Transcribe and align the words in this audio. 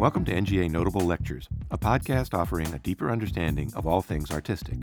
Welcome 0.00 0.24
to 0.24 0.32
NGA 0.32 0.70
Notable 0.70 1.02
Lectures, 1.02 1.46
a 1.70 1.76
podcast 1.76 2.32
offering 2.32 2.72
a 2.72 2.78
deeper 2.78 3.10
understanding 3.10 3.70
of 3.74 3.86
all 3.86 4.00
things 4.00 4.30
artistic. 4.30 4.78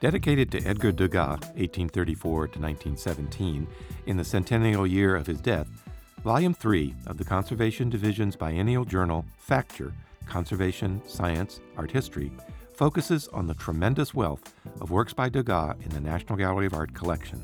Dedicated 0.00 0.52
to 0.52 0.62
Edgar 0.66 0.92
Degas, 0.92 1.40
1834 1.56 2.30
to 2.48 2.60
1917, 2.60 3.66
in 4.04 4.18
the 4.18 4.22
centennial 4.22 4.86
year 4.86 5.16
of 5.16 5.26
his 5.26 5.40
death, 5.40 5.68
Volume 6.22 6.52
3 6.52 6.94
of 7.06 7.16
the 7.16 7.24
Conservation 7.24 7.88
Division's 7.88 8.36
biennial 8.36 8.84
journal, 8.84 9.24
Facture 9.48 9.94
Conservation, 10.26 11.00
Science, 11.06 11.62
Art 11.78 11.90
History, 11.90 12.30
focuses 12.74 13.28
on 13.28 13.46
the 13.46 13.54
tremendous 13.54 14.12
wealth 14.12 14.52
of 14.82 14.90
works 14.90 15.14
by 15.14 15.30
Degas 15.30 15.76
in 15.82 15.88
the 15.88 16.00
National 16.00 16.36
Gallery 16.36 16.66
of 16.66 16.74
Art 16.74 16.92
collection. 16.92 17.42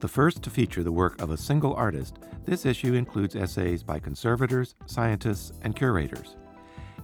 The 0.00 0.08
first 0.08 0.42
to 0.44 0.50
feature 0.50 0.82
the 0.82 0.90
work 0.90 1.20
of 1.20 1.30
a 1.30 1.36
single 1.36 1.74
artist, 1.74 2.20
this 2.46 2.64
issue 2.64 2.94
includes 2.94 3.36
essays 3.36 3.82
by 3.82 3.98
conservators, 3.98 4.74
scientists, 4.86 5.52
and 5.60 5.76
curators. 5.76 6.36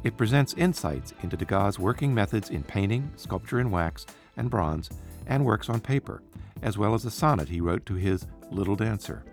It 0.03 0.17
presents 0.17 0.55
insights 0.55 1.13
into 1.23 1.37
Degas' 1.37 1.79
working 1.79 2.15
methods 2.15 2.49
in 2.49 2.63
painting, 2.63 3.11
sculpture 3.17 3.61
in 3.61 3.71
wax, 3.71 4.07
and 4.39 4.49
bronze, 4.49 4.89
and 5.27 5.45
works 5.45 5.69
on 5.69 5.79
paper, 5.79 6.23
as 6.63 6.79
well 6.79 6.95
as 6.95 7.05
a 7.05 7.11
sonnet 7.11 7.51
he 7.51 7.61
wrote 7.61 7.85
to 7.85 7.95
his 7.95 8.27
Little 8.51 8.77
Dancer. 8.77 9.25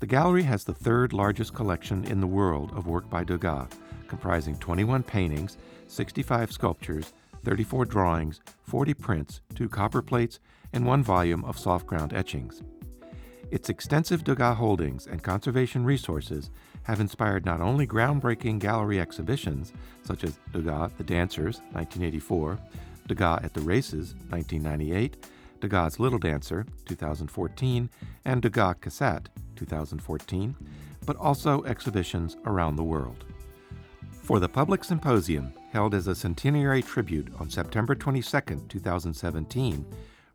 The 0.00 0.06
gallery 0.06 0.42
has 0.42 0.64
the 0.64 0.74
third 0.74 1.12
largest 1.12 1.54
collection 1.54 2.04
in 2.06 2.20
the 2.20 2.26
world 2.26 2.72
of 2.74 2.88
work 2.88 3.08
by 3.08 3.22
Degas, 3.22 3.68
comprising 4.08 4.56
21 4.56 5.04
paintings, 5.04 5.56
65 5.86 6.50
sculptures, 6.50 7.12
34 7.44 7.84
drawings, 7.84 8.40
40 8.64 8.94
prints, 8.94 9.40
two 9.54 9.68
copper 9.68 10.02
plates, 10.02 10.40
and 10.76 10.84
one 10.84 11.02
volume 11.02 11.42
of 11.46 11.58
soft 11.58 11.86
ground 11.86 12.12
etchings. 12.12 12.62
Its 13.50 13.70
extensive 13.70 14.24
Degas 14.24 14.58
holdings 14.58 15.06
and 15.06 15.22
conservation 15.22 15.84
resources 15.86 16.50
have 16.82 17.00
inspired 17.00 17.46
not 17.46 17.62
only 17.62 17.86
groundbreaking 17.86 18.58
gallery 18.58 19.00
exhibitions, 19.00 19.72
such 20.02 20.22
as 20.22 20.38
Degas 20.52 20.90
The 20.98 21.04
Dancers, 21.04 21.60
1984, 21.72 22.58
Degas 23.08 23.40
at 23.42 23.54
the 23.54 23.62
Races, 23.62 24.14
1998, 24.28 25.26
Degas' 25.60 25.98
Little 25.98 26.18
Dancer, 26.18 26.66
2014, 26.84 27.88
and 28.26 28.42
Degas 28.42 28.76
Cassatt, 28.80 29.26
2014, 29.56 30.54
but 31.06 31.16
also 31.16 31.64
exhibitions 31.64 32.36
around 32.44 32.76
the 32.76 32.84
world. 32.84 33.24
For 34.22 34.40
the 34.40 34.48
public 34.48 34.84
symposium, 34.84 35.54
held 35.72 35.94
as 35.94 36.08
a 36.08 36.14
centenary 36.14 36.82
tribute 36.82 37.32
on 37.38 37.48
September 37.48 37.94
22, 37.94 38.66
2017, 38.68 39.86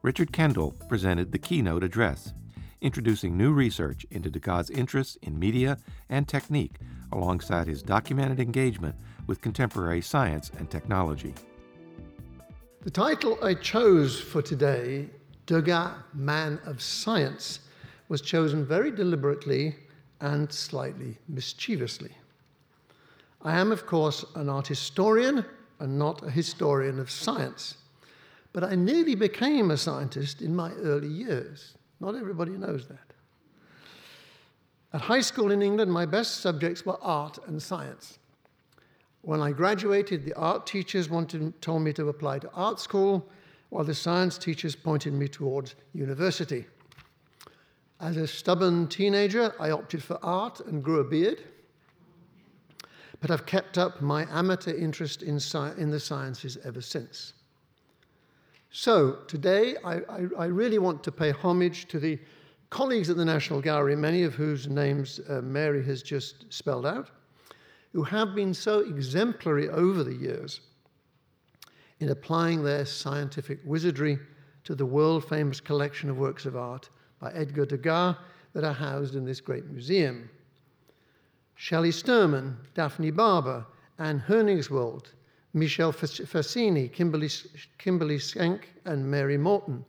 Richard 0.03 0.31
Kendall 0.31 0.71
presented 0.89 1.31
the 1.31 1.37
keynote 1.37 1.83
address, 1.83 2.33
introducing 2.81 3.37
new 3.37 3.53
research 3.53 4.03
into 4.09 4.31
Degas' 4.31 4.71
interests 4.71 5.15
in 5.21 5.37
media 5.37 5.77
and 6.09 6.27
technique 6.27 6.77
alongside 7.11 7.67
his 7.67 7.83
documented 7.83 8.39
engagement 8.39 8.95
with 9.27 9.41
contemporary 9.41 10.01
science 10.01 10.49
and 10.57 10.71
technology. 10.71 11.35
The 12.81 12.89
title 12.89 13.37
I 13.43 13.53
chose 13.53 14.19
for 14.19 14.41
today, 14.41 15.07
Degas, 15.45 15.91
Man 16.15 16.59
of 16.65 16.81
Science, 16.81 17.59
was 18.09 18.21
chosen 18.21 18.65
very 18.65 18.89
deliberately 18.89 19.75
and 20.19 20.51
slightly 20.51 21.19
mischievously. 21.27 22.17
I 23.43 23.59
am, 23.59 23.71
of 23.71 23.85
course, 23.85 24.25
an 24.33 24.49
art 24.49 24.65
historian 24.65 25.45
and 25.79 25.99
not 25.99 26.25
a 26.25 26.31
historian 26.31 26.99
of 26.99 27.11
science. 27.11 27.75
But 28.53 28.63
I 28.63 28.75
nearly 28.75 29.15
became 29.15 29.71
a 29.71 29.77
scientist 29.77 30.41
in 30.41 30.55
my 30.55 30.73
early 30.73 31.07
years. 31.07 31.75
Not 31.99 32.15
everybody 32.15 32.51
knows 32.51 32.87
that. 32.87 33.13
At 34.93 35.01
high 35.01 35.21
school 35.21 35.51
in 35.51 35.61
England, 35.61 35.91
my 35.91 36.05
best 36.05 36.41
subjects 36.41 36.85
were 36.85 37.01
art 37.01 37.37
and 37.47 37.61
science. 37.61 38.19
When 39.21 39.39
I 39.39 39.51
graduated, 39.51 40.25
the 40.25 40.33
art 40.33 40.65
teachers 40.65 41.09
wanted, 41.09 41.61
told 41.61 41.83
me 41.83 41.93
to 41.93 42.09
apply 42.09 42.39
to 42.39 42.51
art 42.53 42.79
school, 42.79 43.29
while 43.69 43.85
the 43.85 43.95
science 43.95 44.37
teachers 44.37 44.75
pointed 44.75 45.13
me 45.13 45.27
towards 45.27 45.75
university. 45.93 46.65
As 48.01 48.17
a 48.17 48.27
stubborn 48.27 48.87
teenager, 48.87 49.53
I 49.59 49.69
opted 49.69 50.03
for 50.03 50.19
art 50.23 50.59
and 50.59 50.83
grew 50.83 50.99
a 50.99 51.03
beard. 51.03 51.41
But 53.21 53.29
I've 53.29 53.45
kept 53.45 53.77
up 53.77 54.01
my 54.01 54.27
amateur 54.31 54.73
interest 54.73 55.21
in, 55.21 55.35
sci- 55.35 55.75
in 55.77 55.91
the 55.91 55.99
sciences 55.99 56.57
ever 56.65 56.81
since. 56.81 57.33
So 58.73 59.19
today, 59.27 59.75
I, 59.83 59.95
I, 59.95 60.27
I, 60.39 60.45
really 60.45 60.77
want 60.79 61.03
to 61.03 61.11
pay 61.11 61.31
homage 61.31 61.89
to 61.89 61.99
the 61.99 62.17
colleagues 62.69 63.09
at 63.09 63.17
the 63.17 63.25
National 63.25 63.59
Gallery, 63.59 63.97
many 63.97 64.23
of 64.23 64.33
whose 64.33 64.69
names 64.69 65.19
uh, 65.27 65.41
Mary 65.41 65.83
has 65.83 66.01
just 66.01 66.45
spelled 66.53 66.85
out, 66.85 67.11
who 67.91 68.01
have 68.03 68.33
been 68.33 68.53
so 68.53 68.79
exemplary 68.79 69.67
over 69.67 70.05
the 70.05 70.15
years 70.15 70.61
in 71.99 72.09
applying 72.09 72.63
their 72.63 72.85
scientific 72.85 73.59
wizardry 73.65 74.17
to 74.63 74.73
the 74.73 74.85
world 74.85 75.27
famous 75.27 75.59
collection 75.59 76.09
of 76.09 76.17
works 76.17 76.45
of 76.45 76.55
art 76.55 76.89
by 77.19 77.29
Edgar 77.33 77.65
Degas 77.65 78.15
that 78.53 78.63
are 78.63 78.73
housed 78.73 79.15
in 79.15 79.25
this 79.25 79.41
great 79.41 79.65
museum. 79.65 80.29
Shelley 81.55 81.91
Sturman, 81.91 82.55
Daphne 82.73 83.11
Barbour, 83.11 83.65
Anne 83.99 84.23
Hoenigswald, 84.25 85.07
Michelle 85.53 85.91
Facini, 85.91 86.91
Kimberly, 86.91 87.29
Kimberly 87.77 88.19
Schenk, 88.19 88.73
and 88.85 89.09
Mary 89.09 89.37
Morton, 89.37 89.83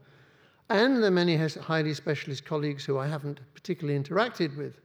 and 0.69 1.03
the 1.03 1.11
many 1.11 1.37
highly 1.37 1.95
specialist 1.95 2.45
colleagues 2.45 2.84
who 2.84 2.99
I 2.99 3.06
haven't 3.06 3.41
particularly 3.55 3.99
interacted 3.99 4.56
with, 4.56 4.81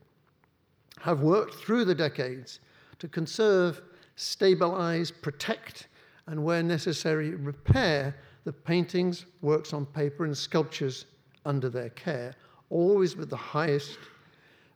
have 0.99 1.21
worked 1.21 1.55
through 1.55 1.85
the 1.85 1.95
decades 1.95 2.59
to 2.99 3.07
conserve, 3.07 3.81
stabilize, 4.15 5.11
protect, 5.11 5.87
and 6.27 6.43
where 6.43 6.61
necessary, 6.61 7.35
repair 7.35 8.15
the 8.43 8.53
paintings, 8.53 9.25
works 9.41 9.73
on 9.73 9.85
paper, 9.85 10.25
and 10.25 10.37
sculptures 10.37 11.05
under 11.45 11.69
their 11.69 11.89
care, 11.89 12.33
always 12.69 13.15
with 13.15 13.29
the 13.29 13.37
highest 13.37 13.97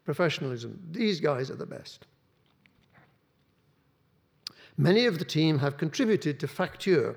professionalism. 0.05 0.79
These 0.91 1.19
guys 1.19 1.51
are 1.51 1.55
the 1.55 1.65
best. 1.65 2.07
Many 4.81 5.05
of 5.05 5.19
the 5.19 5.25
team 5.25 5.59
have 5.59 5.77
contributed 5.77 6.39
to 6.39 6.47
Facture, 6.47 7.15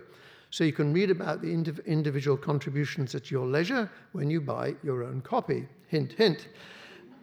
so 0.51 0.65
you 0.65 0.73
can 0.75 0.93
read 0.93 1.11
about 1.11 1.41
the 1.41 1.49
indiv 1.49 1.83
individual 1.87 2.37
contributions 2.37 3.15
at 3.15 3.31
your 3.31 3.47
leisure 3.47 3.91
when 4.13 4.29
you 4.29 4.43
buy 4.43 4.75
your 4.83 5.03
own 5.03 5.23
copy. 5.23 5.67
Hint, 5.89 6.13
hint. 6.13 6.49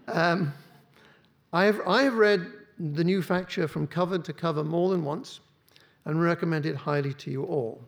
Um, 0.08 0.52
I've, 1.54 1.80
I've 1.88 2.16
read 2.16 2.48
the 2.80 3.04
new 3.04 3.22
Facture 3.22 3.70
from 3.70 3.86
cover 3.86 4.18
to 4.18 4.34
cover 4.34 4.64
more 4.64 4.90
than 4.90 5.04
once 5.04 5.42
and 6.06 6.20
recommend 6.20 6.66
it 6.66 6.76
highly 6.76 7.14
to 7.14 7.30
you 7.30 7.44
all. 7.44 7.80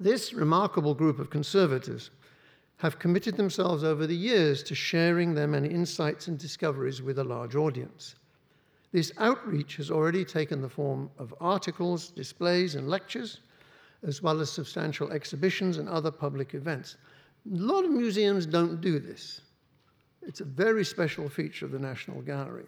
This 0.00 0.32
remarkable 0.32 0.94
group 0.94 1.18
of 1.18 1.28
conservators 1.28 2.12
have 2.78 2.98
committed 2.98 3.36
themselves 3.36 3.84
over 3.84 4.06
the 4.06 4.16
years 4.16 4.62
to 4.62 4.74
sharing 4.74 5.34
their 5.34 5.48
many 5.48 5.68
insights 5.68 6.28
and 6.28 6.38
discoveries 6.38 7.02
with 7.02 7.18
a 7.18 7.24
large 7.24 7.56
audience. 7.56 8.14
This 8.94 9.10
outreach 9.18 9.74
has 9.78 9.90
already 9.90 10.24
taken 10.24 10.62
the 10.62 10.68
form 10.68 11.10
of 11.18 11.34
articles, 11.40 12.10
displays, 12.10 12.76
and 12.76 12.88
lectures, 12.88 13.40
as 14.06 14.22
well 14.22 14.40
as 14.40 14.52
substantial 14.52 15.10
exhibitions 15.10 15.78
and 15.78 15.88
other 15.88 16.12
public 16.12 16.54
events. 16.54 16.96
A 17.52 17.56
lot 17.56 17.84
of 17.84 17.90
museums 17.90 18.46
don't 18.46 18.80
do 18.80 19.00
this. 19.00 19.40
It's 20.22 20.42
a 20.42 20.44
very 20.44 20.84
special 20.84 21.28
feature 21.28 21.66
of 21.66 21.72
the 21.72 21.78
National 21.80 22.22
Gallery. 22.22 22.66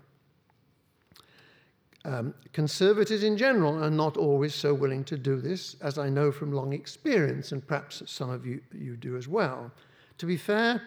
Um, 2.05 2.35
conservators 2.53 3.23
in 3.23 3.37
general 3.37 3.81
are 3.85 3.89
not 3.89 4.17
always 4.17 4.53
so 4.53 4.75
willing 4.75 5.05
to 5.05 5.17
do 5.17 5.41
this, 5.41 5.77
as 5.81 5.97
I 5.97 6.09
know 6.09 6.33
from 6.33 6.51
long 6.51 6.73
experience, 6.73 7.53
and 7.53 7.65
perhaps 7.65 8.03
some 8.07 8.31
of 8.31 8.45
you, 8.45 8.61
you 8.75 8.97
do 8.97 9.17
as 9.17 9.29
well. 9.29 9.71
To 10.19 10.27
be 10.27 10.37
fair, 10.37 10.83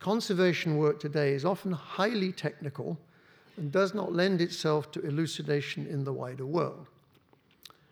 conservation 0.00 0.76
work 0.76 0.98
today 0.98 1.34
is 1.34 1.44
often 1.44 1.70
highly 1.70 2.32
technical 2.32 2.98
and 3.56 3.70
does 3.70 3.94
not 3.94 4.12
lend 4.12 4.40
itself 4.40 4.90
to 4.92 5.00
elucidation 5.02 5.86
in 5.86 6.04
the 6.04 6.12
wider 6.12 6.46
world. 6.46 6.86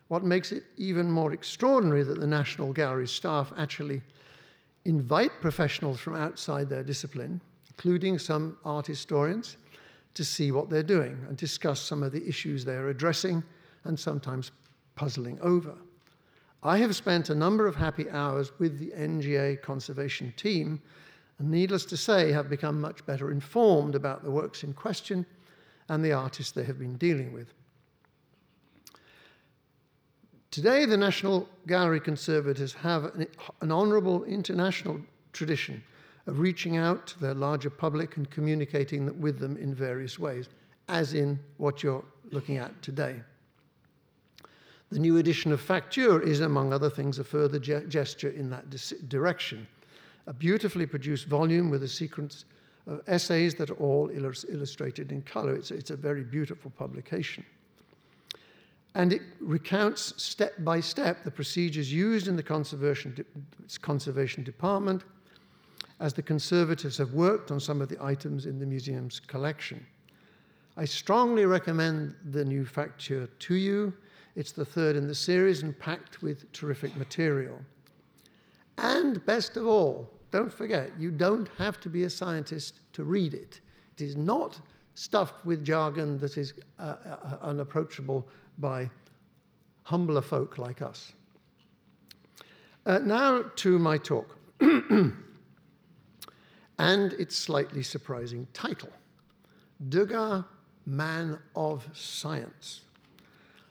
What 0.08 0.24
makes 0.24 0.50
it 0.50 0.64
even 0.76 1.10
more 1.10 1.32
extraordinary 1.32 2.02
that 2.02 2.18
the 2.18 2.26
National 2.26 2.72
Gallery 2.72 3.06
staff 3.06 3.52
actually 3.56 4.02
invite 4.84 5.30
professionals 5.40 6.00
from 6.00 6.16
outside 6.16 6.68
their 6.68 6.82
discipline, 6.82 7.40
including 7.68 8.18
some 8.18 8.56
art 8.64 8.86
historians, 8.86 9.56
to 10.14 10.24
see 10.24 10.50
what 10.50 10.68
they're 10.68 10.82
doing 10.82 11.16
and 11.28 11.36
discuss 11.36 11.80
some 11.80 12.02
of 12.02 12.12
the 12.12 12.26
issues 12.26 12.64
they're 12.64 12.88
addressing 12.88 13.42
and 13.84 13.98
sometimes 13.98 14.50
puzzling 14.96 15.38
over. 15.40 15.74
I 16.62 16.78
have 16.78 16.96
spent 16.96 17.30
a 17.30 17.34
number 17.34 17.66
of 17.66 17.76
happy 17.76 18.10
hours 18.10 18.52
with 18.58 18.78
the 18.78 18.90
NGA 18.90 19.62
conservation 19.62 20.34
team, 20.36 20.82
and 21.38 21.50
needless 21.50 21.84
to 21.86 21.96
say, 21.96 22.32
have 22.32 22.50
become 22.50 22.80
much 22.80 23.06
better 23.06 23.30
informed 23.30 23.94
about 23.94 24.24
the 24.24 24.30
works 24.30 24.64
in 24.64 24.74
question 24.74 25.24
and 25.90 26.04
the 26.04 26.12
artists 26.12 26.52
they 26.52 26.62
have 26.62 26.78
been 26.78 26.96
dealing 26.96 27.32
with. 27.32 27.52
Today, 30.52 30.84
the 30.84 30.96
National 30.96 31.48
Gallery 31.66 31.98
conservators 31.98 32.72
have 32.74 33.06
an, 33.06 33.26
an 33.60 33.72
honourable 33.72 34.22
international 34.22 35.00
tradition 35.32 35.82
of 36.28 36.38
reaching 36.38 36.76
out 36.76 37.08
to 37.08 37.18
their 37.18 37.34
larger 37.34 37.70
public 37.70 38.16
and 38.16 38.30
communicating 38.30 39.20
with 39.20 39.40
them 39.40 39.56
in 39.56 39.74
various 39.74 40.16
ways, 40.16 40.48
as 40.88 41.14
in 41.14 41.40
what 41.56 41.82
you're 41.82 42.04
looking 42.30 42.56
at 42.56 42.80
today. 42.82 43.20
The 44.90 44.98
new 45.00 45.16
edition 45.16 45.50
of 45.50 45.60
Facture 45.60 46.22
is, 46.22 46.38
among 46.38 46.72
other 46.72 46.90
things, 46.90 47.18
a 47.18 47.24
further 47.24 47.58
ge 47.58 47.88
gesture 47.88 48.30
in 48.30 48.48
that 48.50 48.70
direction. 49.08 49.66
A 50.28 50.32
beautifully 50.32 50.86
produced 50.86 51.26
volume 51.26 51.68
with 51.68 51.82
a 51.82 51.88
sequence 51.88 52.44
of 52.86 53.00
essays 53.06 53.54
that 53.56 53.70
are 53.70 53.74
all 53.74 54.10
illus 54.10 54.44
illustrated 54.48 55.12
in 55.12 55.22
color. 55.22 55.54
It's, 55.54 55.70
it's 55.70 55.90
a 55.90 55.96
very 55.96 56.24
beautiful 56.24 56.70
publication. 56.70 57.44
And 58.94 59.12
it 59.12 59.22
recounts 59.40 60.20
step 60.22 60.54
by 60.60 60.80
step 60.80 61.22
the 61.22 61.30
procedures 61.30 61.92
used 61.92 62.26
in 62.26 62.36
the 62.36 62.42
conservation, 62.42 63.14
de 63.14 63.24
conservation 63.80 64.42
department 64.42 65.04
as 66.00 66.14
the 66.14 66.22
conservators 66.22 66.96
have 66.96 67.12
worked 67.12 67.50
on 67.50 67.60
some 67.60 67.80
of 67.80 67.88
the 67.88 68.02
items 68.02 68.46
in 68.46 68.58
the 68.58 68.66
museum's 68.66 69.20
collection. 69.20 69.86
I 70.76 70.86
strongly 70.86 71.44
recommend 71.44 72.14
the 72.30 72.44
new 72.44 72.64
Facture 72.64 73.28
to 73.38 73.54
you. 73.54 73.92
It's 74.34 74.52
the 74.52 74.64
third 74.64 74.96
in 74.96 75.06
the 75.06 75.14
series 75.14 75.62
and 75.62 75.78
packed 75.78 76.22
with 76.22 76.50
terrific 76.52 76.96
material. 76.96 77.58
And 78.78 79.24
best 79.26 79.56
of 79.56 79.66
all, 79.66 80.08
don't 80.30 80.52
forget, 80.52 80.90
you 80.98 81.10
don't 81.10 81.48
have 81.58 81.80
to 81.80 81.88
be 81.88 82.04
a 82.04 82.10
scientist 82.10 82.80
to 82.92 83.04
read 83.04 83.34
it. 83.34 83.60
It 83.96 84.02
is 84.04 84.16
not 84.16 84.60
stuffed 84.94 85.44
with 85.44 85.64
jargon 85.64 86.18
that 86.18 86.36
is 86.36 86.54
uh, 86.78 86.96
uh, 87.04 87.36
unapproachable 87.42 88.26
by 88.58 88.90
humbler 89.82 90.22
folk 90.22 90.58
like 90.58 90.82
us. 90.82 91.12
Uh, 92.86 92.98
now 92.98 93.42
to 93.56 93.78
my 93.78 93.98
talk 93.98 94.36
and 94.60 95.14
its 97.14 97.36
slightly 97.36 97.82
surprising 97.82 98.46
title 98.52 98.90
Degas, 99.88 100.44
Man 100.86 101.38
of 101.56 101.88
Science. 101.94 102.82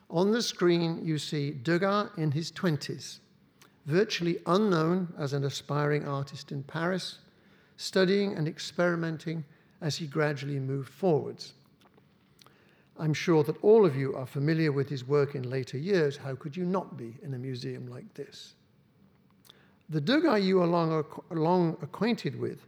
On 0.09 0.31
the 0.31 0.41
screen, 0.41 1.01
you 1.03 1.19
see 1.19 1.51
Degas 1.51 2.09
in 2.17 2.31
his 2.31 2.51
20s, 2.51 3.19
virtually 3.89 4.37
unknown 4.45 5.11
as 5.17 5.33
an 5.33 5.43
aspiring 5.43 6.07
artist 6.07 6.51
in 6.51 6.61
Paris, 6.61 7.17
studying 7.77 8.35
and 8.35 8.47
experimenting 8.47 9.43
as 9.81 9.95
he 9.95 10.05
gradually 10.05 10.59
moved 10.59 10.89
forwards. 10.89 11.53
I'm 12.99 13.13
sure 13.13 13.43
that 13.45 13.63
all 13.63 13.85
of 13.85 13.95
you 13.95 14.15
are 14.15 14.27
familiar 14.27 14.71
with 14.71 14.89
his 14.89 15.07
work 15.07 15.33
in 15.33 15.49
later 15.49 15.77
years. 15.77 16.17
How 16.17 16.35
could 16.35 16.55
you 16.55 16.65
not 16.65 16.97
be 16.97 17.15
in 17.23 17.33
a 17.33 17.37
museum 17.37 17.87
like 17.87 18.13
this? 18.13 18.53
The 19.89 20.01
Degas 20.01 20.43
you 20.43 20.61
are 20.61 20.67
long, 20.67 21.03
long 21.31 21.77
acquainted 21.81 22.39
with 22.39 22.59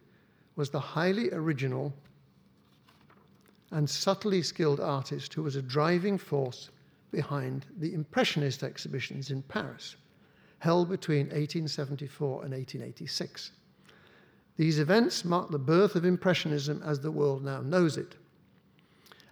was 0.56 0.72
the 0.72 0.80
highly 0.80 1.30
original 1.32 1.94
and 3.72 3.88
subtly 3.88 4.42
skilled 4.42 4.80
artist 4.80 5.34
who 5.34 5.44
was 5.44 5.56
a 5.56 5.62
driving 5.62 6.18
force 6.18 6.72
behind 7.12 7.66
the 7.78 7.94
Impressionist 7.94 8.64
exhibitions 8.64 9.30
in 9.30 9.44
Paris, 9.44 9.98
held 10.62 10.88
between 10.90 11.26
1874 11.30 12.44
and 12.44 12.54
1886. 12.54 13.52
These 14.58 14.78
events 14.78 15.26
marked 15.26 15.52
the 15.52 15.58
birth 15.58 15.96
of 15.96 16.06
Impressionism 16.06 16.84
as 16.86 17.00
the 17.00 17.10
world 17.10 17.44
now 17.44 17.62
knows 17.62 17.98
it. 17.98 18.16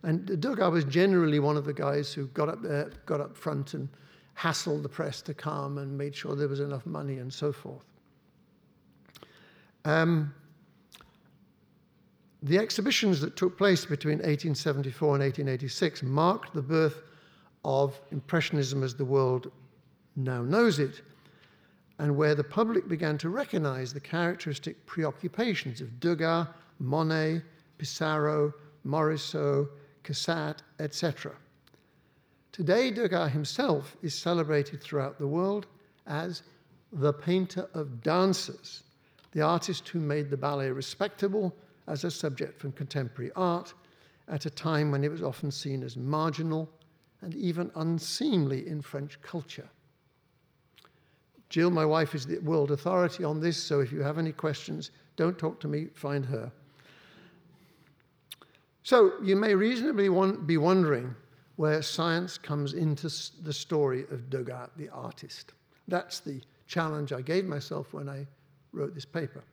And 0.01 0.25
Degas 0.41 0.71
was 0.71 0.85
generally 0.85 1.37
one 1.37 1.55
of 1.55 1.65
the 1.65 1.73
guys 1.73 2.11
who 2.11 2.25
got 2.29 2.49
up 2.49 2.63
there, 2.63 2.89
got 3.05 3.21
up 3.21 3.37
front 3.37 3.75
and 3.75 3.89
hassled 4.35 4.81
the 4.81 4.89
press 4.89 5.21
to 5.21 5.35
come 5.35 5.77
and 5.77 5.95
made 5.95 6.15
sure 6.15 6.35
there 6.35 6.47
was 6.47 6.61
enough 6.61 6.87
money 6.87 7.19
and 7.19 7.31
so 7.31 7.53
forth. 7.53 7.83
Um, 9.85 10.33
the 12.41 12.57
exhibitions 12.57 13.21
that 13.21 13.35
took 13.35 13.55
place 13.55 13.85
between 13.85 14.17
1874 14.17 15.07
and 15.09 15.23
1886 15.23 16.01
marked 16.01 16.55
the 16.55 16.61
birth 16.63 17.03
of 17.63 18.01
Impressionism 18.11 18.81
as 18.81 18.95
the 18.95 19.05
world 19.05 19.51
now 20.15 20.41
knows 20.41 20.79
it, 20.79 21.01
and 21.99 22.15
where 22.15 22.33
the 22.33 22.43
public 22.43 22.87
began 22.87 23.17
to 23.17 23.29
recognize 23.29 23.93
the 23.93 23.99
characteristic 23.99 24.85
preoccupations 24.85 25.81
of 25.81 25.99
Degas, 25.99 26.47
Monet, 26.79 27.41
Pissarro, 27.77 28.53
Morisot, 28.85 29.67
Cassatt, 30.03 30.59
etc. 30.79 31.33
Today, 32.53 32.89
Degas 32.89 33.31
himself 33.31 33.97
is 34.01 34.15
celebrated 34.15 34.81
throughout 34.81 35.19
the 35.19 35.27
world 35.27 35.67
as 36.07 36.43
the 36.93 37.13
painter 37.13 37.69
of 37.73 38.01
dancers, 38.01 38.83
the 39.33 39.41
artist 39.41 39.87
who 39.89 39.99
made 39.99 40.29
the 40.29 40.37
ballet 40.37 40.71
respectable 40.71 41.53
as 41.87 42.05
a 42.05 42.11
subject 42.11 42.59
from 42.59 42.71
contemporary 42.71 43.31
art 43.35 43.73
at 44.29 44.45
a 44.45 44.49
time 44.49 44.89
when 44.89 45.03
it 45.03 45.11
was 45.11 45.21
often 45.21 45.51
seen 45.51 45.83
as 45.83 45.97
marginal 45.97 46.69
and 47.21 47.35
even 47.35 47.69
unseemly 47.75 48.67
in 48.67 48.81
French 48.81 49.21
culture. 49.21 49.69
Jill, 51.49 51.71
my 51.71 51.85
wife, 51.85 52.13
is 52.13 52.25
the 52.25 52.39
world 52.39 52.71
authority 52.71 53.23
on 53.23 53.39
this, 53.39 53.61
so 53.61 53.79
if 53.79 53.91
you 53.91 54.01
have 54.01 54.17
any 54.17 54.31
questions, 54.31 54.91
don't 55.15 55.37
talk 55.37 55.59
to 55.61 55.67
me, 55.67 55.87
find 55.95 56.25
her. 56.25 56.51
So 58.83 59.13
you 59.21 59.35
may 59.35 59.55
reasonably 59.55 60.09
be 60.45 60.57
wondering 60.57 61.15
where 61.57 61.81
science 61.81 62.37
comes 62.37 62.73
into 62.73 63.09
the 63.43 63.53
story 63.53 64.03
of 64.11 64.29
Degas, 64.29 64.69
the 64.77 64.89
artist. 64.89 65.53
That's 65.87 66.19
the 66.19 66.41
challenge 66.67 67.11
I 67.11 67.21
gave 67.21 67.45
myself 67.45 67.93
when 67.93 68.07
I 68.07 68.25
wrote 68.71 68.95
this 68.95 69.05
paper. 69.05 69.43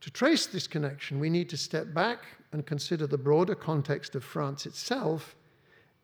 To 0.00 0.10
trace 0.10 0.46
this 0.46 0.66
connection, 0.66 1.18
we 1.18 1.30
need 1.30 1.48
to 1.50 1.56
step 1.56 1.92
back 1.92 2.24
and 2.52 2.64
consider 2.64 3.06
the 3.06 3.18
broader 3.18 3.54
context 3.54 4.14
of 4.14 4.22
France 4.22 4.64
itself 4.64 5.34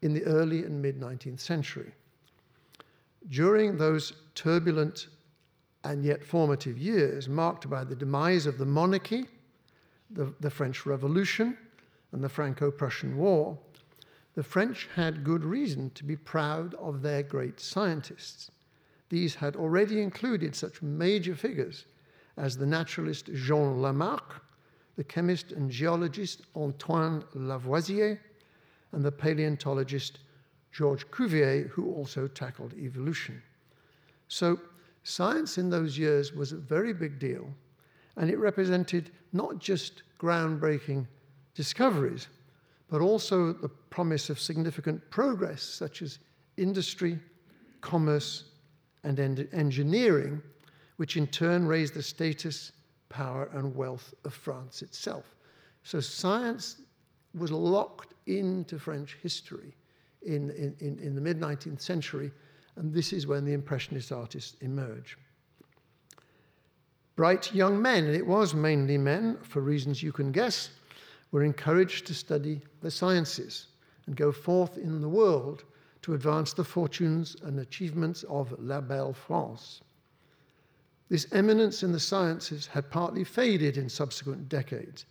in 0.02 0.12
the 0.12 0.24
early 0.24 0.64
and 0.64 0.82
mid 0.82 1.00
19th 1.00 1.40
century. 1.40 1.92
During 3.28 3.76
those 3.76 4.12
turbulent 4.34 5.08
and 5.84 6.04
yet 6.04 6.24
formative 6.24 6.78
years, 6.78 7.28
marked 7.28 7.68
by 7.68 7.84
the 7.84 7.94
demise 7.94 8.46
of 8.46 8.58
the 8.58 8.66
monarchy, 8.66 9.26
the, 10.10 10.34
the 10.40 10.50
French 10.50 10.86
Revolution, 10.86 11.56
and 12.12 12.22
the 12.22 12.28
Franco 12.28 12.70
Prussian 12.70 13.16
War, 13.16 13.58
the 14.34 14.42
French 14.42 14.88
had 14.94 15.24
good 15.24 15.44
reason 15.44 15.90
to 15.90 16.04
be 16.04 16.16
proud 16.16 16.74
of 16.74 17.02
their 17.02 17.22
great 17.22 17.60
scientists. 17.60 18.50
These 19.08 19.34
had 19.34 19.56
already 19.56 20.00
included 20.00 20.54
such 20.54 20.82
major 20.82 21.34
figures 21.34 21.84
as 22.36 22.56
the 22.56 22.66
naturalist 22.66 23.26
Jean 23.34 23.82
Lamarck, 23.82 24.42
the 24.96 25.04
chemist 25.04 25.52
and 25.52 25.70
geologist 25.70 26.42
Antoine 26.54 27.24
Lavoisier, 27.34 28.20
and 28.92 29.04
the 29.04 29.12
paleontologist 29.12 30.18
Georges 30.72 31.04
Cuvier, 31.10 31.68
who 31.68 31.92
also 31.92 32.26
tackled 32.28 32.74
evolution. 32.74 33.42
So, 34.28 34.60
science 35.02 35.58
in 35.58 35.70
those 35.70 35.98
years 35.98 36.32
was 36.32 36.52
a 36.52 36.56
very 36.56 36.92
big 36.92 37.18
deal, 37.18 37.48
and 38.16 38.30
it 38.30 38.38
represented 38.38 39.10
not 39.32 39.58
just 39.58 40.02
groundbreaking 40.18 41.06
discoveries, 41.54 42.28
but 42.88 43.00
also 43.00 43.52
the 43.52 43.68
promise 43.68 44.30
of 44.30 44.38
significant 44.38 45.10
progress, 45.10 45.62
such 45.62 46.02
as 46.02 46.18
industry, 46.56 47.18
commerce, 47.80 48.44
and 49.02 49.18
en 49.18 49.48
engineering, 49.52 50.42
which 50.96 51.16
in 51.16 51.26
turn 51.26 51.66
raised 51.66 51.94
the 51.94 52.02
status, 52.02 52.72
power, 53.08 53.48
and 53.54 53.74
wealth 53.74 54.14
of 54.24 54.34
France 54.34 54.82
itself. 54.82 55.34
So 55.82 56.00
science 56.00 56.76
was 57.34 57.50
locked 57.50 58.14
into 58.26 58.78
French 58.78 59.16
history 59.22 59.74
in, 60.22 60.50
in, 60.50 60.98
in 60.98 61.14
the 61.14 61.20
mid 61.20 61.40
19th 61.40 61.80
century, 61.80 62.30
and 62.76 62.92
this 62.92 63.12
is 63.12 63.26
when 63.26 63.44
the 63.44 63.52
Impressionist 63.52 64.12
artists 64.12 64.56
emerge. 64.60 65.16
Bright 67.16 67.54
young 67.54 67.80
men, 67.80 68.04
and 68.04 68.14
it 68.14 68.26
was 68.26 68.54
mainly 68.54 68.96
men, 68.96 69.38
for 69.42 69.60
reasons 69.60 70.02
you 70.02 70.12
can 70.12 70.32
guess, 70.32 70.70
were 71.32 71.42
encouraged 71.42 72.06
to 72.06 72.14
study 72.14 72.60
the 72.80 72.90
sciences 72.90 73.66
and 74.06 74.16
go 74.16 74.32
forth 74.32 74.78
in 74.78 75.00
the 75.00 75.08
world 75.08 75.64
to 76.02 76.14
advance 76.14 76.52
the 76.52 76.64
fortunes 76.64 77.36
and 77.42 77.60
achievements 77.60 78.22
of 78.24 78.54
La 78.58 78.80
Belle 78.80 79.12
France. 79.12 79.82
This 81.08 81.26
eminence 81.32 81.82
in 81.82 81.92
the 81.92 82.00
sciences 82.00 82.66
had 82.66 82.90
partly 82.90 83.24
faded 83.24 83.76
in 83.76 83.88
subsequent 83.88 84.48
decades, 84.48 85.04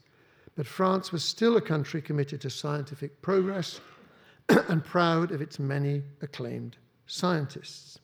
but 0.55 0.65
France 0.65 1.11
was 1.11 1.23
still 1.23 1.57
a 1.57 1.61
country 1.61 2.01
committed 2.01 2.41
to 2.41 2.49
scientific 2.49 3.21
progress 3.21 3.79
and 4.67 4.83
proud 4.83 5.31
of 5.31 5.41
its 5.41 5.59
many 5.59 6.03
acclaimed 6.21 6.77
scientists. 7.07 7.99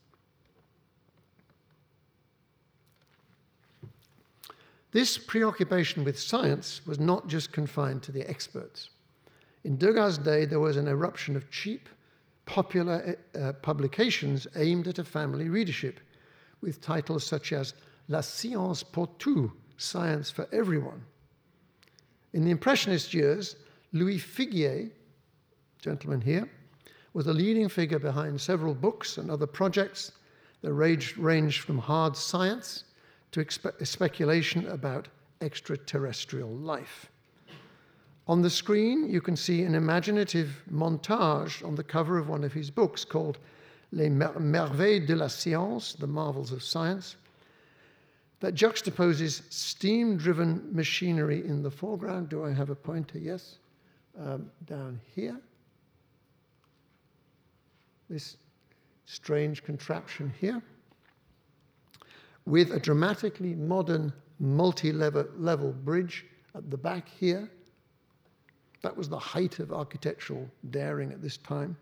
This 4.91 5.17
preoccupation 5.17 6.05
with 6.05 6.17
science 6.17 6.81
was 6.85 6.99
not 6.99 7.27
just 7.27 7.51
confined 7.51 8.01
to 8.03 8.13
the 8.13 8.27
experts. 8.29 8.91
In 9.65 9.75
Degas' 9.77 10.17
day, 10.17 10.45
there 10.45 10.59
was 10.59 10.77
an 10.77 10.87
eruption 10.87 11.35
of 11.35 11.51
cheap, 11.51 11.89
popular 12.45 13.17
uh, 13.37 13.51
publications 13.61 14.47
aimed 14.55 14.87
at 14.87 14.99
a 14.99 15.03
family 15.03 15.49
readership, 15.49 15.99
with 16.61 16.79
titles 16.79 17.25
such 17.25 17.51
as 17.51 17.73
La 18.07 18.21
science 18.21 18.83
pour 18.83 19.07
tout, 19.17 19.51
science 19.77 20.29
for 20.29 20.47
everyone. 20.53 21.03
In 22.33 22.45
the 22.45 22.51
Impressionist 22.51 23.13
years, 23.13 23.55
Louis 23.91 24.19
Figuier, 24.19 24.91
gentleman 25.85 26.19
here, 26.19 26.49
was 27.13 27.27
a 27.27 27.33
leading 27.33 27.69
figure 27.69 27.99
behind 27.99 28.41
several 28.41 28.73
books 28.73 29.19
and 29.19 29.29
other 29.29 29.45
projects 29.45 30.13
that 30.61 30.73
ranged, 30.73 31.15
ranged 31.15 31.61
from 31.61 31.77
hard 31.77 32.17
science 32.17 32.85
to 33.31 33.39
expe- 33.39 33.85
speculation 33.85 34.67
about 34.67 35.07
extraterrestrial 35.41 36.49
life. 36.49 37.11
On 38.27 38.41
the 38.41 38.49
screen, 38.49 39.07
you 39.07 39.21
can 39.21 39.35
see 39.35 39.61
an 39.61 39.75
imaginative 39.75 40.63
montage 40.73 41.63
on 41.63 41.75
the 41.75 41.83
cover 41.83 42.17
of 42.17 42.29
one 42.29 42.43
of 42.43 42.51
his 42.51 42.71
books 42.71 43.05
called 43.05 43.37
Les 43.91 44.09
Merveilles 44.09 45.05
de 45.05 45.15
la 45.15 45.27
Science, 45.27 45.93
The 45.93 46.07
Marvels 46.07 46.51
of 46.51 46.63
Science, 46.63 47.15
that 48.39 48.55
juxtaposes 48.55 49.43
steam 49.53 50.17
driven 50.17 50.67
machinery 50.71 51.45
in 51.45 51.61
the 51.61 51.69
foreground. 51.69 52.29
Do 52.29 52.43
I 52.43 52.51
have 52.51 52.71
a 52.71 52.75
pointer? 52.75 53.19
Yes. 53.19 53.59
Um, 54.19 54.49
down 54.65 54.99
here. 55.13 55.39
This 58.09 58.37
strange 59.05 59.63
contraption 59.63 60.31
here. 60.39 60.61
With 62.45 62.71
a 62.71 62.79
dramatically 62.79 63.55
modern 63.55 64.13
multi 64.39 64.91
level 64.91 65.71
bridge 65.71 66.25
at 66.53 66.69
the 66.69 66.77
back 66.77 67.07
here. 67.09 67.49
That 68.81 68.95
was 68.95 69.09
the 69.09 69.19
height 69.19 69.59
of 69.59 69.71
architectural 69.71 70.49
daring 70.69 71.11
at 71.11 71.21
this 71.21 71.37
time. 71.37 71.75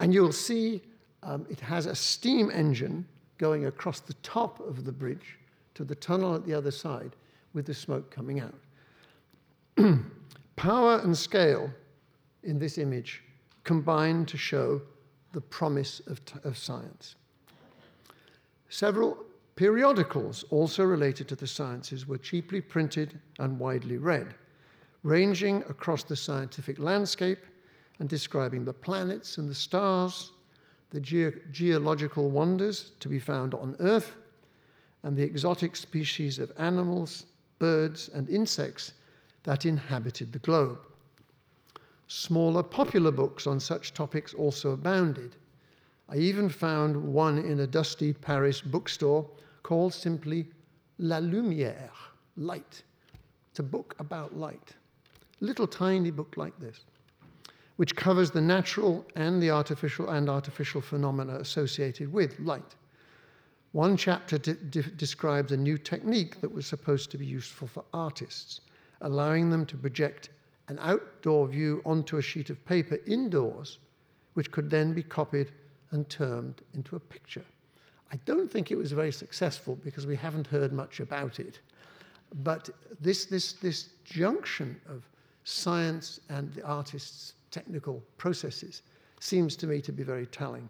And 0.00 0.12
you'll 0.12 0.32
see 0.32 0.82
um, 1.22 1.46
it 1.48 1.60
has 1.60 1.86
a 1.86 1.94
steam 1.94 2.50
engine 2.50 3.06
going 3.38 3.66
across 3.66 4.00
the 4.00 4.14
top 4.14 4.60
of 4.60 4.84
the 4.84 4.92
bridge 4.92 5.38
to 5.74 5.84
the 5.84 5.94
tunnel 5.94 6.34
at 6.34 6.46
the 6.46 6.54
other 6.54 6.70
side 6.70 7.16
with 7.52 7.66
the 7.66 7.74
smoke 7.74 8.10
coming 8.10 8.40
out. 8.40 8.54
Power 10.56 11.00
and 11.00 11.16
scale 11.16 11.70
in 12.44 12.58
this 12.58 12.78
image 12.78 13.23
combine 13.64 14.24
to 14.26 14.36
show 14.36 14.80
the 15.32 15.40
promise 15.40 16.00
of, 16.06 16.20
of 16.44 16.56
science. 16.56 17.16
Several 18.68 19.18
periodicals, 19.56 20.44
also 20.50 20.84
related 20.84 21.28
to 21.28 21.36
the 21.36 21.46
sciences, 21.46 22.06
were 22.06 22.18
cheaply 22.18 22.60
printed 22.60 23.18
and 23.38 23.58
widely 23.58 23.96
read, 23.96 24.34
ranging 25.02 25.62
across 25.68 26.02
the 26.02 26.16
scientific 26.16 26.78
landscape 26.78 27.38
and 27.98 28.08
describing 28.08 28.64
the 28.64 28.72
planets 28.72 29.38
and 29.38 29.48
the 29.48 29.54
stars, 29.54 30.32
the 30.90 31.00
ge- 31.00 31.40
geological 31.52 32.30
wonders 32.30 32.92
to 33.00 33.08
be 33.08 33.18
found 33.18 33.54
on 33.54 33.76
Earth, 33.80 34.16
and 35.02 35.16
the 35.16 35.22
exotic 35.22 35.76
species 35.76 36.38
of 36.38 36.50
animals, 36.58 37.26
birds, 37.58 38.10
and 38.14 38.28
insects 38.28 38.92
that 39.44 39.66
inhabited 39.66 40.32
the 40.32 40.38
globe. 40.40 40.78
Smaller 42.16 42.62
popular 42.62 43.10
books 43.10 43.44
on 43.44 43.58
such 43.58 43.92
topics 43.92 44.34
also 44.34 44.70
abounded. 44.70 45.34
I 46.08 46.16
even 46.18 46.48
found 46.48 46.96
one 46.96 47.38
in 47.38 47.58
a 47.58 47.66
dusty 47.66 48.12
Paris 48.12 48.60
bookstore 48.60 49.28
called 49.64 49.92
simply 49.92 50.48
La 50.98 51.18
Lumière, 51.18 51.90
light. 52.36 52.84
It's 53.50 53.58
a 53.58 53.64
book 53.64 53.96
about 53.98 54.38
light. 54.38 54.74
A 55.42 55.44
little 55.44 55.66
tiny 55.66 56.12
book 56.12 56.36
like 56.36 56.56
this, 56.60 56.84
which 57.78 57.96
covers 57.96 58.30
the 58.30 58.40
natural 58.40 59.04
and 59.16 59.42
the 59.42 59.50
artificial 59.50 60.10
and 60.10 60.30
artificial 60.30 60.80
phenomena 60.80 61.40
associated 61.40 62.12
with 62.12 62.38
light. 62.38 62.76
One 63.72 63.96
chapter 63.96 64.38
describes 64.38 65.50
a 65.50 65.56
new 65.56 65.78
technique 65.78 66.40
that 66.42 66.52
was 66.52 66.64
supposed 66.64 67.10
to 67.10 67.18
be 67.18 67.26
useful 67.26 67.66
for 67.66 67.84
artists, 67.92 68.60
allowing 69.00 69.50
them 69.50 69.66
to 69.66 69.76
project 69.76 70.30
an 70.68 70.78
outdoor 70.80 71.46
view 71.48 71.82
onto 71.84 72.16
a 72.16 72.22
sheet 72.22 72.50
of 72.50 72.64
paper 72.64 72.98
indoors, 73.06 73.78
which 74.34 74.50
could 74.50 74.70
then 74.70 74.92
be 74.92 75.02
copied 75.02 75.52
and 75.90 76.08
turned 76.08 76.62
into 76.74 76.96
a 76.96 77.00
picture. 77.00 77.44
I 78.12 78.16
don't 78.24 78.50
think 78.50 78.70
it 78.70 78.78
was 78.78 78.92
very 78.92 79.12
successful 79.12 79.76
because 79.84 80.06
we 80.06 80.16
haven't 80.16 80.46
heard 80.46 80.72
much 80.72 81.00
about 81.00 81.40
it. 81.40 81.60
But 82.42 82.70
this, 83.00 83.26
this, 83.26 83.54
this 83.54 83.90
junction 84.04 84.80
of 84.88 85.08
science 85.44 86.20
and 86.28 86.52
the 86.54 86.64
artist's 86.64 87.34
technical 87.50 88.02
processes 88.16 88.82
seems 89.20 89.56
to 89.56 89.66
me 89.66 89.80
to 89.80 89.92
be 89.92 90.02
very 90.02 90.26
telling. 90.26 90.68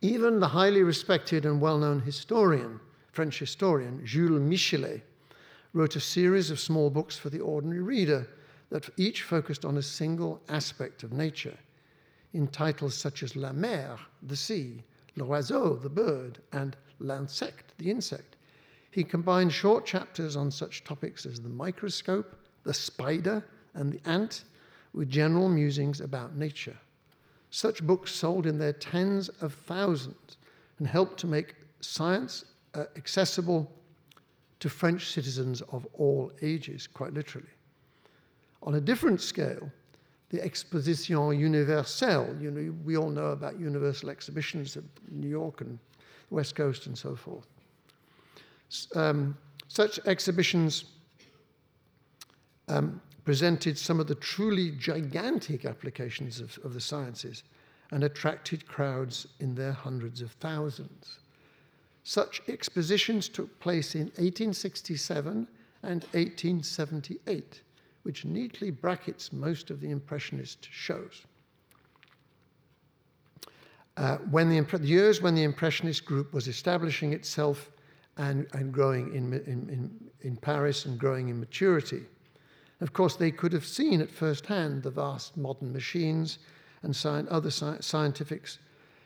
Even 0.00 0.40
the 0.40 0.48
highly 0.48 0.82
respected 0.82 1.46
and 1.46 1.60
well 1.60 1.78
known 1.78 2.00
historian, 2.00 2.80
French 3.12 3.38
historian, 3.38 4.04
Jules 4.04 4.40
Michelet, 4.40 5.02
wrote 5.72 5.96
a 5.96 6.00
series 6.00 6.50
of 6.50 6.60
small 6.60 6.90
books 6.90 7.16
for 7.16 7.30
the 7.30 7.40
ordinary 7.40 7.80
reader 7.80 8.26
that 8.70 8.88
each 8.96 9.22
focused 9.22 9.64
on 9.64 9.76
a 9.76 9.82
single 9.82 10.40
aspect 10.48 11.02
of 11.02 11.12
nature, 11.12 11.56
in 12.32 12.46
titles 12.48 12.94
such 12.94 13.22
as 13.22 13.36
La 13.36 13.52
Mer, 13.52 13.98
the 14.22 14.36
sea, 14.36 14.82
l'oiseau, 15.16 15.76
the 15.76 15.88
bird, 15.88 16.38
and 16.52 16.76
l'insecte, 16.98 17.72
the 17.78 17.90
insect. 17.90 18.36
He 18.90 19.04
combined 19.04 19.52
short 19.52 19.84
chapters 19.84 20.36
on 20.36 20.50
such 20.50 20.84
topics 20.84 21.26
as 21.26 21.40
the 21.40 21.48
microscope, 21.48 22.36
the 22.64 22.74
spider, 22.74 23.44
and 23.74 23.92
the 23.92 24.08
ant 24.08 24.44
with 24.92 25.10
general 25.10 25.48
musings 25.48 26.00
about 26.00 26.36
nature. 26.36 26.76
Such 27.50 27.86
books 27.86 28.12
sold 28.12 28.46
in 28.46 28.58
their 28.58 28.72
tens 28.72 29.28
of 29.40 29.54
thousands 29.54 30.36
and 30.78 30.86
helped 30.86 31.18
to 31.20 31.26
make 31.26 31.54
science 31.80 32.44
uh, 32.74 32.84
accessible 32.96 33.70
to 34.62 34.70
French 34.70 35.10
citizens 35.10 35.60
of 35.72 35.84
all 35.94 36.30
ages, 36.40 36.86
quite 36.86 37.12
literally. 37.12 37.48
On 38.62 38.76
a 38.76 38.80
different 38.80 39.20
scale, 39.20 39.72
the 40.28 40.40
Exposition 40.40 41.16
Universelle. 41.36 42.32
You 42.40 42.52
know, 42.52 42.72
we 42.84 42.96
all 42.96 43.10
know 43.10 43.32
about 43.32 43.58
universal 43.58 44.08
exhibitions 44.08 44.76
at 44.76 44.84
New 45.10 45.28
York 45.28 45.62
and 45.62 45.80
the 46.28 46.34
West 46.36 46.54
Coast 46.54 46.86
and 46.86 46.96
so 46.96 47.16
forth. 47.16 47.48
Um, 48.94 49.36
such 49.66 49.98
exhibitions 50.06 50.84
um, 52.68 53.00
presented 53.24 53.76
some 53.76 53.98
of 53.98 54.06
the 54.06 54.14
truly 54.14 54.70
gigantic 54.78 55.64
applications 55.64 56.38
of, 56.38 56.56
of 56.62 56.72
the 56.72 56.80
sciences 56.80 57.42
and 57.90 58.04
attracted 58.04 58.64
crowds 58.68 59.26
in 59.40 59.56
their 59.56 59.72
hundreds 59.72 60.22
of 60.22 60.30
thousands. 60.34 61.18
Such 62.04 62.42
expositions 62.48 63.28
took 63.28 63.58
place 63.60 63.94
in 63.94 64.06
1867 64.16 65.46
and 65.82 66.02
1878 66.12 67.62
which 68.02 68.24
neatly 68.24 68.70
brackets 68.70 69.32
most 69.32 69.70
of 69.70 69.80
the 69.80 69.90
Impressionist 69.90 70.68
shows. 70.70 71.22
Uh, 73.96 74.16
when 74.30 74.48
the, 74.48 74.60
the, 74.78 74.86
years 74.86 75.20
when 75.20 75.34
the 75.34 75.42
Impressionist 75.42 76.04
group 76.04 76.32
was 76.32 76.48
establishing 76.48 77.12
itself 77.12 77.70
and, 78.16 78.46
and 78.54 78.72
growing 78.72 79.14
in, 79.14 79.32
in, 79.46 80.10
in, 80.22 80.36
Paris 80.36 80.86
and 80.86 80.98
growing 80.98 81.28
in 81.28 81.38
maturity. 81.38 82.02
Of 82.80 82.92
course, 82.92 83.16
they 83.16 83.30
could 83.30 83.52
have 83.52 83.64
seen 83.64 84.00
at 84.00 84.10
first 84.10 84.46
hand 84.46 84.82
the 84.82 84.90
vast 84.90 85.36
modern 85.36 85.72
machines 85.72 86.38
and 86.82 86.94
sci- 86.94 87.26
other 87.30 87.50
sci- 87.50 87.80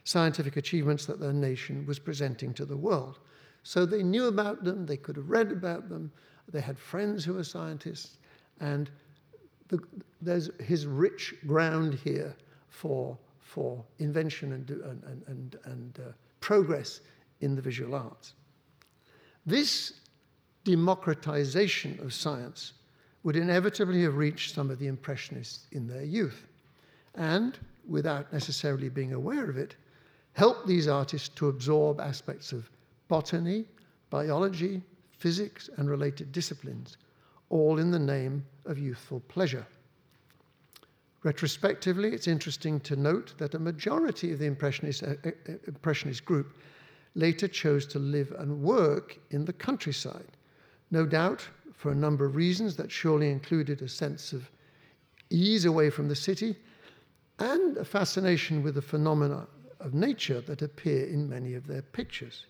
scientific 0.06 0.56
achievements 0.56 1.04
that 1.04 1.18
their 1.18 1.32
nation 1.32 1.84
was 1.84 1.98
presenting 1.98 2.54
to 2.54 2.64
the 2.64 2.76
world. 2.76 3.18
So 3.64 3.84
they 3.84 4.04
knew 4.04 4.28
about 4.28 4.62
them, 4.62 4.86
they 4.86 4.96
could 4.96 5.16
have 5.16 5.28
read 5.28 5.50
about 5.50 5.88
them, 5.88 6.12
they 6.48 6.60
had 6.60 6.78
friends 6.78 7.24
who 7.24 7.34
were 7.34 7.42
scientists, 7.42 8.18
and 8.60 8.88
the, 9.66 9.80
there's 10.22 10.48
his 10.62 10.86
rich 10.86 11.34
ground 11.44 11.94
here 11.94 12.36
for, 12.68 13.18
for 13.40 13.84
invention 13.98 14.52
and, 14.52 14.70
and, 14.70 15.24
and, 15.26 15.56
and 15.64 15.98
uh, 15.98 16.12
progress 16.38 17.00
in 17.40 17.56
the 17.56 17.62
visual 17.62 17.96
arts. 17.96 18.34
This 19.44 19.94
democratization 20.62 21.98
of 22.00 22.14
science 22.14 22.74
would 23.24 23.34
inevitably 23.34 24.02
have 24.02 24.16
reached 24.16 24.54
some 24.54 24.70
of 24.70 24.78
the 24.78 24.86
Impressionists 24.86 25.66
in 25.72 25.88
their 25.88 26.04
youth, 26.04 26.46
and, 27.16 27.58
without 27.88 28.32
necessarily 28.32 28.88
being 28.88 29.12
aware 29.12 29.50
of 29.50 29.56
it, 29.56 29.74
help 30.36 30.66
these 30.66 30.86
artists 30.86 31.30
to 31.30 31.48
absorb 31.48 31.98
aspects 31.98 32.52
of 32.52 32.68
botany, 33.08 33.64
biology, 34.10 34.82
physics, 35.10 35.70
and 35.78 35.88
related 35.88 36.30
disciplines 36.30 36.98
all 37.48 37.78
in 37.78 37.90
the 37.90 37.98
name 37.98 38.44
of 38.66 38.78
youthful 38.78 39.20
pleasure. 39.28 39.66
Retrospectively, 41.22 42.12
it's 42.12 42.28
interesting 42.28 42.80
to 42.80 42.96
note 42.96 43.32
that 43.38 43.54
a 43.54 43.58
majority 43.58 44.30
of 44.30 44.38
the 44.38 44.44
Impressionist, 44.44 45.02
uh, 45.02 45.14
uh, 45.24 45.30
Impressionist 45.66 46.24
group 46.26 46.54
later 47.14 47.48
chose 47.48 47.86
to 47.86 47.98
live 47.98 48.34
and 48.38 48.62
work 48.62 49.18
in 49.30 49.46
the 49.46 49.54
countryside, 49.54 50.36
no 50.90 51.06
doubt 51.06 51.48
for 51.72 51.92
a 51.92 51.94
number 51.94 52.26
of 52.26 52.36
reasons 52.36 52.76
that 52.76 52.92
surely 52.92 53.30
included 53.30 53.80
a 53.80 53.88
sense 53.88 54.34
of 54.34 54.50
ease 55.30 55.64
away 55.64 55.88
from 55.88 56.08
the 56.08 56.14
city 56.14 56.54
and 57.38 57.78
a 57.78 57.84
fascination 57.84 58.62
with 58.62 58.74
the 58.74 58.82
phenomena 58.82 59.46
of 59.80 59.94
nature 59.94 60.40
that 60.42 60.62
appear 60.62 61.06
in 61.06 61.28
many 61.28 61.54
of 61.54 61.66
their 61.66 61.82
pictures 61.82 62.46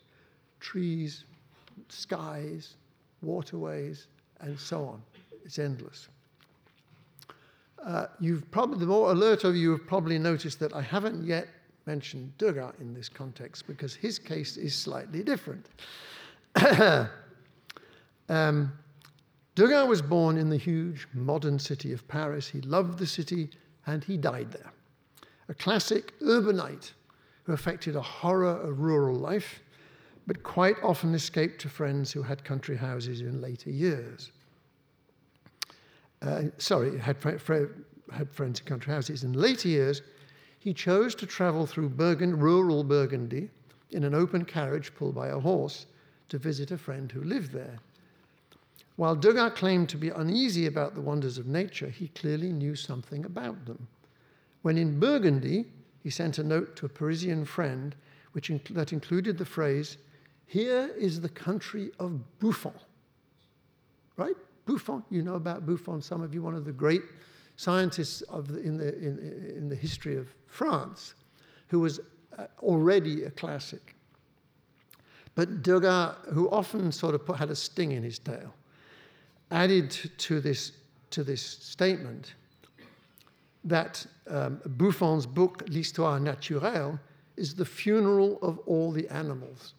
trees, 0.61 1.25
skies, 1.89 2.75
waterways, 3.23 4.07
and 4.41 4.59
so 4.59 4.85
on. 4.85 5.03
It's 5.45 5.59
endless. 5.59 6.09
Uh, 7.85 8.07
you've 8.19 8.51
probably, 8.51 8.79
the 8.79 8.87
more 8.87 9.13
alert 9.13 9.45
of 9.45 9.55
you 9.55 9.71
have 9.71 9.87
probably 9.87 10.19
noticed 10.19 10.59
that 10.61 10.75
I 10.75 10.83
haven't 10.83 11.25
yet 11.25 11.47
mentioned 11.87 12.37
Degas 12.39 12.73
in 12.81 12.95
this 12.95 13.09
context 13.09 13.67
because 13.67 13.95
his 13.95 14.19
case 14.19 14.57
is 14.57 14.75
slightly 14.75 15.23
different. 15.23 15.67
um, 18.29 18.73
Degas 19.55 19.87
was 19.87 20.03
born 20.03 20.37
in 20.37 20.49
the 20.49 20.57
huge 20.57 21.07
modern 21.15 21.59
city 21.59 21.93
of 21.93 22.07
Paris. 22.09 22.49
He 22.49 22.61
loved 22.63 22.99
the 22.99 23.07
city 23.07 23.51
and 23.87 24.03
he 24.03 24.17
died 24.17 24.51
there. 24.51 24.73
A 25.49 25.55
classic 25.55 26.19
urbanite 26.21 26.91
who 27.47 27.53
affected 27.53 27.95
a 27.95 28.03
horror 28.03 28.61
of 28.61 28.81
rural 28.81 29.15
life, 29.15 29.61
but 30.27 30.43
quite 30.43 30.77
often 30.83 31.15
escaped 31.15 31.61
to 31.61 31.69
friends 31.69 32.11
who 32.11 32.23
had 32.23 32.43
country 32.45 32.77
houses 32.77 33.21
in 33.21 33.41
later 33.41 33.71
years. 33.71 34.33
Uh, 36.23 36.43
sorry, 36.59 36.99
had, 36.99 37.17
fr- 37.17 37.67
had 38.13 38.31
friends 38.33 38.59
in 38.59 38.67
country 38.67 38.93
houses. 38.93 39.23
In 39.23 39.33
later 39.33 39.69
years, 39.69 40.03
he 40.59 40.75
chose 40.75 41.15
to 41.15 41.27
travel 41.27 41.67
through 41.67 41.91
Burgund, 41.91 42.41
rural 42.41 42.83
Burgundy 42.83 43.49
in 43.93 44.03
an 44.03 44.15
open 44.15 44.45
carriage 44.45 44.93
pulled 44.97 45.15
by 45.15 45.29
a 45.29 45.39
horse 45.39 45.87
to 46.29 46.39
visit 46.39 46.73
a 46.73 46.79
friend 46.79 47.13
who 47.13 47.23
lived 47.23 47.53
there. 47.53 47.79
While 48.97 49.15
Degas 49.15 49.53
claimed 49.53 49.89
to 49.91 49.97
be 49.97 50.09
uneasy 50.09 50.67
about 50.67 50.95
the 50.95 51.01
wonders 51.01 51.39
of 51.39 51.47
nature, 51.47 51.89
he 51.89 52.09
clearly 52.09 52.51
knew 52.51 52.75
something 52.75 53.25
about 53.25 53.67
them. 53.67 53.87
When 54.63 54.79
in 54.79 54.99
Burgundy, 54.99 55.67
he 56.07 56.11
sent 56.11 56.39
a 56.39 56.45
note 56.45 56.77
to 56.77 56.87
a 56.87 56.89
Parisian 56.89 57.45
friend 57.45 57.97
which 58.31 58.53
that 58.71 58.93
included 58.93 59.37
the 59.37 59.45
phrase, 59.45 59.97
Here 60.47 60.89
is 60.97 61.21
the 61.21 61.29
country 61.29 61.91
of 61.99 62.21
Buffon. 62.39 62.75
Right? 64.17 64.37
Buffon, 64.67 65.03
you 65.11 65.23
know 65.23 65.35
about 65.35 65.67
Buffon, 65.67 66.01
some 66.01 66.23
of 66.23 66.33
you, 66.33 66.45
one 66.45 66.55
of 66.55 66.65
the 66.65 66.71
great 66.71 67.03
scientists 67.57 68.21
of 68.21 68.47
the, 68.47 68.61
in, 68.61 68.77
the, 68.77 68.97
in, 68.97 69.53
in, 69.57 69.69
the 69.69 69.75
history 69.75 70.17
of 70.17 70.29
France, 70.47 71.15
who 71.67 71.81
was 71.81 71.99
uh, 72.39 72.45
already 72.61 73.25
a 73.25 73.31
classic. 73.33 73.97
But 75.35 75.65
Degas, 75.65 76.15
who 76.33 76.49
often 76.51 76.93
sort 76.93 77.17
of 77.17 77.27
put, 77.27 77.37
had 77.37 77.51
a 77.51 77.57
sting 77.57 77.91
in 77.91 78.05
his 78.05 78.21
tail, 78.21 78.55
added 79.51 79.91
to 80.19 80.41
this, 80.41 80.71
to 81.11 81.25
this 81.25 81.43
statement 81.43 82.35
that 83.67 84.07
um, 84.29 84.61
Buffon's 84.65 85.27
book, 85.27 85.65
L'Histoire 85.69 86.19
naturelle, 86.21 86.99
is 87.37 87.55
the 87.55 87.65
funeral 87.65 88.39
of 88.41 88.59
all 88.61 88.93
the 88.93 89.07
animals. 89.09 89.75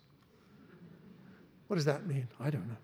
What 1.68 1.78
does 1.78 1.86
that 1.86 2.06
mean? 2.06 2.28
I 2.40 2.50
don't 2.50 2.68
know. 2.68 2.76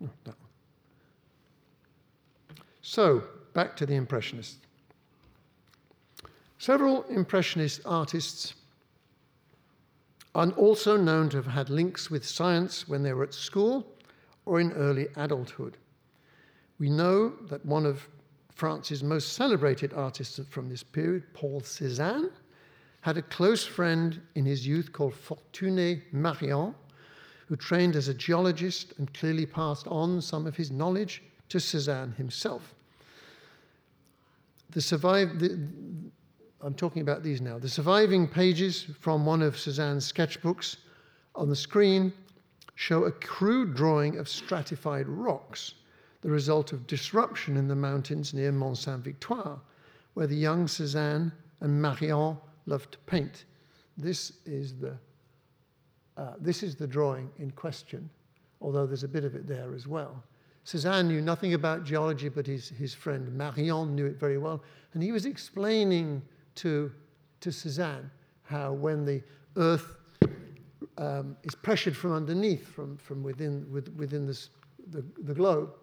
No. 0.00 0.34
So, 2.80 3.22
back 3.54 3.76
to 3.76 3.86
the 3.86 3.94
Impressionists. 3.94 4.58
Several 6.58 7.02
Impressionist 7.04 7.80
artists 7.84 8.54
are 10.34 10.50
also 10.50 10.96
known 10.96 11.28
to 11.30 11.36
have 11.36 11.46
had 11.46 11.68
links 11.70 12.10
with 12.10 12.26
science 12.26 12.88
when 12.88 13.02
they 13.02 13.12
were 13.12 13.24
at 13.24 13.34
school 13.34 13.86
or 14.46 14.60
in 14.60 14.72
early 14.72 15.08
adulthood. 15.16 15.76
We 16.78 16.90
know 16.90 17.34
that 17.48 17.64
one 17.66 17.86
of 17.86 18.08
France's 18.54 19.02
most 19.02 19.34
celebrated 19.34 19.92
artists 19.92 20.40
from 20.50 20.68
this 20.68 20.82
period, 20.82 21.24
Paul 21.34 21.60
Cézanne, 21.60 22.30
had 23.02 23.16
a 23.16 23.22
close 23.22 23.64
friend 23.64 24.20
in 24.34 24.44
his 24.44 24.66
youth 24.66 24.92
called 24.92 25.14
Fortuné 25.14 26.02
Marion, 26.12 26.74
who 27.46 27.56
trained 27.56 27.96
as 27.96 28.08
a 28.08 28.14
geologist 28.14 28.94
and 28.98 29.12
clearly 29.12 29.44
passed 29.44 29.86
on 29.88 30.22
some 30.22 30.46
of 30.46 30.56
his 30.56 30.70
knowledge 30.70 31.22
to 31.48 31.58
Cézanne 31.58 32.16
himself. 32.16 32.74
The, 34.70 34.80
survive, 34.80 35.38
I'm 36.64 36.74
talking 36.74 37.02
about 37.02 37.24
these 37.24 37.40
now. 37.40 37.58
The 37.58 37.68
surviving 37.68 38.28
pages 38.28 38.86
from 39.00 39.26
one 39.26 39.42
of 39.42 39.56
Cézanne's 39.56 40.10
sketchbooks 40.10 40.76
on 41.34 41.48
the 41.48 41.56
screen 41.56 42.12
show 42.76 43.04
a 43.04 43.10
crude 43.10 43.74
drawing 43.74 44.18
of 44.18 44.28
stratified 44.28 45.08
rocks, 45.08 45.74
the 46.20 46.30
result 46.30 46.72
of 46.72 46.86
disruption 46.86 47.56
in 47.56 47.66
the 47.66 47.74
mountains 47.74 48.32
near 48.32 48.52
Mont 48.52 48.78
Saint 48.78 49.00
Victoire, 49.00 49.58
where 50.14 50.28
the 50.28 50.36
young 50.36 50.68
Suzanne 50.68 51.32
and 51.60 51.82
Marion 51.82 52.36
loved 52.66 52.92
to 52.92 52.98
paint. 53.06 53.44
This 53.98 54.34
is 54.46 54.76
the, 54.76 54.96
uh, 56.16 56.34
this 56.40 56.62
is 56.62 56.76
the 56.76 56.86
drawing 56.86 57.28
in 57.40 57.50
question, 57.50 58.08
although 58.60 58.86
there's 58.86 59.04
a 59.04 59.08
bit 59.08 59.24
of 59.24 59.34
it 59.34 59.48
there 59.48 59.74
as 59.74 59.88
well. 59.88 60.22
Cézanne 60.64 61.08
knew 61.08 61.20
nothing 61.20 61.54
about 61.54 61.82
geology, 61.82 62.28
but 62.28 62.46
his, 62.46 62.68
his 62.68 62.94
friend 62.94 63.32
Marion 63.32 63.96
knew 63.96 64.06
it 64.06 64.16
very 64.16 64.38
well, 64.38 64.62
and 64.94 65.02
he 65.02 65.10
was 65.10 65.26
explaining 65.26 66.22
to, 66.56 66.92
to 67.40 67.48
Cézanne 67.50 68.10
how 68.44 68.72
when 68.72 69.04
the 69.04 69.22
earth 69.56 69.96
um, 70.98 71.36
is 71.42 71.54
pressured 71.54 71.96
from 71.96 72.12
underneath, 72.12 72.68
from, 72.68 72.96
from 72.96 73.22
within, 73.22 73.66
with, 73.72 73.88
within 73.96 74.26
this, 74.26 74.50
the, 74.90 75.04
the 75.24 75.34
globe, 75.34 75.74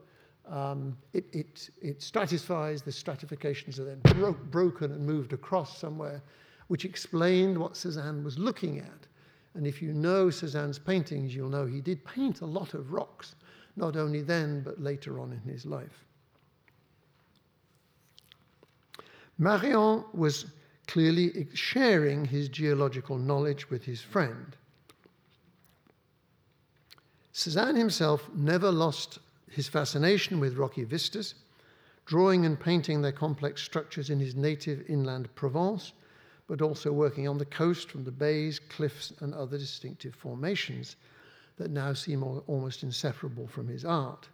um, 0.48 0.98
it, 1.14 1.26
it, 1.32 1.70
it 1.82 2.02
stratifies, 2.02 2.84
the 2.84 2.92
stratifications 2.92 3.80
are 3.80 3.86
then 3.86 4.00
bro- 4.16 4.34
broken 4.34 4.92
and 4.92 5.06
moved 5.06 5.34
across 5.34 5.78
somewhere, 5.78 6.22
which 6.68 6.86
explained 6.86 7.58
what 7.58 7.74
Cézanne 7.74 8.24
was 8.24 8.38
looking 8.38 8.80
at. 8.80 9.08
And 9.56 9.66
if 9.66 9.82
you 9.82 9.94
know 9.94 10.28
Cézanne's 10.28 10.80
paintings, 10.80 11.36
you'll 11.36 11.50
know 11.50 11.66
he 11.66 11.82
did 11.82 12.04
paint 12.06 12.42
a 12.42 12.46
lot 12.46 12.74
of 12.74 12.92
rocks, 12.94 13.36
not 13.76 13.96
only 13.96 14.22
then, 14.22 14.62
but 14.62 14.80
later 14.82 15.20
on 15.20 15.32
in 15.32 15.52
his 15.52 15.66
life. 15.66 16.06
Marion 19.38 20.04
was 20.14 20.46
clearly 20.90 21.48
sharing 21.54 22.26
his 22.26 22.50
geological 22.50 23.20
knowledge 23.20 23.70
with 23.70 23.86
his 23.86 24.02
friend. 24.02 24.58
Cézanne 27.32 27.78
himself 27.78 28.28
never 28.34 28.72
lost 28.72 29.20
his 29.52 29.68
fascination 29.68 30.40
with 30.40 30.58
rocky 30.58 30.84
vistas, 30.84 31.36
drawing 32.08 32.44
and 32.44 32.60
painting 32.60 33.04
their 33.04 33.12
complex 33.12 33.62
structures 33.62 34.10
in 34.10 34.20
his 34.20 34.36
native 34.36 34.84
inland 34.90 35.30
Provence, 35.36 35.94
but 36.48 36.60
also 36.60 36.92
working 36.92 37.28
on 37.28 37.38
the 37.38 37.46
coast 37.46 37.92
from 37.92 38.04
the 38.04 38.12
bays, 38.12 38.58
cliffs, 38.58 39.14
and 39.20 39.36
other 39.36 39.60
distinctive 39.60 40.16
formations 40.16 40.96
that 41.58 41.70
now 41.70 41.94
seem 41.94 42.24
almost 42.24 42.82
inseparable 42.82 43.46
from 43.46 43.68
his 43.68 43.86
art. 43.86 44.28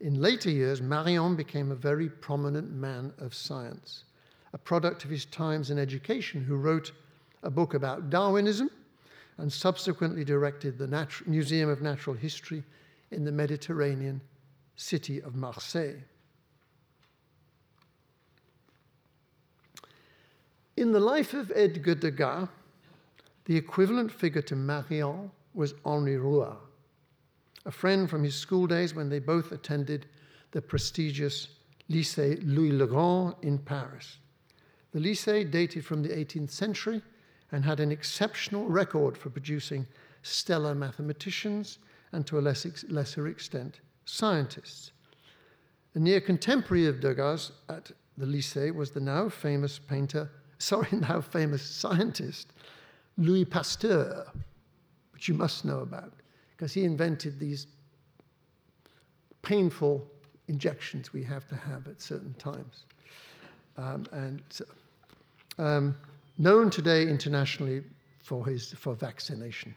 In 0.00 0.22
later 0.22 0.48
years, 0.48 0.80
Marion 0.80 1.36
became 1.36 1.70
a 1.70 1.76
very 1.76 2.08
prominent 2.08 2.72
man 2.72 3.12
of 3.18 3.34
science 3.34 4.04
a 4.54 4.58
product 4.58 5.04
of 5.04 5.10
his 5.10 5.24
times 5.26 5.70
and 5.70 5.80
education, 5.80 6.42
who 6.42 6.54
wrote 6.54 6.92
a 7.42 7.50
book 7.50 7.74
about 7.74 8.08
Darwinism 8.08 8.70
and 9.36 9.52
subsequently 9.52 10.24
directed 10.24 10.78
the 10.78 11.08
Museum 11.26 11.68
of 11.68 11.82
Natural 11.82 12.14
History 12.14 12.62
in 13.10 13.24
the 13.24 13.32
Mediterranean 13.32 14.20
city 14.76 15.20
of 15.20 15.34
Marseille. 15.34 16.00
In 20.76 20.92
the 20.92 21.00
life 21.00 21.34
of 21.34 21.50
Edgar 21.54 21.96
Degas, 21.96 22.48
the 23.46 23.56
equivalent 23.56 24.10
figure 24.10 24.42
to 24.42 24.54
Marion 24.54 25.32
was 25.52 25.74
Henri 25.84 26.16
Rouart, 26.16 26.58
a 27.66 27.72
friend 27.72 28.08
from 28.08 28.22
his 28.22 28.36
school 28.36 28.68
days 28.68 28.94
when 28.94 29.08
they 29.08 29.18
both 29.18 29.50
attended 29.50 30.06
the 30.52 30.62
prestigious 30.62 31.48
Lycée 31.90 32.40
Louis 32.44 32.72
le 32.72 32.86
Grand 32.86 33.34
in 33.42 33.58
Paris. 33.58 34.18
The 34.94 35.00
Lycée 35.00 35.50
dated 35.50 35.84
from 35.84 36.02
the 36.02 36.10
18th 36.10 36.50
century 36.50 37.02
and 37.50 37.64
had 37.64 37.80
an 37.80 37.90
exceptional 37.90 38.68
record 38.68 39.18
for 39.18 39.28
producing 39.28 39.88
stellar 40.22 40.72
mathematicians 40.72 41.80
and 42.12 42.24
to 42.28 42.38
a 42.38 42.40
less 42.40 42.64
ex- 42.64 42.84
lesser 42.88 43.26
extent, 43.26 43.80
scientists. 44.04 44.92
A 45.94 45.98
near 45.98 46.20
contemporary 46.20 46.86
of 46.86 47.00
Degas 47.00 47.50
at 47.68 47.90
the 48.16 48.24
Lycée 48.24 48.72
was 48.72 48.92
the 48.92 49.00
now 49.00 49.28
famous 49.28 49.80
painter, 49.80 50.30
sorry, 50.58 50.88
now 50.92 51.20
famous 51.20 51.62
scientist, 51.62 52.52
Louis 53.18 53.44
Pasteur, 53.44 54.24
which 55.12 55.26
you 55.26 55.34
must 55.34 55.64
know 55.64 55.80
about, 55.80 56.12
because 56.56 56.72
he 56.72 56.84
invented 56.84 57.40
these 57.40 57.66
painful 59.42 60.06
injections 60.46 61.12
we 61.12 61.24
have 61.24 61.48
to 61.48 61.56
have 61.56 61.88
at 61.88 62.00
certain 62.00 62.34
times. 62.34 62.84
Um, 63.76 64.06
and 64.12 64.40
um, 65.58 65.96
known 66.38 66.70
today 66.70 67.02
internationally 67.02 67.82
for, 68.22 68.46
his, 68.46 68.72
for 68.72 68.94
vaccination. 68.94 69.74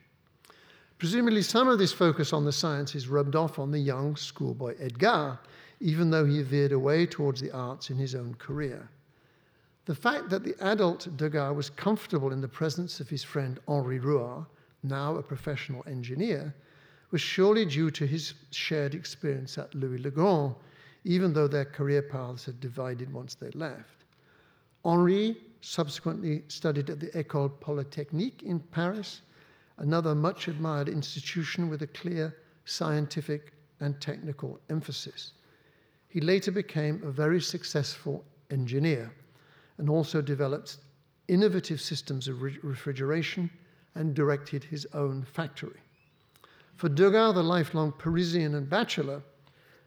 Presumably, 0.97 1.43
some 1.43 1.67
of 1.67 1.77
this 1.77 1.93
focus 1.93 2.33
on 2.33 2.43
the 2.43 2.51
science 2.51 2.95
is 2.95 3.07
rubbed 3.07 3.35
off 3.35 3.59
on 3.59 3.71
the 3.71 3.79
young 3.79 4.15
schoolboy 4.15 4.75
Edgar, 4.79 5.37
even 5.79 6.09
though 6.09 6.25
he 6.25 6.41
veered 6.41 6.71
away 6.71 7.05
towards 7.05 7.39
the 7.39 7.51
arts 7.51 7.91
in 7.91 7.97
his 7.97 8.15
own 8.15 8.33
career. 8.35 8.89
The 9.85 9.95
fact 9.95 10.29
that 10.29 10.43
the 10.43 10.55
adult 10.59 11.07
Degas 11.15 11.55
was 11.55 11.69
comfortable 11.69 12.31
in 12.31 12.41
the 12.41 12.47
presence 12.47 12.99
of 12.99 13.09
his 13.09 13.23
friend 13.23 13.59
Henri 13.67 13.99
Rouart, 13.99 14.45
now 14.83 15.15
a 15.15 15.23
professional 15.23 15.83
engineer, 15.87 16.53
was 17.11 17.21
surely 17.21 17.65
due 17.65 17.91
to 17.91 18.05
his 18.05 18.33
shared 18.51 18.95
experience 18.95 19.57
at 19.57 19.73
Louis 19.75 19.99
le 19.99 20.11
Grand, 20.11 20.55
even 21.03 21.31
though 21.31 21.47
their 21.47 21.63
career 21.63 22.01
paths 22.01 22.43
had 22.45 22.59
divided 22.59 23.13
once 23.13 23.35
they 23.35 23.51
left. 23.51 24.03
Henri 24.83 25.37
subsequently 25.61 26.43
studied 26.47 26.89
at 26.89 26.99
the 26.99 27.07
École 27.07 27.51
Polytechnique 27.59 28.43
in 28.43 28.59
Paris, 28.59 29.21
another 29.77 30.15
much 30.15 30.47
admired 30.47 30.89
institution 30.89 31.69
with 31.69 31.81
a 31.81 31.87
clear 31.87 32.35
scientific 32.65 33.53
and 33.79 33.99
technical 34.01 34.59
emphasis. 34.69 35.33
He 36.09 36.21
later 36.21 36.51
became 36.51 37.01
a 37.03 37.11
very 37.11 37.41
successful 37.41 38.23
engineer 38.49 39.11
and 39.77 39.89
also 39.89 40.21
developed 40.21 40.77
innovative 41.27 41.81
systems 41.81 42.27
of 42.27 42.41
re- 42.41 42.57
refrigeration 42.63 43.49
and 43.95 44.13
directed 44.13 44.63
his 44.63 44.85
own 44.93 45.23
factory. 45.23 45.79
For 46.75 46.89
Degas, 46.89 47.33
the 47.33 47.43
lifelong 47.43 47.91
Parisian 47.91 48.55
and 48.55 48.69
bachelor, 48.69 49.21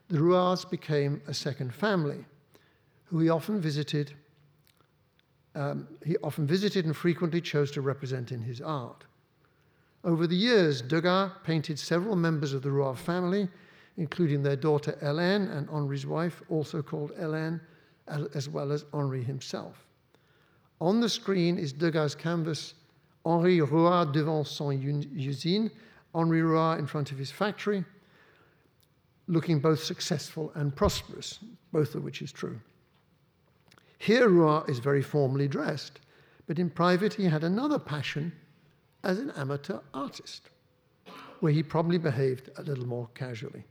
the 0.09 0.19
Rouarts 0.19 0.65
became 0.65 1.23
a 1.29 1.35
second 1.35 1.73
family, 1.73 2.25
who 3.05 3.21
he 3.21 3.29
often 3.29 3.61
visited. 3.61 4.13
Um, 5.55 5.89
he 6.05 6.17
often 6.19 6.47
visited 6.47 6.85
and 6.85 6.97
frequently 6.97 7.41
chose 7.41 7.71
to 7.73 7.81
represent 7.81 8.33
in 8.33 8.41
his 8.43 8.61
art. 8.61 9.05
Over 10.05 10.27
the 10.27 10.37
years, 10.37 10.81
Degas 10.81 11.33
painted 11.45 11.79
several 11.79 12.17
members 12.17 12.53
of 12.53 12.63
the 12.63 12.71
Rouart 12.71 12.97
family, 12.97 13.49
including 13.97 14.43
their 14.43 14.57
daughter 14.57 14.97
Hélène 15.03 15.55
and 15.55 15.69
Henri's 15.69 16.07
wife, 16.07 16.43
also 16.49 16.83
called 16.83 17.13
Hélène, 17.17 17.61
as 18.35 18.49
well 18.49 18.73
as 18.73 18.85
Henri 18.93 19.23
himself. 19.23 19.87
On 20.81 21.01
the 21.01 21.09
screen 21.09 21.59
is 21.59 21.73
Degas' 21.73 22.15
canvas 22.15 22.75
Henri 23.25 23.61
Rouart 23.61 24.13
devant 24.13 24.47
son 24.47 24.81
usine, 24.81 25.71
Henri 26.15 26.41
Rouart 26.41 26.79
in 26.79 26.87
front 26.87 27.13
of 27.13 27.19
his 27.19 27.31
factory, 27.31 27.85
looking 29.29 29.61
both 29.61 29.83
successful 29.83 30.51
and 30.55 30.75
prosperous, 30.75 31.39
both 31.73 31.95
of 31.95 32.03
which 32.03 32.23
is 32.23 32.33
true. 32.33 32.59
Here, 34.01 34.31
Rouart 34.31 34.71
is 34.71 34.79
very 34.79 35.03
formally 35.03 35.47
dressed, 35.47 36.01
but 36.47 36.59
in 36.59 36.71
private, 36.71 37.13
he 37.13 37.27
had 37.27 37.45
another 37.45 37.79
passion 37.79 38.33
as 39.05 39.19
an 39.19 39.31
amateur 39.33 39.81
artist, 39.93 40.49
where 41.41 41.53
he 41.53 41.63
probably 41.63 41.99
behaved 41.99 42.49
a 42.57 42.63
little 42.63 42.87
more 42.87 43.11
casually. 43.15 43.63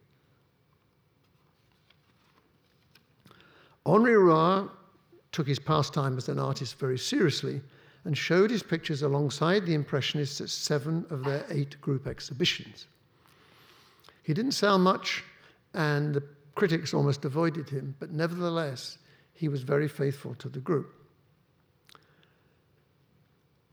Henri 3.88 4.14
Rouart 4.14 4.70
took 5.32 5.48
his 5.48 5.58
pastime 5.58 6.16
as 6.16 6.30
an 6.30 6.38
artist 6.38 6.78
very 6.78 7.00
seriously 7.00 7.60
and 8.06 8.16
showed 8.16 8.52
his 8.52 8.62
pictures 8.62 9.02
alongside 9.02 9.66
the 9.66 9.74
Impressionists 9.74 10.42
at 10.42 10.50
seven 10.52 11.08
of 11.10 11.24
their 11.24 11.44
eight 11.50 11.82
group 11.82 12.06
exhibitions. 12.06 12.86
He 14.22 14.36
didn't 14.36 14.52
sell 14.52 14.78
much, 14.78 15.24
and 15.74 16.14
the 16.14 16.24
critics 16.54 16.94
almost 16.94 17.26
avoided 17.26 17.68
him, 17.68 17.96
but 18.00 18.12
nevertheless, 18.12 19.00
he 19.40 19.48
was 19.48 19.64
very 19.64 19.88
faithful 19.88 20.36
to 20.36 20.50
the 20.50 20.60
group. 20.60 20.94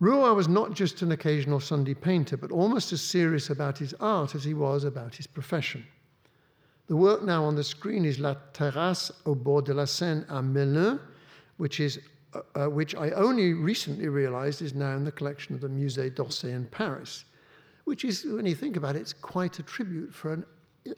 Rouart 0.01 0.37
was 0.37 0.47
not 0.47 0.75
just 0.75 1.03
an 1.03 1.11
occasional 1.11 1.59
Sunday 1.59 1.95
painter, 1.95 2.37
but 2.37 2.53
almost 2.53 2.93
as 2.93 3.01
serious 3.01 3.51
about 3.51 3.77
his 3.77 3.93
art 3.99 4.37
as 4.37 4.45
he 4.45 4.55
was 4.55 4.85
about 4.85 5.17
his 5.17 5.27
profession. 5.27 5.85
The 6.87 6.95
work 6.95 7.25
now 7.25 7.43
on 7.43 7.57
the 7.57 7.65
screen 7.65 8.05
is 8.05 8.21
La 8.21 8.35
Terrasse 8.53 9.11
au 9.25 9.35
bord 9.35 9.65
de 9.65 9.75
la 9.75 9.87
Seine 9.87 10.25
à 10.29 10.41
Melun, 10.41 11.01
which, 11.57 11.81
is, 11.81 11.99
uh, 12.33 12.43
uh, 12.55 12.67
which 12.71 12.95
I 12.95 13.11
only 13.11 13.53
recently 13.53 14.07
realized 14.07 14.63
is 14.63 14.73
now 14.73 14.95
in 14.95 15.03
the 15.03 15.11
collection 15.11 15.57
of 15.57 15.61
the 15.63 15.69
Musée 15.69 16.15
d'Orsay 16.15 16.53
in 16.53 16.67
Paris, 16.67 17.25
which 17.87 18.05
is, 18.05 18.25
when 18.25 18.47
you 18.47 18.55
think 18.55 18.77
about 18.77 18.95
it, 18.95 19.01
it's 19.01 19.13
quite 19.13 19.59
a 19.59 19.65
tribute 19.65 20.15
for 20.15 20.35
an, 20.35 20.47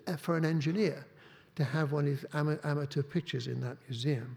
uh, 0.07 0.17
for 0.17 0.37
an 0.37 0.45
engineer 0.45 1.07
to 1.55 1.65
have 1.65 1.93
one 1.93 2.07
of 2.07 2.21
his 2.21 2.27
amateur 2.35 3.03
pictures 3.03 3.47
in 3.47 3.61
that 3.61 3.79
museum. 3.89 4.37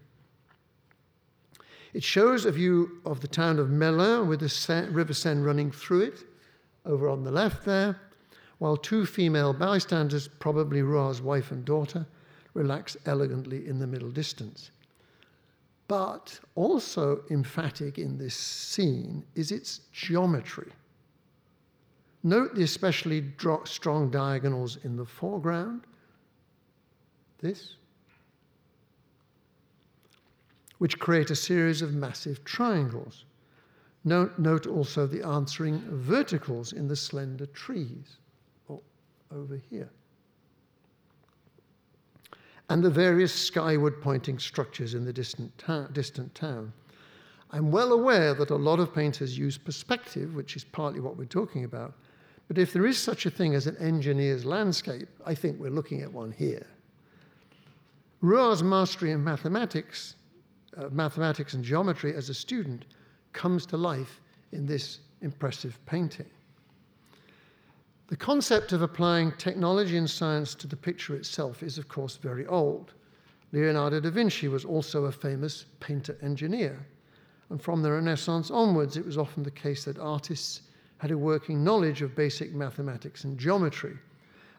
It 1.92 2.02
shows 2.02 2.44
a 2.44 2.52
view 2.52 3.00
of 3.04 3.20
the 3.20 3.28
town 3.28 3.58
of 3.58 3.68
Melun 3.68 4.26
with 4.26 4.40
the 4.40 4.48
Seine, 4.48 4.88
River 4.90 5.12
Seine 5.12 5.42
running 5.42 5.70
through 5.70 6.02
it, 6.02 6.24
over 6.86 7.08
on 7.08 7.22
the 7.22 7.30
left 7.30 7.64
there, 7.64 8.00
while 8.58 8.76
two 8.76 9.04
female 9.06 9.52
bystanders, 9.52 10.28
probably 10.28 10.82
Rouart's 10.82 11.20
wife 11.20 11.50
and 11.50 11.64
daughter, 11.64 12.06
relax 12.54 12.96
elegantly 13.06 13.66
in 13.66 13.78
the 13.78 13.86
middle 13.86 14.10
distance. 14.10 14.70
But 15.88 16.38
also 16.54 17.24
emphatic 17.30 17.98
in 17.98 18.16
this 18.16 18.34
scene 18.34 19.24
is 19.34 19.52
its 19.52 19.80
geometry. 19.92 20.72
Note 22.22 22.54
the 22.54 22.62
especially 22.62 23.32
strong 23.64 24.10
diagonals 24.10 24.78
in 24.84 24.96
the 24.96 25.04
foreground. 25.04 25.82
This 27.40 27.74
which 30.82 30.98
create 30.98 31.30
a 31.30 31.36
series 31.36 31.80
of 31.80 31.94
massive 31.94 32.42
triangles. 32.42 33.24
Note, 34.02 34.36
note 34.36 34.66
also 34.66 35.06
the 35.06 35.24
answering 35.24 35.78
verticals 35.90 36.72
in 36.72 36.88
the 36.88 36.96
slender 36.96 37.46
trees, 37.46 38.16
over 39.30 39.60
here, 39.70 39.88
and 42.68 42.82
the 42.82 42.90
various 42.90 43.32
skyward 43.32 44.02
pointing 44.02 44.40
structures 44.40 44.94
in 44.94 45.04
the 45.04 45.12
distant, 45.12 45.56
ta- 45.56 45.86
distant 45.92 46.34
town. 46.34 46.72
I'm 47.52 47.70
well 47.70 47.92
aware 47.92 48.34
that 48.34 48.50
a 48.50 48.56
lot 48.56 48.80
of 48.80 48.92
painters 48.92 49.38
use 49.38 49.56
perspective, 49.56 50.34
which 50.34 50.56
is 50.56 50.64
partly 50.64 50.98
what 50.98 51.16
we're 51.16 51.26
talking 51.26 51.62
about, 51.62 51.94
but 52.48 52.58
if 52.58 52.72
there 52.72 52.86
is 52.86 52.98
such 52.98 53.24
a 53.24 53.30
thing 53.30 53.54
as 53.54 53.68
an 53.68 53.76
engineer's 53.76 54.44
landscape, 54.44 55.08
I 55.24 55.36
think 55.36 55.60
we're 55.60 55.70
looking 55.70 56.02
at 56.02 56.12
one 56.12 56.32
here. 56.32 56.66
Rouart's 58.20 58.62
mastery 58.62 59.12
in 59.12 59.22
mathematics 59.22 60.16
Uh, 60.76 60.88
mathematics 60.90 61.52
and 61.52 61.62
geometry 61.62 62.14
as 62.14 62.30
a 62.30 62.34
student 62.34 62.86
comes 63.34 63.66
to 63.66 63.76
life 63.76 64.20
in 64.52 64.64
this 64.64 65.00
impressive 65.20 65.78
painting. 65.84 66.30
The 68.08 68.16
concept 68.16 68.72
of 68.72 68.80
applying 68.80 69.32
technology 69.32 69.98
and 69.98 70.08
science 70.08 70.54
to 70.56 70.66
the 70.66 70.76
picture 70.76 71.14
itself 71.14 71.62
is, 71.62 71.76
of 71.76 71.88
course, 71.88 72.16
very 72.16 72.46
old. 72.46 72.94
Leonardo 73.52 74.00
da 74.00 74.10
Vinci 74.10 74.48
was 74.48 74.64
also 74.64 75.04
a 75.04 75.12
famous 75.12 75.66
painter 75.80 76.16
engineer. 76.22 76.78
And 77.50 77.60
from 77.60 77.82
the 77.82 77.92
Renaissance 77.92 78.50
onwards, 78.50 78.96
it 78.96 79.04
was 79.04 79.18
often 79.18 79.42
the 79.42 79.50
case 79.50 79.84
that 79.84 79.98
artists 79.98 80.62
had 80.98 81.10
a 81.10 81.18
working 81.18 81.62
knowledge 81.62 82.00
of 82.00 82.14
basic 82.14 82.54
mathematics 82.54 83.24
and 83.24 83.38
geometry, 83.38 83.98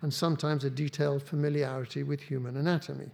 and 0.04 0.14
sometimes 0.14 0.64
a 0.64 0.70
detailed 0.70 1.24
familiarity 1.24 2.04
with 2.04 2.22
human 2.22 2.58
anatomy. 2.58 3.10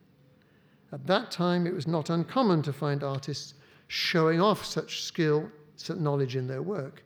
At 0.91 1.06
that 1.08 1.32
time, 1.32 1.67
it 1.67 1.73
was 1.73 1.88
not 1.88 2.10
uncommon 2.10 2.62
to 2.63 2.73
find 2.73 3.04
artists 3.04 3.54
showing 3.88 4.41
off 4.41 4.65
such 4.65 5.04
skill, 5.04 5.49
such 5.75 5.97
knowledge 5.97 6.36
in 6.36 6.47
their 6.47 6.62
work, 6.62 7.04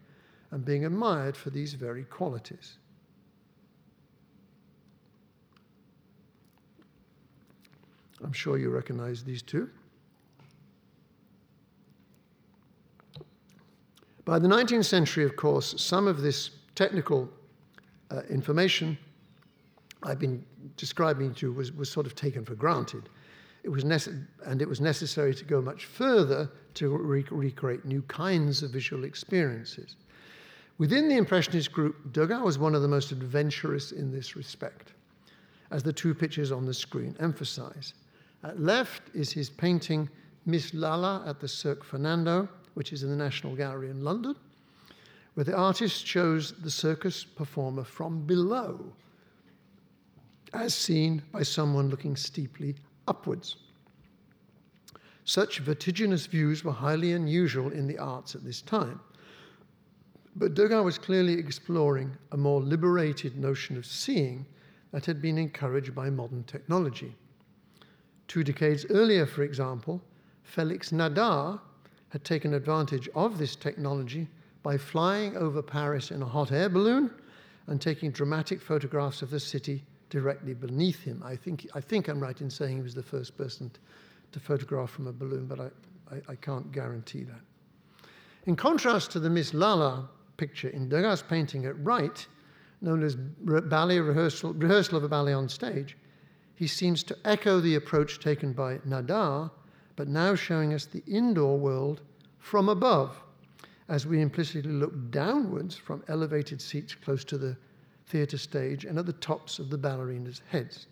and 0.52 0.64
being 0.64 0.86
admired 0.86 1.36
for 1.36 1.50
these 1.50 1.74
very 1.74 2.04
qualities. 2.06 2.78
I'm 8.24 8.32
sure 8.34 8.58
you 8.58 8.70
recognize 8.70 9.24
these 9.24 9.42
two. 9.42 9.70
By 14.26 14.40
the 14.40 14.48
19th 14.48 14.86
century, 14.86 15.26
of 15.26 15.36
course, 15.36 15.76
some 15.82 16.08
of 16.08 16.22
this 16.22 16.52
technical 16.76 17.30
uh, 18.10 18.22
information 18.30 18.98
I've 20.04 20.20
been 20.20 20.44
describing 20.78 21.34
to 21.36 21.48
you 21.48 21.54
was, 21.54 21.72
was 21.72 21.90
sort 21.90 22.06
of 22.06 22.16
taken 22.16 22.46
for 22.46 22.56
granted. 22.56 23.10
It 23.64 23.70
was 23.70 23.84
nece- 23.86 24.28
and 24.46 24.62
it 24.62 24.68
was 24.68 24.82
necessary 24.82 25.34
to 25.34 25.46
go 25.46 25.62
much 25.62 25.86
further 25.86 26.50
to 26.76 26.90
re- 26.98 27.26
recreate 27.30 27.86
new 27.86 28.02
kinds 28.04 28.62
of 28.62 28.72
visual 28.72 29.06
experiences. 29.06 29.96
Within 30.78 31.08
the 31.08 31.18
Impressionist 31.18 31.72
group, 31.72 32.12
Degas 32.12 32.42
was 32.42 32.58
one 32.60 32.76
of 32.76 32.82
the 32.82 32.88
most 32.88 33.12
adventurous 33.12 33.92
in 33.92 34.12
this 34.12 34.36
respect, 34.36 34.94
as 35.72 35.84
the 35.84 35.94
two 35.94 36.14
pictures 36.14 36.52
on 36.52 36.66
the 36.66 36.74
screen 36.74 37.16
emphasize. 37.20 37.94
At 38.44 38.60
left 38.60 39.04
is 39.14 39.32
his 39.32 39.50
painting 39.50 40.10
Miss 40.46 40.74
Lala 40.74 41.24
at 41.26 41.40
the 41.40 41.48
Cirque 41.48 41.84
Fernando, 41.84 42.50
which 42.74 42.92
is 42.92 43.04
in 43.04 43.10
the 43.10 43.16
National 43.16 43.56
Gallery 43.56 43.90
in 43.90 44.04
London, 44.04 44.36
where 45.36 45.46
the 45.46 45.56
artist 45.56 46.06
shows 46.06 46.52
the 46.52 46.72
circus 46.72 47.24
performer 47.24 47.84
from 47.84 48.26
below, 48.26 48.94
as 50.54 50.76
seen 50.76 51.22
by 51.32 51.44
someone 51.44 51.90
looking 51.90 52.16
steeply 52.16 52.76
upwards. 53.08 53.58
Such 55.26 55.60
vertiginous 55.60 56.26
views 56.26 56.64
were 56.64 56.74
highly 56.74 57.14
unusual 57.14 57.72
in 57.72 57.88
the 57.88 57.98
arts 57.98 58.36
at 58.36 58.44
this 58.44 58.62
time. 58.62 59.00
But 60.36 60.54
Degas 60.54 60.84
was 60.84 60.98
clearly 60.98 61.34
exploring 61.34 62.18
a 62.32 62.38
more 62.38 62.62
liberated 62.62 63.38
notion 63.38 63.78
of 63.78 63.86
seeing 63.86 64.46
that 64.92 65.06
had 65.06 65.22
been 65.22 65.38
encouraged 65.38 65.96
by 65.96 66.10
modern 66.10 66.44
technology. 66.44 67.16
Two 68.28 68.44
decades 68.44 68.86
earlier, 68.90 69.26
for 69.26 69.44
example, 69.44 70.02
Felix 70.44 70.92
Nadar 70.92 71.60
had 72.10 72.24
taken 72.24 72.54
advantage 72.54 73.10
of 73.16 73.38
this 73.38 73.56
technology 73.56 74.28
by 74.62 74.78
flying 74.78 75.36
over 75.38 75.62
Paris 75.62 76.12
in 76.12 76.22
a 76.22 76.26
hot 76.26 76.52
air 76.52 76.70
balloon 76.70 77.12
and 77.68 77.82
taking 77.82 78.12
dramatic 78.12 78.62
photographs 78.62 79.22
of 79.22 79.30
the 79.30 79.40
city 79.40 79.84
directly 80.14 80.54
beneath 80.54 81.02
him. 81.02 81.24
I 81.26 81.36
think, 81.36 81.68
I 81.74 81.82
think 81.82 82.08
I'm 82.08 82.20
right 82.20 82.40
in 82.40 82.48
saying 82.48 82.76
he 82.76 82.84
was 82.84 82.94
the 82.94 83.02
first 83.02 83.36
person 83.36 83.72
to 84.32 84.40
photograph 84.40 84.92
from 84.92 85.08
a 85.08 85.12
balloon, 85.12 85.48
but 85.48 85.60
I, 85.60 85.70
I, 86.12 86.22
I 86.34 86.36
can't 86.36 86.72
guarantee 86.72 87.24
that. 87.24 87.42
In 88.46 88.56
contrast 88.56 89.10
to 89.14 89.20
the 89.20 89.30
Miss 89.30 89.56
Lala 89.56 90.08
picture 90.38 90.70
in 90.70 90.88
Degas' 90.88 91.24
painting 91.24 91.66
at 91.66 91.84
right, 91.84 92.28
known 92.82 93.02
as 93.02 93.16
ballet 93.16 94.00
rehearsal, 94.00 94.54
rehearsal 94.54 94.98
of 94.98 95.04
a 95.04 95.10
ballet 95.10 95.34
on 95.34 95.50
stage, 95.50 95.98
he 96.54 96.68
seems 96.68 97.02
to 97.06 97.18
echo 97.26 97.60
the 97.60 97.74
approach 97.74 98.20
taken 98.20 98.54
by 98.54 98.78
Nadar, 98.86 99.50
but 99.96 100.08
now 100.08 100.36
showing 100.36 100.76
us 100.76 100.86
the 100.86 101.02
indoor 101.08 101.58
world 101.58 102.02
from 102.38 102.70
above, 102.70 103.20
as 103.90 104.06
we 104.06 104.22
implicitly 104.22 104.72
look 104.72 105.10
downwards 105.10 105.76
from 105.76 106.04
elevated 106.08 106.62
seats 106.62 106.94
close 106.94 107.24
to 107.24 107.40
the 107.40 107.58
theatre 108.08 108.38
stage 108.38 108.86
and 108.86 108.98
at 108.98 109.06
the 109.06 109.14
tops 109.14 109.60
of 109.60 109.70
the 109.70 109.78
ballerinas' 109.78 110.42
heads. 110.50 110.88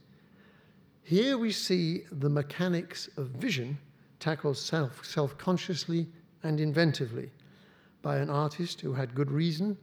Here 1.04 1.38
we 1.38 1.52
see 1.52 2.04
the 2.12 2.30
mechanics 2.30 3.10
of 3.18 3.28
vision 3.28 3.78
tackled 4.20 4.58
self, 4.58 5.04
self-consciously 5.06 6.08
and 6.44 6.60
inventively 6.60 7.30
by 8.02 8.18
an 8.18 8.30
artist 8.30 8.82
who 8.82 8.94
had 8.94 9.16
good 9.16 9.32
reason 9.32 9.78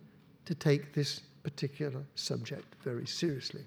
to 0.45 0.55
take 0.55 0.93
this 0.93 1.21
particular 1.43 2.03
subject 2.15 2.75
very 2.83 3.07
seriously. 3.07 3.65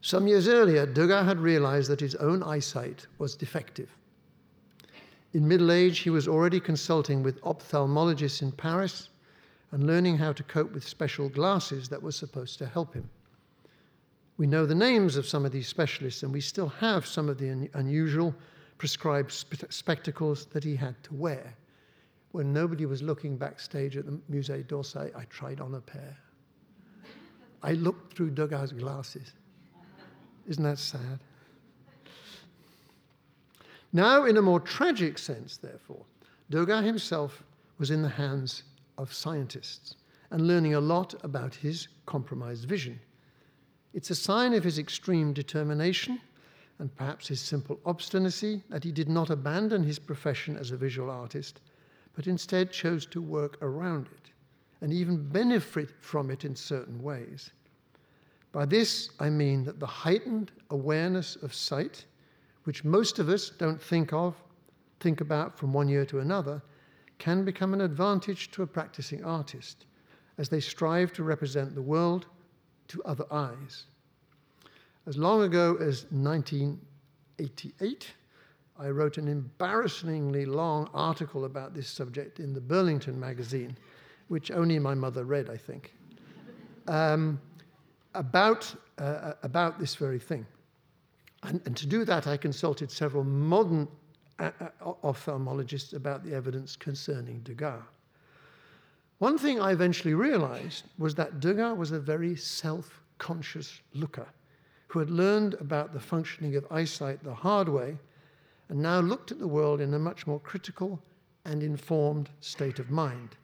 Some 0.00 0.26
years 0.26 0.46
earlier, 0.46 0.86
Degas 0.86 1.24
had 1.26 1.40
realized 1.40 1.90
that 1.90 2.00
his 2.00 2.14
own 2.16 2.42
eyesight 2.42 3.06
was 3.18 3.34
defective. 3.34 3.90
In 5.32 5.46
middle 5.46 5.72
age, 5.72 5.98
he 5.98 6.10
was 6.10 6.28
already 6.28 6.60
consulting 6.60 7.22
with 7.22 7.40
ophthalmologists 7.42 8.40
in 8.42 8.52
Paris 8.52 9.08
and 9.72 9.86
learning 9.86 10.16
how 10.16 10.32
to 10.32 10.42
cope 10.42 10.72
with 10.72 10.86
special 10.86 11.28
glasses 11.28 11.88
that 11.88 12.02
were 12.02 12.12
supposed 12.12 12.58
to 12.58 12.66
help 12.66 12.94
him. 12.94 13.08
We 14.38 14.46
know 14.46 14.66
the 14.66 14.74
names 14.74 15.16
of 15.16 15.26
some 15.26 15.44
of 15.44 15.52
these 15.52 15.68
specialists, 15.68 16.22
and 16.22 16.32
we 16.32 16.40
still 16.40 16.68
have 16.68 17.06
some 17.06 17.28
of 17.28 17.38
the 17.38 17.50
un- 17.50 17.68
unusual 17.74 18.34
prescribed 18.78 19.32
spe- 19.32 19.70
spectacles 19.70 20.46
that 20.46 20.62
he 20.62 20.76
had 20.76 21.02
to 21.04 21.14
wear. 21.14 21.54
When 22.32 22.52
nobody 22.52 22.84
was 22.84 23.02
looking 23.02 23.38
backstage 23.38 23.96
at 23.96 24.04
the 24.04 24.20
Musée 24.30 24.66
d'Orsay, 24.66 25.10
I 25.16 25.24
tried 25.24 25.60
on 25.60 25.74
a 25.74 25.80
pair. 25.80 26.16
I 27.62 27.72
looked 27.72 28.14
through 28.14 28.30
Degas' 28.30 28.72
glasses. 28.72 29.32
Isn't 30.46 30.64
that 30.64 30.78
sad? 30.78 31.18
Now, 33.92 34.24
in 34.24 34.36
a 34.36 34.42
more 34.42 34.60
tragic 34.60 35.16
sense, 35.16 35.56
therefore, 35.56 36.04
Degas 36.50 36.84
himself 36.84 37.42
was 37.78 37.90
in 37.90 38.02
the 38.02 38.08
hands 38.08 38.64
of 38.98 39.12
scientists 39.12 39.96
and 40.30 40.46
learning 40.46 40.74
a 40.74 40.80
lot 40.80 41.14
about 41.22 41.54
his 41.54 41.88
compromised 42.06 42.68
vision. 42.68 43.00
It's 43.94 44.10
a 44.10 44.14
sign 44.14 44.52
of 44.54 44.64
his 44.64 44.78
extreme 44.78 45.32
determination 45.32 46.20
and 46.78 46.94
perhaps 46.96 47.28
his 47.28 47.40
simple 47.40 47.80
obstinacy 47.86 48.62
that 48.68 48.84
he 48.84 48.92
did 48.92 49.08
not 49.08 49.30
abandon 49.30 49.82
his 49.82 49.98
profession 49.98 50.56
as 50.56 50.70
a 50.70 50.76
visual 50.76 51.10
artist, 51.10 51.60
but 52.14 52.26
instead 52.26 52.70
chose 52.70 53.06
to 53.06 53.22
work 53.22 53.56
around 53.62 54.06
it 54.06 54.30
and 54.80 54.92
even 54.92 55.28
benefit 55.28 55.90
from 56.00 56.30
it 56.30 56.44
in 56.44 56.54
certain 56.54 57.02
ways. 57.02 57.50
By 58.52 58.66
this, 58.66 59.10
I 59.20 59.30
mean 59.30 59.64
that 59.64 59.80
the 59.80 59.86
heightened 59.86 60.52
awareness 60.70 61.36
of 61.36 61.54
sight, 61.54 62.04
which 62.64 62.84
most 62.84 63.18
of 63.18 63.28
us 63.28 63.50
don't 63.50 63.80
think 63.80 64.12
of, 64.12 64.34
think 65.00 65.20
about 65.20 65.58
from 65.58 65.72
one 65.72 65.88
year 65.88 66.04
to 66.06 66.20
another, 66.20 66.62
can 67.18 67.44
become 67.44 67.74
an 67.74 67.80
advantage 67.80 68.50
to 68.52 68.62
a 68.62 68.66
practicing 68.66 69.24
artist 69.24 69.86
as 70.38 70.48
they 70.48 70.60
strive 70.60 71.12
to 71.14 71.22
represent 71.22 71.74
the 71.74 71.82
world 71.82 72.26
to 72.88 73.02
other 73.04 73.24
eyes. 73.30 73.84
As 75.06 75.16
long 75.16 75.42
ago 75.42 75.76
as 75.76 76.06
1988, 76.10 78.12
I 78.78 78.88
wrote 78.88 79.18
an 79.18 79.28
embarrassingly 79.28 80.44
long 80.44 80.90
article 80.92 81.44
about 81.44 81.74
this 81.74 81.88
subject 81.88 82.40
in 82.40 82.52
the 82.52 82.60
Burlington 82.60 83.18
magazine, 83.18 83.76
which 84.28 84.50
only 84.50 84.78
my 84.78 84.94
mother 84.94 85.24
read, 85.24 85.48
I 85.48 85.56
think, 85.56 85.94
um, 86.88 87.40
about, 88.14 88.74
uh, 88.98 89.32
about 89.42 89.78
this 89.78 89.94
very 89.94 90.18
thing. 90.18 90.46
And, 91.42 91.60
and, 91.64 91.76
to 91.76 91.86
do 91.86 92.04
that, 92.04 92.26
I 92.26 92.36
consulted 92.36 92.90
several 92.90 93.24
modern 93.24 93.82
uh, 93.82 93.86
uh, 93.86 94.05
ophthalmologists 94.38 95.94
about 95.94 96.24
the 96.24 96.34
evidence 96.34 96.76
concerning 96.76 97.40
Degas. 97.40 97.82
One 99.18 99.38
thing 99.38 99.60
I 99.60 99.72
eventually 99.72 100.14
realized 100.14 100.84
was 100.98 101.14
that 101.14 101.40
Degas 101.40 101.76
was 101.76 101.92
a 101.92 102.00
very 102.00 102.36
self 102.36 103.00
conscious 103.18 103.80
looker 103.94 104.26
who 104.88 104.98
had 104.98 105.10
learned 105.10 105.54
about 105.54 105.92
the 105.92 106.00
functioning 106.00 106.54
of 106.56 106.66
eyesight 106.70 107.22
the 107.24 107.34
hard 107.34 107.68
way 107.68 107.96
and 108.68 108.80
now 108.80 109.00
looked 109.00 109.32
at 109.32 109.38
the 109.38 109.48
world 109.48 109.80
in 109.80 109.94
a 109.94 109.98
much 109.98 110.26
more 110.26 110.40
critical 110.40 111.00
and 111.44 111.62
informed 111.62 112.28
state 112.40 112.78
of 112.78 112.90
mind. 112.90 113.36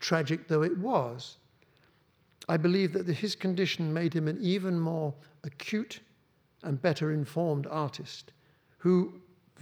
Tragic 0.00 0.48
though 0.48 0.62
it 0.62 0.76
was, 0.78 1.36
I 2.48 2.56
believe 2.56 2.92
that 2.94 3.06
his 3.06 3.36
condition 3.36 3.92
made 3.92 4.12
him 4.12 4.26
an 4.26 4.38
even 4.40 4.80
more 4.80 5.14
acute 5.44 6.00
and 6.64 6.82
better 6.82 7.12
informed 7.12 7.66
artist 7.68 8.32
who 8.78 9.12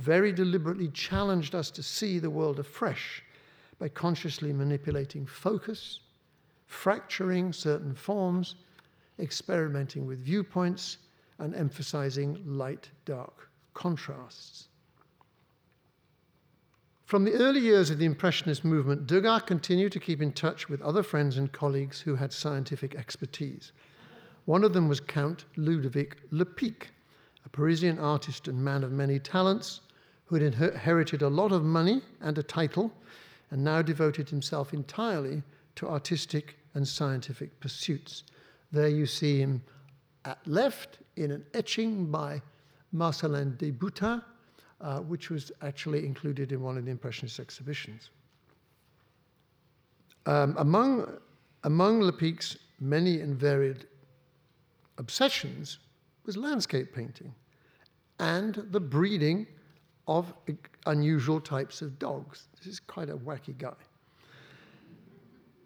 very 0.00 0.32
deliberately 0.32 0.88
challenged 0.88 1.54
us 1.54 1.70
to 1.70 1.82
see 1.82 2.18
the 2.18 2.30
world 2.30 2.58
afresh 2.58 3.22
by 3.78 3.88
consciously 3.88 4.52
manipulating 4.52 5.26
focus, 5.26 6.00
fracturing 6.66 7.52
certain 7.52 7.94
forms, 7.94 8.54
experimenting 9.18 10.06
with 10.06 10.18
viewpoints, 10.18 10.98
and 11.38 11.54
emphasizing 11.54 12.42
light 12.46 12.88
dark 13.04 13.48
contrasts. 13.74 14.68
From 17.04 17.24
the 17.24 17.34
early 17.34 17.60
years 17.60 17.90
of 17.90 17.98
the 17.98 18.04
Impressionist 18.04 18.64
movement, 18.64 19.06
Degas 19.06 19.42
continued 19.42 19.92
to 19.92 20.00
keep 20.00 20.22
in 20.22 20.32
touch 20.32 20.68
with 20.68 20.80
other 20.80 21.02
friends 21.02 21.36
and 21.36 21.50
colleagues 21.50 22.00
who 22.00 22.14
had 22.14 22.32
scientific 22.32 22.94
expertise. 22.94 23.72
One 24.44 24.64
of 24.64 24.72
them 24.72 24.88
was 24.88 25.00
Count 25.00 25.44
Ludovic 25.56 26.16
Lepic, 26.30 26.86
a 27.44 27.48
Parisian 27.48 27.98
artist 27.98 28.48
and 28.48 28.62
man 28.62 28.84
of 28.84 28.92
many 28.92 29.18
talents 29.18 29.80
who 30.30 30.36
had 30.36 30.44
inherited 30.54 31.22
a 31.22 31.28
lot 31.28 31.50
of 31.50 31.64
money 31.64 32.00
and 32.20 32.38
a 32.38 32.42
title 32.42 32.92
and 33.50 33.64
now 33.64 33.82
devoted 33.82 34.30
himself 34.30 34.72
entirely 34.72 35.42
to 35.74 35.88
artistic 35.88 36.56
and 36.74 36.86
scientific 36.86 37.58
pursuits. 37.58 38.22
There 38.70 38.86
you 38.86 39.06
see 39.06 39.40
him 39.40 39.60
at 40.24 40.38
left 40.46 40.98
in 41.16 41.32
an 41.32 41.44
etching 41.52 42.12
by 42.12 42.40
Marcellin 42.92 43.56
Desboutin, 43.58 44.22
uh, 44.80 45.00
which 45.00 45.30
was 45.30 45.50
actually 45.62 46.06
included 46.06 46.52
in 46.52 46.62
one 46.62 46.78
of 46.78 46.84
the 46.84 46.92
Impressionist 46.92 47.40
exhibitions. 47.40 48.10
Um, 50.26 50.54
among, 50.58 51.12
among 51.64 52.02
Lepic's 52.02 52.56
many 52.78 53.20
and 53.20 53.36
varied 53.36 53.84
obsessions 54.96 55.80
was 56.24 56.36
landscape 56.36 56.94
painting 56.94 57.34
and 58.20 58.54
the 58.70 58.78
breeding 58.78 59.48
of 60.06 60.32
unusual 60.86 61.40
types 61.40 61.82
of 61.82 61.98
dogs. 61.98 62.48
This 62.58 62.66
is 62.66 62.80
quite 62.80 63.08
a 63.08 63.16
wacky 63.16 63.56
guy 63.56 63.74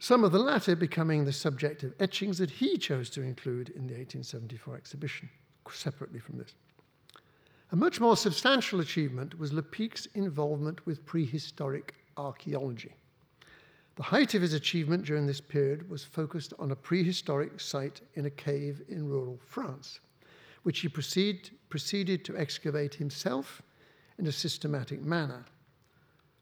some 0.04 0.22
of 0.22 0.32
the 0.32 0.38
latter 0.38 0.76
becoming 0.76 1.24
the 1.24 1.32
subject 1.32 1.82
of 1.82 1.94
etchings 1.98 2.36
that 2.36 2.50
he 2.50 2.76
chose 2.76 3.08
to 3.08 3.22
include 3.22 3.70
in 3.70 3.86
the 3.86 3.94
1874 3.94 4.76
exhibition, 4.76 5.30
separately 5.72 6.18
from 6.18 6.36
this. 6.36 6.52
A 7.72 7.76
much 7.76 8.02
more 8.02 8.14
substantial 8.14 8.80
achievement 8.80 9.38
was 9.38 9.54
Lepic's 9.54 10.04
involvement 10.14 10.84
with 10.84 11.06
prehistoric 11.06 11.94
archaeology. 12.18 12.92
The 13.96 14.02
height 14.02 14.34
of 14.34 14.42
his 14.42 14.52
achievement 14.52 15.06
during 15.06 15.24
this 15.24 15.40
period 15.40 15.88
was 15.88 16.04
focused 16.04 16.52
on 16.58 16.70
a 16.70 16.76
prehistoric 16.76 17.58
site 17.58 18.02
in 18.12 18.26
a 18.26 18.30
cave 18.30 18.82
in 18.90 19.08
rural 19.08 19.38
France, 19.46 20.00
which 20.64 20.80
he 20.80 20.88
proceed, 20.88 21.48
proceeded 21.70 22.26
to 22.26 22.36
excavate 22.36 22.92
himself 22.92 23.62
in 24.18 24.26
a 24.26 24.32
systematic 24.32 25.02
manner. 25.02 25.44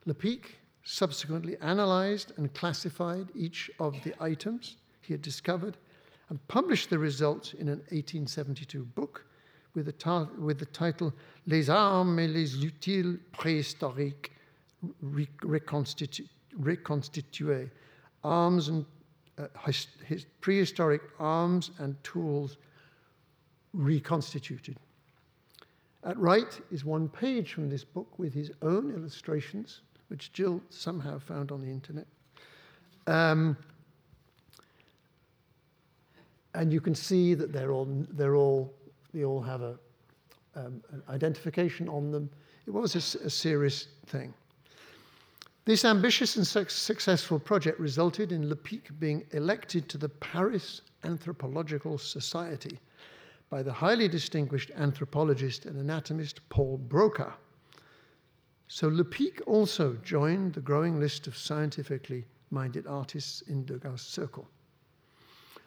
Lepic 0.06 0.56
subsequently 0.84 1.56
analyzed 1.60 2.32
and 2.36 2.52
classified 2.54 3.28
each 3.34 3.70
of 3.78 3.94
the 4.02 4.14
items 4.20 4.76
he 5.00 5.12
had 5.12 5.22
discovered 5.22 5.76
and 6.28 6.48
published 6.48 6.90
the 6.90 6.98
results 6.98 7.52
in 7.54 7.68
an 7.68 7.78
1872 7.90 8.84
book 8.84 9.24
with 9.74 9.86
the, 9.86 9.92
ta- 9.92 10.28
with 10.38 10.58
the 10.58 10.66
title 10.66 11.12
Les 11.46 11.68
armes 11.70 12.18
et 12.18 12.28
les 12.28 12.56
outils 12.56 13.18
préhistoriques 13.32 14.30
reconstitu- 15.42 16.28
reconstitués, 16.60 17.70
arms 18.24 18.68
and 18.68 18.84
uh, 19.38 19.46
his, 19.66 19.86
his 20.04 20.26
prehistoric 20.40 21.02
arms 21.18 21.70
and 21.78 22.02
tools 22.04 22.58
reconstituted. 23.72 24.76
At 26.04 26.18
right 26.18 26.60
is 26.72 26.84
one 26.84 27.08
page 27.08 27.52
from 27.52 27.68
this 27.68 27.84
book 27.84 28.18
with 28.18 28.34
his 28.34 28.50
own 28.60 28.92
illustrations, 28.92 29.82
which 30.08 30.32
Jill 30.32 30.60
somehow 30.68 31.18
found 31.18 31.52
on 31.52 31.60
the 31.60 31.70
internet. 31.70 32.06
Um, 33.06 33.56
and 36.54 36.72
you 36.72 36.80
can 36.80 36.94
see 36.94 37.34
that 37.34 37.52
they're 37.52 37.72
all, 37.72 37.86
they're 38.10 38.36
all, 38.36 38.72
they 39.14 39.24
all 39.24 39.40
have 39.40 39.62
a, 39.62 39.78
um, 40.56 40.82
an 40.90 41.02
identification 41.08 41.88
on 41.88 42.10
them. 42.10 42.28
It 42.66 42.70
was 42.70 42.94
a, 42.94 43.26
a 43.26 43.30
serious 43.30 43.88
thing. 44.06 44.34
This 45.64 45.84
ambitious 45.84 46.36
and 46.36 46.46
su- 46.46 46.68
successful 46.68 47.38
project 47.38 47.78
resulted 47.78 48.32
in 48.32 48.48
Lepic 48.50 48.98
being 48.98 49.24
elected 49.30 49.88
to 49.90 49.98
the 49.98 50.08
Paris 50.08 50.82
Anthropological 51.04 51.96
Society 51.96 52.80
by 53.52 53.62
the 53.62 53.70
highly 53.70 54.08
distinguished 54.08 54.70
anthropologist 54.76 55.66
and 55.66 55.76
anatomist 55.76 56.40
Paul 56.48 56.78
Broca. 56.78 57.34
So 58.66 58.88
Lepic 58.88 59.42
also 59.46 59.92
joined 60.02 60.54
the 60.54 60.62
growing 60.62 60.98
list 60.98 61.26
of 61.26 61.36
scientifically 61.36 62.24
minded 62.50 62.86
artists 62.86 63.42
in 63.42 63.66
Degas' 63.66 64.00
circle. 64.00 64.48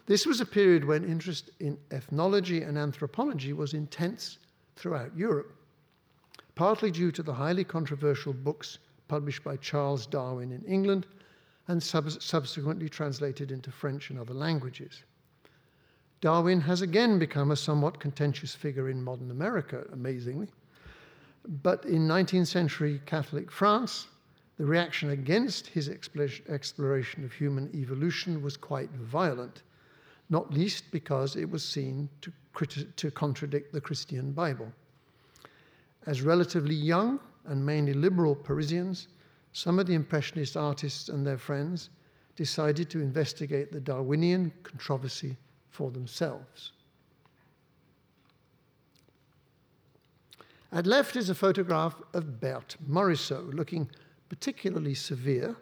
This 0.06 0.26
was 0.26 0.40
a 0.40 0.44
period 0.44 0.84
when 0.84 1.04
interest 1.04 1.50
in 1.60 1.78
ethnology 1.92 2.62
and 2.62 2.76
anthropology 2.76 3.52
was 3.52 3.72
intense 3.72 4.38
throughout 4.74 5.16
Europe, 5.16 5.54
partly 6.56 6.90
due 6.90 7.12
to 7.12 7.22
the 7.22 7.34
highly 7.34 7.62
controversial 7.62 8.32
books 8.32 8.78
published 9.06 9.44
by 9.44 9.56
Charles 9.58 10.06
Darwin 10.06 10.50
in 10.50 10.64
England 10.64 11.06
and 11.68 11.80
sub- 11.80 12.20
subsequently 12.20 12.88
translated 12.88 13.52
into 13.52 13.70
French 13.70 14.10
and 14.10 14.18
other 14.18 14.34
languages. 14.34 15.04
Darwin 16.22 16.62
has 16.62 16.80
again 16.80 17.18
become 17.18 17.50
a 17.50 17.56
somewhat 17.56 18.00
contentious 18.00 18.54
figure 18.54 18.88
in 18.88 19.02
modern 19.02 19.30
America, 19.30 19.84
amazingly. 19.92 20.48
But 21.62 21.84
in 21.84 22.08
19th 22.08 22.46
century 22.46 23.02
Catholic 23.04 23.50
France, 23.50 24.08
the 24.56 24.64
reaction 24.64 25.10
against 25.10 25.66
his 25.66 25.90
exploration 25.90 27.24
of 27.24 27.32
human 27.32 27.70
evolution 27.74 28.42
was 28.42 28.56
quite 28.56 28.90
violent, 28.92 29.62
not 30.30 30.52
least 30.52 30.90
because 30.90 31.36
it 31.36 31.50
was 31.50 31.62
seen 31.62 32.08
to, 32.22 32.32
to 32.96 33.10
contradict 33.10 33.72
the 33.72 33.80
Christian 33.80 34.32
Bible. 34.32 34.72
As 36.06 36.22
relatively 36.22 36.74
young 36.74 37.20
and 37.44 37.64
mainly 37.64 37.92
liberal 37.92 38.34
Parisians, 38.34 39.08
some 39.52 39.78
of 39.78 39.86
the 39.86 39.94
Impressionist 39.94 40.56
artists 40.56 41.10
and 41.10 41.26
their 41.26 41.38
friends 41.38 41.90
decided 42.36 42.88
to 42.90 43.00
investigate 43.00 43.70
the 43.70 43.80
Darwinian 43.80 44.52
controversy 44.62 45.36
for 45.76 45.90
themselves. 45.90 46.72
At 50.72 50.86
left 50.86 51.16
is 51.16 51.28
a 51.28 51.34
photograph 51.34 52.00
of 52.14 52.40
Berthe 52.40 52.76
Morisot, 52.88 53.54
looking 53.54 53.88
particularly 54.28 54.94
severe. 54.94 55.54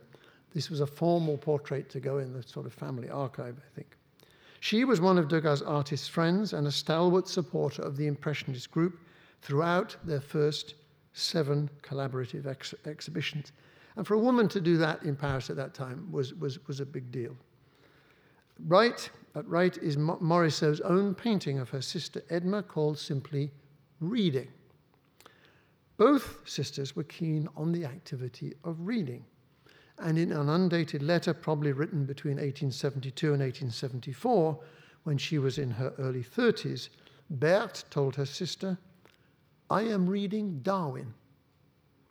This 0.54 0.70
was 0.70 0.80
a 0.80 0.86
formal 0.86 1.36
portrait 1.36 1.90
to 1.90 2.00
go 2.00 2.18
in 2.18 2.32
the 2.32 2.42
sort 2.42 2.66
of 2.66 2.72
family 2.72 3.10
archive, 3.10 3.56
I 3.58 3.74
think. 3.74 3.96
She 4.60 4.84
was 4.84 5.00
one 5.00 5.18
of 5.18 5.28
Degas' 5.28 5.62
artist 5.62 6.10
friends 6.10 6.52
and 6.52 6.66
a 6.66 6.72
stalwart 6.72 7.28
supporter 7.28 7.82
of 7.82 7.96
the 7.96 8.06
Impressionist 8.06 8.70
group 8.70 8.98
throughout 9.42 9.96
their 10.04 10.20
first 10.20 10.74
seven 11.12 11.68
collaborative 11.82 12.46
ex- 12.46 12.74
exhibitions. 12.86 13.52
And 13.96 14.06
for 14.06 14.14
a 14.14 14.18
woman 14.18 14.48
to 14.48 14.60
do 14.60 14.76
that 14.78 15.02
in 15.02 15.16
Paris 15.16 15.50
at 15.50 15.56
that 15.56 15.74
time 15.74 16.10
was, 16.10 16.34
was, 16.34 16.64
was 16.66 16.80
a 16.80 16.86
big 16.86 17.10
deal. 17.10 17.36
Right, 18.66 19.10
at 19.34 19.48
right 19.48 19.76
is 19.78 19.96
Morisot's 19.96 20.80
own 20.80 21.14
painting 21.14 21.58
of 21.58 21.70
her 21.70 21.82
sister 21.82 22.20
Edma 22.30 22.66
called 22.66 22.98
simply 22.98 23.50
Reading. 24.00 24.48
Both 25.96 26.40
sisters 26.44 26.96
were 26.96 27.04
keen 27.04 27.48
on 27.56 27.72
the 27.72 27.84
activity 27.84 28.54
of 28.64 28.76
reading. 28.80 29.24
And 29.98 30.18
in 30.18 30.32
an 30.32 30.48
undated 30.48 31.02
letter, 31.02 31.32
probably 31.32 31.72
written 31.72 32.04
between 32.04 32.34
1872 32.34 33.26
and 33.26 33.42
1874, 33.42 34.58
when 35.04 35.18
she 35.18 35.38
was 35.38 35.58
in 35.58 35.70
her 35.70 35.94
early 35.98 36.24
30s, 36.24 36.88
Berthe 37.30 37.84
told 37.90 38.16
her 38.16 38.26
sister, 38.26 38.76
I 39.70 39.82
am 39.82 40.08
reading 40.08 40.60
Darwin. 40.62 41.14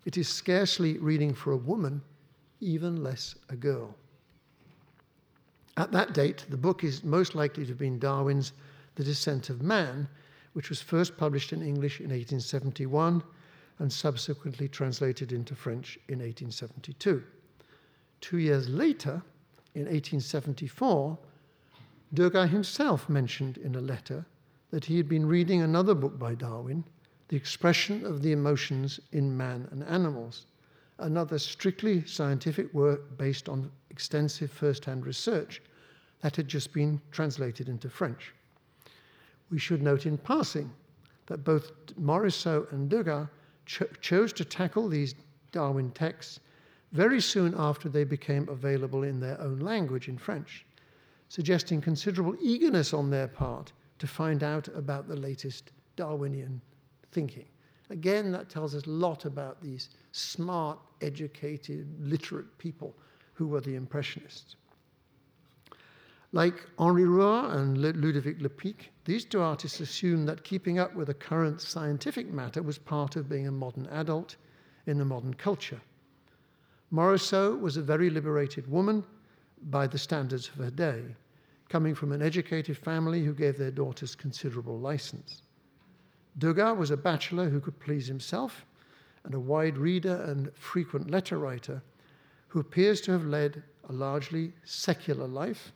It 0.05 0.17
is 0.17 0.27
scarcely 0.27 0.97
reading 0.97 1.33
for 1.33 1.51
a 1.51 1.57
woman, 1.57 2.01
even 2.61 3.03
less 3.03 3.35
a 3.49 3.55
girl. 3.55 3.95
At 5.75 5.91
that 5.91 6.13
date, 6.13 6.45
the 6.49 6.57
book 6.57 6.83
is 6.83 7.03
most 7.03 7.33
likely 7.33 7.63
to 7.63 7.69
have 7.69 7.79
been 7.79 7.97
Darwin's 7.97 8.53
The 8.95 9.03
Descent 9.03 9.49
of 9.49 9.63
Man, 9.63 10.07
which 10.53 10.69
was 10.69 10.81
first 10.81 11.17
published 11.17 11.51
in 11.51 11.63
English 11.63 11.99
in 11.99 12.09
1871 12.09 13.23
and 13.79 13.91
subsequently 13.91 14.67
translated 14.67 15.31
into 15.31 15.55
French 15.55 15.97
in 16.07 16.19
1872. 16.19 17.23
Two 18.21 18.37
years 18.37 18.69
later, 18.69 19.23
in 19.73 19.85
1874, 19.85 21.17
Degas 22.13 22.51
himself 22.51 23.09
mentioned 23.09 23.57
in 23.57 23.73
a 23.75 23.81
letter 23.81 24.25
that 24.69 24.85
he 24.85 24.97
had 24.97 25.09
been 25.09 25.25
reading 25.25 25.61
another 25.61 25.95
book 25.95 26.19
by 26.19 26.35
Darwin, 26.35 26.83
The 27.29 27.35
Expression 27.35 28.05
of 28.05 28.21
the 28.21 28.31
Emotions 28.31 28.99
in 29.11 29.35
Man 29.35 29.67
and 29.71 29.83
Animals, 29.83 30.45
another 30.99 31.39
strictly 31.39 32.05
scientific 32.05 32.73
work 32.73 33.17
based 33.17 33.49
on 33.49 33.71
extensive 33.89 34.51
first 34.51 34.85
hand 34.85 35.05
research 35.05 35.61
that 36.21 36.35
had 36.35 36.47
just 36.47 36.73
been 36.73 37.01
translated 37.11 37.69
into 37.69 37.89
French. 37.89 38.33
We 39.49 39.59
should 39.59 39.81
note 39.81 40.05
in 40.05 40.17
passing 40.17 40.71
that 41.27 41.43
both 41.43 41.71
Morisot 41.99 42.71
and 42.71 42.89
Degas 42.89 43.27
cho- 43.65 43.89
chose 44.01 44.33
to 44.33 44.45
tackle 44.45 44.87
these 44.87 45.15
Darwin 45.51 45.91
texts 45.91 46.39
very 46.91 47.21
soon 47.21 47.53
after 47.57 47.89
they 47.89 48.03
became 48.03 48.47
available 48.49 49.03
in 49.03 49.19
their 49.19 49.39
own 49.41 49.59
language 49.59 50.07
in 50.07 50.17
French, 50.17 50.65
suggesting 51.29 51.81
considerable 51.81 52.35
eagerness 52.41 52.93
on 52.93 53.09
their 53.09 53.27
part 53.27 53.71
to 53.99 54.07
find 54.07 54.43
out 54.43 54.67
about 54.69 55.07
the 55.07 55.15
latest 55.15 55.71
Darwinian 55.95 56.61
thinking. 57.11 57.45
Again, 57.89 58.31
that 58.31 58.49
tells 58.49 58.75
us 58.75 58.85
a 58.85 58.89
lot 58.89 59.25
about 59.25 59.61
these 59.61 59.89
smart, 60.13 60.79
educated, 61.01 61.87
literate 61.99 62.57
people 62.59 62.95
who 63.33 63.47
were 63.47 63.59
the 63.59 63.75
Impressionists. 63.75 64.55
Like 66.31 66.65
Henri 66.79 67.03
Rouart 67.03 67.55
and 67.55 67.77
Ludovic 67.77 68.39
Lepic, 68.39 68.89
these 69.05 69.25
two 69.25 69.41
artists 69.41 69.79
assumed 69.79 70.27
that 70.27 70.43
keeping 70.43 70.79
up 70.79 70.95
with 70.95 71.07
the 71.07 71.13
current 71.13 71.61
scientific 71.61 72.31
matter 72.31 72.61
was 72.61 72.77
part 72.77 73.15
of 73.15 73.29
being 73.29 73.47
a 73.47 73.51
modern 73.51 73.87
adult 73.87 74.35
in 74.85 75.01
a 75.01 75.05
modern 75.05 75.33
culture. 75.33 75.81
Morisot 76.91 77.59
was 77.59 77.77
a 77.77 77.81
very 77.81 78.09
liberated 78.09 78.69
woman 78.69 79.03
by 79.63 79.87
the 79.87 79.97
standards 79.97 80.47
of 80.47 80.55
her 80.55 80.71
day, 80.71 81.03
coming 81.69 81.95
from 81.95 82.11
an 82.11 82.21
educated 82.21 82.77
family 82.77 83.23
who 83.23 83.33
gave 83.33 83.57
their 83.57 83.71
daughters 83.71 84.15
considerable 84.15 84.79
license. 84.79 85.41
Degas 86.37 86.77
was 86.77 86.91
a 86.91 86.97
bachelor 86.97 87.49
who 87.49 87.59
could 87.59 87.79
please 87.79 88.07
himself 88.07 88.65
and 89.25 89.33
a 89.33 89.39
wide 89.39 89.77
reader 89.77 90.23
and 90.23 90.53
frequent 90.55 91.09
letter 91.09 91.37
writer 91.37 91.81
who 92.47 92.59
appears 92.59 93.01
to 93.01 93.11
have 93.11 93.25
led 93.25 93.63
a 93.89 93.93
largely 93.93 94.53
secular 94.63 95.27
life 95.27 95.71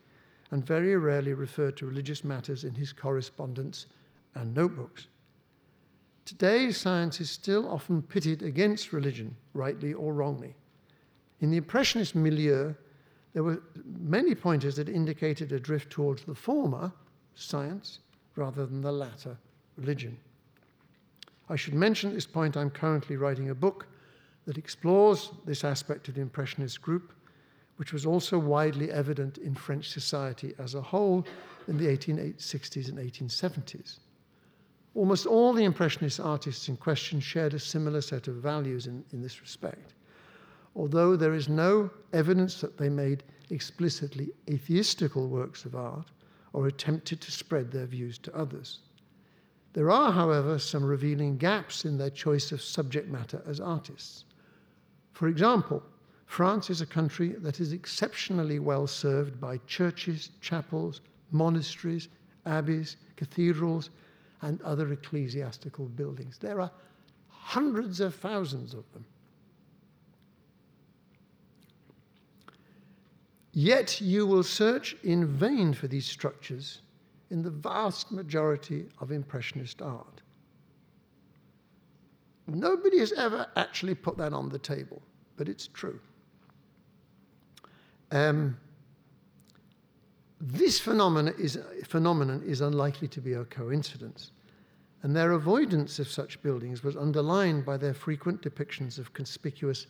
and 0.51 0.65
very 0.65 0.95
rarely 0.95 1.33
referred 1.33 1.75
to 1.77 1.85
religious 1.85 2.23
matters 2.23 2.63
in 2.63 2.73
his 2.73 2.93
correspondence 2.93 3.87
and 4.35 4.53
notebooks. 4.53 5.07
Today, 6.25 6.71
science 6.71 7.21
is 7.21 7.29
still 7.29 7.67
often 7.69 8.01
pitted 8.01 8.43
against 8.43 8.93
religion, 8.93 9.35
rightly 9.53 9.93
or 9.93 10.13
wrongly. 10.13 10.55
In 11.39 11.51
the 11.51 11.57
Impressionist 11.57 12.15
milieu, 12.15 12.73
there 13.33 13.43
were 13.43 13.61
many 13.99 14.35
pointers 14.35 14.75
that 14.75 14.89
indicated 14.89 15.51
a 15.51 15.59
drift 15.59 15.89
towards 15.89 16.23
the 16.23 16.35
former, 16.35 16.91
science, 17.35 17.99
rather 18.35 18.65
than 18.65 18.81
the 18.81 18.91
latter, 18.91 19.37
religion. 19.77 20.17
I 21.49 21.55
should 21.55 21.73
mention 21.73 22.09
at 22.09 22.15
this 22.15 22.25
point 22.25 22.57
I'm 22.57 22.69
currently 22.69 23.15
writing 23.15 23.49
a 23.49 23.55
book 23.55 23.87
that 24.45 24.57
explores 24.57 25.31
this 25.45 25.63
aspect 25.63 26.07
of 26.07 26.15
the 26.15 26.21
Impressionist 26.21 26.81
group 26.81 27.13
which 27.77 27.93
was 27.93 28.05
also 28.05 28.37
widely 28.37 28.91
evident 28.91 29.37
in 29.37 29.55
French 29.55 29.89
society 29.89 30.53
as 30.57 30.75
a 30.75 30.81
whole 30.81 31.25
in 31.67 31.77
the 31.77 31.85
1860s 31.85 32.89
and 32.89 32.97
1870s. 32.97 33.99
Almost 34.95 35.27
all 35.27 35.53
the 35.53 35.63
Impressionist 35.63 36.19
artists 36.19 36.69
in 36.69 36.75
question 36.75 37.19
shared 37.19 37.53
a 37.53 37.59
similar 37.59 38.01
set 38.01 38.27
of 38.27 38.35
values 38.35 38.87
in, 38.87 39.05
in 39.13 39.21
this 39.21 39.41
respect, 39.41 39.93
although 40.75 41.15
there 41.15 41.35
is 41.35 41.49
no 41.49 41.91
evidence 42.13 42.61
that 42.61 42.77
they 42.77 42.89
made 42.89 43.23
explicitly 43.51 44.31
atheistical 44.49 45.27
works 45.27 45.65
of 45.65 45.75
art 45.75 46.09
or 46.53 46.65
attempted 46.67 47.21
to 47.21 47.31
spread 47.31 47.71
their 47.71 47.85
views 47.85 48.17
to 48.17 48.35
others. 48.35 48.79
There 49.73 49.91
are, 49.91 50.11
however, 50.11 50.57
some 50.59 50.83
revealing 50.83 51.37
gaps 51.37 51.85
in 51.85 51.97
their 51.97 52.09
choice 52.09 52.51
of 52.51 52.61
subject 52.61 53.09
matter 53.09 53.43
as 53.45 53.59
artists. 53.59 54.25
For 55.13 55.27
example, 55.27 55.83
France 56.25 56.69
is 56.69 56.81
a 56.81 56.85
country 56.85 57.29
that 57.39 57.59
is 57.59 57.73
exceptionally 57.73 58.59
well 58.59 58.87
served 58.87 59.39
by 59.39 59.57
churches, 59.67 60.31
chapels, 60.41 61.01
monasteries, 61.31 62.09
abbeys, 62.45 62.97
cathedrals, 63.15 63.89
and 64.41 64.61
other 64.61 64.91
ecclesiastical 64.91 65.85
buildings. 65.85 66.37
There 66.37 66.61
are 66.61 66.71
hundreds 67.29 67.99
of 67.99 68.13
thousands 68.15 68.73
of 68.73 68.83
them. 68.93 69.05
Yet 73.53 74.01
you 74.01 74.27
will 74.27 74.43
search 74.43 74.95
in 75.03 75.25
vain 75.25 75.73
for 75.73 75.87
these 75.87 76.05
structures 76.05 76.81
in 77.29 77.41
the 77.41 77.49
vast 77.49 78.11
majority 78.11 78.87
of 78.99 79.11
Impressionist 79.11 79.81
art. 79.81 80.21
Nobody 82.47 82.99
has 82.99 83.11
ever 83.13 83.47
actually 83.57 83.95
put 83.95 84.17
that 84.17 84.31
on 84.31 84.49
the 84.49 84.59
table, 84.59 85.01
but 85.35 85.49
it's 85.49 85.67
true. 85.67 85.99
Um, 88.11 88.57
this 90.39 90.79
phenomenon 90.79 91.33
is, 91.37 91.59
phenomenon 91.85 92.41
is 92.45 92.61
unlikely 92.61 93.09
to 93.09 93.21
be 93.21 93.33
a 93.33 93.43
coincidence, 93.45 94.31
and 95.03 95.15
their 95.15 95.33
avoidance 95.33 95.99
of 95.99 96.07
such 96.07 96.41
buildings 96.41 96.83
was 96.83 96.95
underlined 96.95 97.65
by 97.65 97.75
their 97.75 97.93
frequent 97.93 98.41
depictions 98.41 98.97
of 98.97 99.13
conspicuous, 99.13 99.87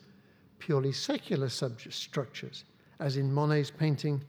purely 0.57 0.91
secular 0.91 1.49
structures 1.49 2.63
as 2.99 3.17
in 3.17 3.31
Monet's 3.31 3.69
painting, 3.69 4.23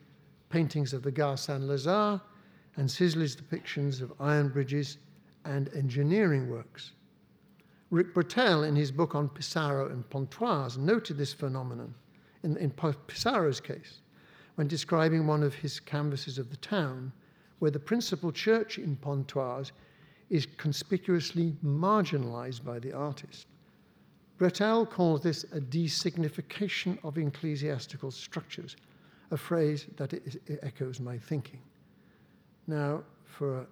paintings 0.51 0.93
of 0.93 1.03
the 1.03 1.11
Gare 1.11 1.37
Saint 1.37 1.63
Lazare 1.63 2.21
and 2.79 2.89
Sisley's 2.89 3.35
depictions 3.35 4.01
of 4.01 4.13
iron 4.21 4.49
bridges 4.49 4.99
and 5.45 5.69
engineering 5.75 6.49
works. 6.49 6.93
Rick 7.91 8.15
Brettell, 8.15 8.67
in 8.67 8.77
his 8.77 8.93
book 8.93 9.17
on 9.17 9.29
Pissarro 9.29 9.91
and 9.91 10.09
Pontoise, 10.09 10.79
noted 10.79 11.19
this 11.19 11.33
phenomenon 11.33 11.93
in, 12.45 12.57
in 12.57 12.71
Pissarro's 12.71 13.61
case 13.61 14.01
when 14.55 14.69
describing 14.69 15.27
one 15.27 15.43
of 15.43 15.55
his 15.55 15.81
canvases 15.81 16.39
of 16.39 16.51
the 16.51 16.57
town, 16.57 17.13
where 17.59 17.71
the 17.71 17.81
principal 17.81 18.31
church 18.31 18.79
in 18.79 18.95
Pontoise 18.95 19.73
is 20.31 20.47
conspicuously 20.57 21.57
marginalized 21.65 22.65
by 22.65 22.79
the 22.79 22.93
artist. 22.93 23.47
Brettell 24.39 24.89
calls 24.89 25.23
this 25.23 25.45
a 25.53 25.61
designification 25.61 27.03
of 27.05 27.19
ecclesiastical 27.19 28.13
structures, 28.13 28.77
a 29.33 29.37
phrase 29.37 29.87
that 29.97 30.15
echoes 30.63 31.01
my 31.01 31.19
thinking. 31.19 31.61
Now, 32.69 33.03
for 33.25 33.61
a 33.61 33.67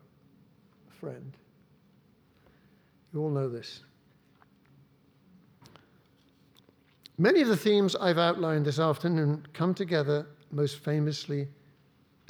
friend, 0.99 1.33
you 3.13 3.21
all 3.21 3.31
know 3.31 3.49
this. 3.49 3.83
Many 7.19 7.43
of 7.43 7.49
the 7.49 7.57
themes 7.57 7.95
I've 7.95 8.19
outlined 8.19 8.65
this 8.65 8.79
afternoon 8.79 9.47
come 9.53 9.75
together 9.75 10.27
most 10.51 10.79
famously 10.79 11.47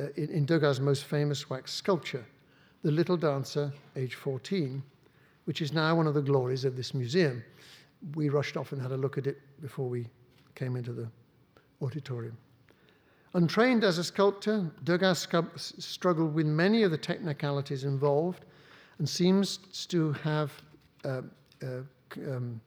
uh, 0.00 0.08
in, 0.16 0.28
in 0.30 0.44
Degas' 0.44 0.80
most 0.80 1.04
famous 1.04 1.48
wax 1.48 1.72
sculpture, 1.72 2.26
The 2.82 2.90
Little 2.90 3.16
Dancer, 3.16 3.72
age 3.94 4.16
14, 4.16 4.82
which 5.44 5.62
is 5.62 5.72
now 5.72 5.94
one 5.94 6.08
of 6.08 6.14
the 6.14 6.22
glories 6.22 6.64
of 6.64 6.76
this 6.76 6.94
museum 6.94 7.44
we 8.14 8.28
rushed 8.28 8.56
off 8.56 8.72
and 8.72 8.82
had 8.82 8.92
a 8.92 8.96
look 8.96 9.18
at 9.18 9.26
it 9.26 9.38
before 9.60 9.88
we 9.88 10.06
came 10.54 10.76
into 10.76 10.92
the 10.92 11.08
auditorium. 11.80 12.36
Untrained 13.36 13.84
as 13.84 13.98
a 13.98 14.04
sculptor, 14.04 14.70
Degas 14.84 15.28
struggled 15.56 16.34
with 16.34 16.46
many 16.46 16.84
of 16.84 16.90
the 16.90 16.96
technicalities 16.96 17.84
involved 17.84 18.46
and 18.98 19.06
seems 19.06 19.58
to 19.88 20.12
have 20.12 20.50
uh, 21.04 21.20
uh, 21.62 21.82
um, 22.30 22.58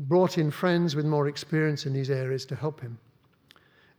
brought 0.00 0.36
in 0.36 0.50
friends 0.50 0.94
with 0.94 1.06
more 1.06 1.26
experience 1.26 1.86
in 1.86 1.94
these 1.94 2.10
areas 2.10 2.44
to 2.44 2.54
help 2.54 2.82
him. 2.82 2.98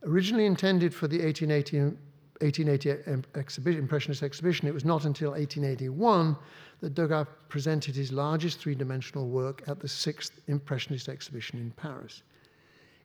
Originally 0.04 0.46
intended 0.46 0.94
for 0.94 1.08
the 1.08 1.18
1880, 1.18 1.96
1880 2.40 3.26
exhibition, 3.34 3.80
Impressionist 3.80 4.22
exhibition, 4.22 4.68
it 4.68 4.74
was 4.74 4.84
not 4.84 5.06
until 5.06 5.30
1881 5.30 6.36
that 6.82 6.94
Degas 6.94 7.26
presented 7.48 7.96
his 7.96 8.12
largest 8.12 8.60
three 8.60 8.76
dimensional 8.76 9.26
work 9.26 9.64
at 9.66 9.80
the 9.80 9.88
sixth 9.88 10.38
Impressionist 10.46 11.08
exhibition 11.08 11.58
in 11.58 11.72
Paris. 11.72 12.22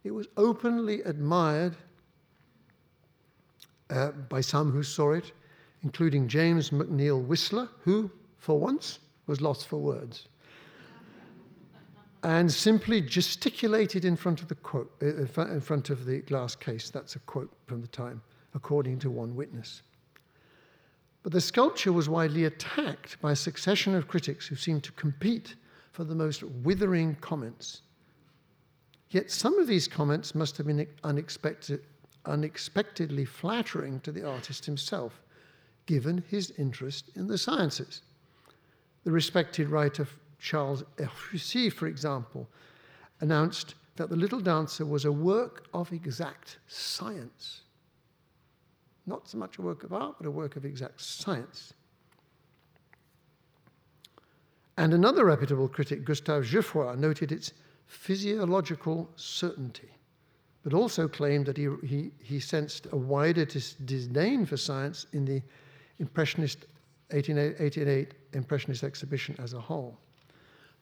It 0.03 0.11
was 0.11 0.27
openly 0.35 1.01
admired 1.01 1.75
uh, 3.89 4.11
by 4.11 4.41
some 4.41 4.71
who 4.71 4.83
saw 4.83 5.13
it, 5.13 5.31
including 5.83 6.27
James 6.27 6.71
McNeill 6.71 7.23
Whistler, 7.23 7.69
who, 7.81 8.09
for 8.37 8.59
once, 8.59 8.99
was 9.27 9.39
lost 9.39 9.67
for 9.67 9.77
words, 9.77 10.27
and 12.23 12.51
simply 12.51 13.01
gesticulated 13.01 14.05
in 14.05 14.15
front 14.15 14.41
of 14.41 14.47
the 14.47 14.55
quote, 14.55 14.91
uh, 15.01 15.43
in 15.43 15.61
front 15.61 15.89
of 15.89 16.05
the 16.05 16.19
glass 16.19 16.55
case. 16.55 16.89
That's 16.89 17.15
a 17.15 17.19
quote 17.19 17.51
from 17.65 17.81
the 17.81 17.87
time, 17.87 18.21
according 18.55 18.99
to 18.99 19.09
one 19.09 19.35
witness. 19.35 19.83
But 21.21 21.31
the 21.31 21.41
sculpture 21.41 21.93
was 21.93 22.09
widely 22.09 22.45
attacked 22.45 23.21
by 23.21 23.31
a 23.31 23.35
succession 23.35 23.95
of 23.95 24.09
critics 24.09 24.45
who 24.45 24.55
seemed 24.55 24.83
to 24.83 24.91
compete 24.93 25.55
for 25.93 26.03
the 26.03 26.15
most 26.15 26.43
withering 26.43 27.15
comments. 27.21 27.81
Yet 29.13 29.31
some 29.31 29.57
of 29.59 29.67
these 29.67 29.87
comments 29.87 30.35
must 30.35 30.57
have 30.57 30.67
been 30.67 30.85
unexpected, 31.03 31.81
unexpectedly 32.25 33.25
flattering 33.25 33.99
to 34.01 34.11
the 34.11 34.27
artist 34.27 34.65
himself, 34.65 35.21
given 35.85 36.23
his 36.29 36.51
interest 36.57 37.09
in 37.15 37.27
the 37.27 37.37
sciences. 37.37 38.01
The 39.05 39.11
respected 39.11 39.69
writer 39.69 40.07
Charles 40.39 40.83
Ephrussi, 40.97 41.71
for 41.71 41.87
example, 41.87 42.49
announced 43.21 43.75
that 43.95 44.09
The 44.09 44.15
Little 44.15 44.41
Dancer 44.41 44.85
was 44.85 45.05
a 45.05 45.11
work 45.11 45.67
of 45.73 45.93
exact 45.93 46.57
science 46.67 47.61
not 49.05 49.27
so 49.27 49.37
much 49.37 49.57
a 49.57 49.61
work 49.61 49.83
of 49.83 49.93
art, 49.93 50.15
but 50.17 50.27
a 50.27 50.31
work 50.31 50.55
of 50.55 50.65
exact 50.65 51.01
science. 51.01 51.73
And 54.77 54.93
another 54.93 55.25
reputable 55.25 55.67
critic, 55.67 56.03
Gustave 56.03 56.47
Geffroy, 56.47 56.97
noted 56.97 57.31
its 57.31 57.53
physiological 57.87 59.09
certainty, 59.15 59.89
but 60.63 60.73
also 60.73 61.07
claimed 61.07 61.45
that 61.45 61.57
he, 61.57 61.69
he, 61.83 62.11
he 62.19 62.39
sensed 62.39 62.87
a 62.91 62.97
wider 62.97 63.45
dis- 63.45 63.73
disdain 63.73 64.45
for 64.45 64.57
science 64.57 65.05
in 65.13 65.25
the 65.25 65.41
Impressionist 65.99 66.65
1888 67.11 68.13
Impressionist 68.33 68.83
exhibition 68.83 69.35
as 69.39 69.53
a 69.53 69.59
whole. 69.59 69.97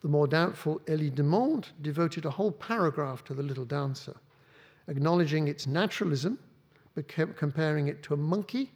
The 0.02 0.08
more 0.08 0.28
doubtful 0.28 0.82
Elie 0.88 1.12
Demande 1.12 1.68
devoted 1.82 2.26
a 2.26 2.30
whole 2.30 2.52
paragraph 2.52 3.24
to 3.26 3.34
The 3.34 3.44
Little 3.44 3.66
Dancer, 3.66 4.16
acknowledging 4.88 5.48
its 5.48 5.68
naturalism 5.68 6.40
but 6.96 7.08
comparing 7.08 7.88
it 7.88 8.04
to 8.04 8.14
a 8.14 8.18
monkey, 8.18 8.72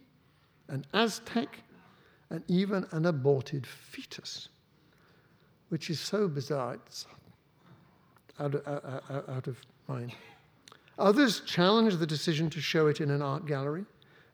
an 0.68 0.84
Aztec, 0.94 1.58
and 2.30 2.42
even 2.48 2.86
an 2.92 3.06
aborted 3.06 3.66
fetus, 3.66 4.48
which 5.68 5.90
is 5.90 6.00
so 6.00 6.26
bizarre, 6.26 6.74
it's 6.74 7.06
out 8.40 8.54
of, 8.54 8.66
out, 8.66 9.28
out 9.28 9.46
of 9.46 9.58
mind. 9.88 10.12
Others 10.98 11.40
challenged 11.40 11.98
the 11.98 12.06
decision 12.06 12.48
to 12.50 12.60
show 12.60 12.86
it 12.86 13.00
in 13.00 13.10
an 13.10 13.22
art 13.22 13.46
gallery 13.46 13.84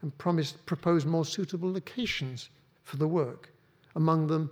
and 0.03 0.16
promised, 0.18 0.64
proposed 0.66 1.07
more 1.07 1.24
suitable 1.24 1.72
locations 1.72 2.50
for 2.84 2.96
the 2.96 3.09
work, 3.09 3.50
among 3.96 4.26
them 4.26 4.50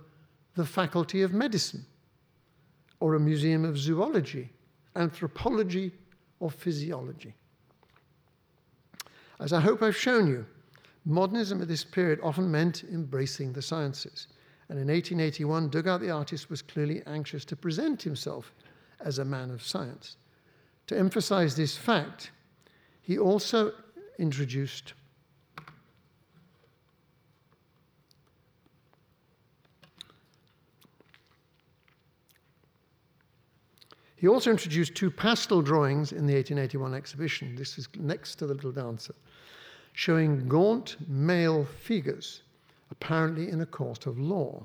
the 0.55 0.65
Faculty 0.65 1.21
of 1.21 1.33
Medicine, 1.33 1.85
or 2.99 3.15
a 3.15 3.19
museum 3.19 3.63
of 3.63 3.77
zoology, 3.77 4.49
anthropology, 4.95 5.91
or 6.39 6.51
physiology. 6.51 7.33
As 9.39 9.53
I 9.53 9.61
hope 9.61 9.81
I've 9.81 9.97
shown 9.97 10.27
you, 10.27 10.45
modernism 11.05 11.61
at 11.61 11.67
this 11.67 11.83
period 11.83 12.19
often 12.21 12.51
meant 12.51 12.83
embracing 12.83 13.53
the 13.53 13.61
sciences. 13.61 14.27
And 14.69 14.77
in 14.77 14.87
1881, 14.87 15.69
Degas 15.69 15.99
the 15.99 16.11
artist 16.11 16.49
was 16.49 16.61
clearly 16.61 17.01
anxious 17.07 17.43
to 17.45 17.55
present 17.55 18.01
himself 18.01 18.53
as 19.03 19.19
a 19.19 19.25
man 19.25 19.51
of 19.51 19.63
science. 19.63 20.17
To 20.87 20.97
emphasize 20.97 21.55
this 21.55 21.77
fact, 21.77 22.31
he 23.01 23.17
also 23.17 23.73
introduced 24.17 24.93
He 34.15 34.27
also 34.27 34.51
introduced 34.51 34.93
two 34.93 35.09
pastel 35.09 35.63
drawings 35.63 36.11
in 36.11 36.27
the 36.27 36.35
1881 36.35 36.93
exhibition. 36.93 37.55
This 37.55 37.79
is 37.79 37.87
next 37.97 38.35
to 38.35 38.45
the 38.45 38.53
little 38.53 38.71
dancer 38.71 39.15
showing 39.93 40.47
gaunt 40.47 40.97
male 41.07 41.65
figures, 41.65 42.43
apparently 42.91 43.49
in 43.49 43.61
a 43.61 43.65
court 43.65 44.05
of 44.05 44.19
law. 44.19 44.63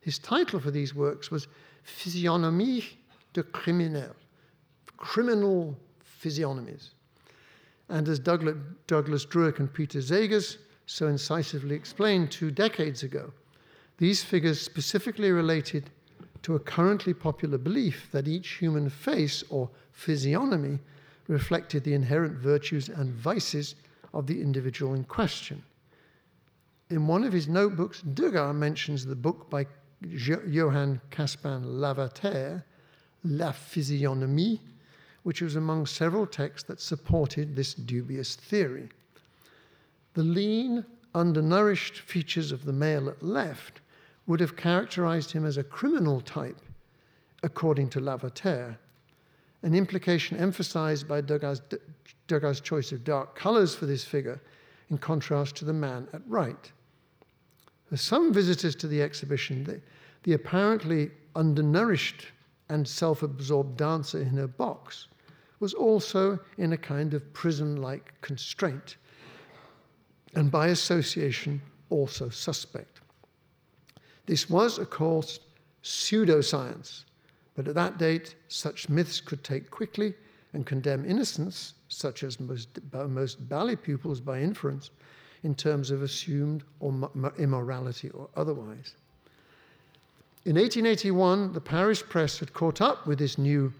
His 0.00 0.18
title 0.18 0.60
for 0.60 0.70
these 0.70 0.94
works 0.94 1.30
was 1.30 1.48
Physionomie 1.84 2.84
de 3.32 3.42
criminel, 3.42 4.14
criminal 4.96 5.76
physiognomies. 6.00 6.90
And 7.88 8.08
as 8.08 8.18
Douglas, 8.18 8.56
Douglas 8.86 9.24
Druick 9.24 9.58
and 9.60 9.72
Peter 9.72 10.00
Zegers 10.00 10.58
so 10.86 11.08
incisively 11.08 11.74
explained 11.74 12.30
two 12.30 12.50
decades 12.50 13.02
ago, 13.02 13.32
these 13.98 14.22
figures 14.22 14.60
specifically 14.60 15.30
related 15.30 15.90
to 16.42 16.54
a 16.54 16.60
currently 16.60 17.14
popular 17.14 17.58
belief 17.58 18.08
that 18.12 18.28
each 18.28 18.48
human 18.54 18.88
face 18.88 19.42
or 19.50 19.68
physiognomy 19.92 20.78
reflected 21.26 21.84
the 21.84 21.94
inherent 21.94 22.34
virtues 22.34 22.88
and 22.88 23.12
vices 23.12 23.74
of 24.14 24.26
the 24.26 24.40
individual 24.40 24.94
in 24.94 25.04
question. 25.04 25.62
in 26.90 27.06
one 27.06 27.22
of 27.22 27.32
his 27.34 27.48
notebooks, 27.48 28.00
Degas 28.00 28.54
mentions 28.54 29.04
the 29.04 29.14
book 29.14 29.50
by 29.50 29.66
Johann 30.00 31.00
Caspar 31.10 31.60
Lavater, 31.62 32.64
La 33.24 33.52
Physionomie, 33.52 34.60
which 35.22 35.42
was 35.42 35.56
among 35.56 35.86
several 35.86 36.26
texts 36.26 36.66
that 36.68 36.80
supported 36.80 37.54
this 37.54 37.74
dubious 37.74 38.36
theory. 38.36 38.88
The 40.14 40.22
lean, 40.22 40.84
undernourished 41.14 41.98
features 42.00 42.52
of 42.52 42.64
the 42.64 42.72
male 42.72 43.08
at 43.08 43.22
left 43.22 43.80
would 44.26 44.40
have 44.40 44.56
characterized 44.56 45.32
him 45.32 45.44
as 45.44 45.56
a 45.56 45.64
criminal 45.64 46.20
type, 46.20 46.60
according 47.42 47.88
to 47.90 48.00
Lavater, 48.00 48.78
an 49.62 49.74
implication 49.74 50.36
emphasized 50.36 51.08
by 51.08 51.20
Degas' 51.20 51.62
Degas' 52.26 52.60
choice 52.60 52.92
of 52.92 53.04
dark 53.04 53.34
colors 53.34 53.74
for 53.74 53.86
this 53.86 54.04
figure, 54.04 54.40
in 54.90 54.98
contrast 54.98 55.56
to 55.56 55.64
the 55.64 55.72
man 55.72 56.06
at 56.12 56.22
right. 56.26 56.70
For 57.88 57.96
some 57.96 58.32
visitors 58.32 58.76
to 58.76 58.86
the 58.86 59.02
exhibition, 59.02 59.64
the, 59.64 59.80
the 60.22 60.34
apparently 60.34 61.10
undernourished 61.34 62.26
and 62.68 62.86
self 62.86 63.22
absorbed 63.22 63.76
dancer 63.76 64.20
in 64.20 64.36
her 64.36 64.46
box 64.46 65.08
was 65.60 65.74
also 65.74 66.38
in 66.56 66.72
a 66.72 66.76
kind 66.76 67.14
of 67.14 67.32
prison 67.32 67.76
like 67.76 68.12
constraint, 68.20 68.96
and 70.34 70.50
by 70.50 70.68
association, 70.68 71.60
also 71.90 72.28
suspect. 72.28 73.00
This 74.26 74.50
was, 74.50 74.78
of 74.78 74.90
course, 74.90 75.40
pseudoscience, 75.82 77.04
but 77.54 77.66
at 77.66 77.74
that 77.74 77.98
date, 77.98 78.34
such 78.48 78.88
myths 78.88 79.20
could 79.20 79.42
take 79.42 79.70
quickly 79.70 80.14
and 80.52 80.66
condemn 80.66 81.04
innocence, 81.04 81.74
such 81.88 82.22
as 82.22 82.38
most, 82.38 82.78
most 82.92 83.48
ballet 83.48 83.76
pupils 83.76 84.20
by 84.20 84.40
inference, 84.40 84.90
in 85.42 85.54
terms 85.54 85.90
of 85.90 86.02
assumed 86.02 86.62
or 86.80 87.10
immorality 87.38 88.10
or 88.10 88.28
otherwise. 88.36 88.94
In 90.44 90.54
1881, 90.54 91.52
the 91.52 91.60
Paris 91.60 92.02
press 92.02 92.38
had 92.38 92.52
caught 92.52 92.80
up 92.80 93.06
with 93.06 93.18
this 93.18 93.38
new 93.38 93.72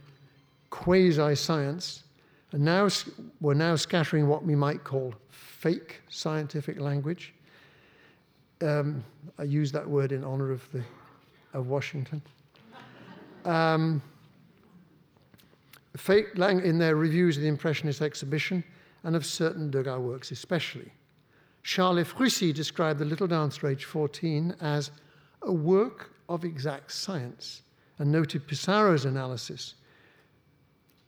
quasi 0.71 1.35
science 1.35 2.05
and 2.53 2.65
now 2.65 2.89
were 3.41 3.55
now 3.55 3.77
scattering 3.77 4.27
what 4.27 4.45
we 4.45 4.55
might 4.55 4.85
call 4.85 5.15
fake 5.31 6.01
scientific 6.09 6.81
language. 6.81 7.35
Um, 8.61 9.05
I 9.39 9.45
use 9.45 9.71
that 9.73 9.89
word 9.89 10.13
in 10.13 10.25
honor 10.25 10.51
of, 10.51 10.67
the, 10.73 10.83
of 11.53 11.69
Washington. 11.69 12.21
Um, 13.45 14.03
fake 15.97 16.37
lang- 16.37 16.65
in 16.65 16.79
their 16.79 16.97
reviews 16.97 17.37
of 17.37 17.43
the 17.43 17.49
Impressionist 17.49 18.03
exhibition 18.03 18.65
and 19.05 19.15
of 19.15 19.25
certain 19.25 19.71
Degas 19.71 20.01
works 20.01 20.31
especially. 20.33 20.93
Charles 21.63 21.99
Ephrussi 21.99 22.53
described 22.53 22.99
the 22.99 23.05
Little 23.05 23.27
Dance 23.27 23.63
Age 23.63 23.85
14 23.85 24.57
as 24.61 24.91
a 25.43 25.53
work 25.53 26.11
of 26.29 26.45
exact 26.45 26.93
science 26.93 27.63
and 27.99 28.11
noted 28.13 28.47
Pissarro's 28.47 29.05
analysis. 29.05 29.75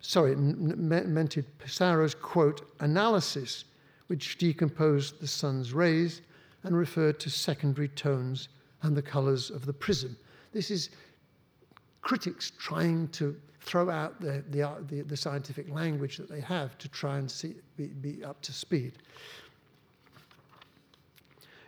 Sorry, 0.01 0.35
mentioned 0.35 1.47
Pissarro's 1.59 2.15
quote, 2.15 2.73
analysis, 2.81 3.65
which 4.07 4.39
decomposed 4.39 5.21
the 5.21 5.27
sun's 5.27 5.73
rays 5.73 6.23
and 6.65 6.77
referred 6.77 7.21
to 7.21 7.31
secondary 7.31 7.89
tones 7.89 8.49
and 8.83 8.97
the 8.97 9.03
colors 9.03 9.51
of 9.51 9.67
the 9.67 9.73
prism. 9.73 10.17
This 10.53 10.71
is 10.71 10.91
critics 12.03 12.53
trying 12.59 13.09
to 13.09 13.37
throw 13.61 13.91
out 13.91 14.21
the, 14.21 14.43
the, 14.51 14.63
uh, 14.63 14.77
the, 14.89 15.03
the 15.03 15.17
scientific 15.17 15.71
language 15.71 16.17
that 16.17 16.31
they 16.31 16.41
have 16.41 16.79
to 16.79 16.89
try 16.89 17.19
and 17.19 17.31
see, 17.31 17.55
be, 17.77 17.87
be 17.87 18.25
up 18.25 18.41
to 18.43 18.53
speed. 18.53 18.95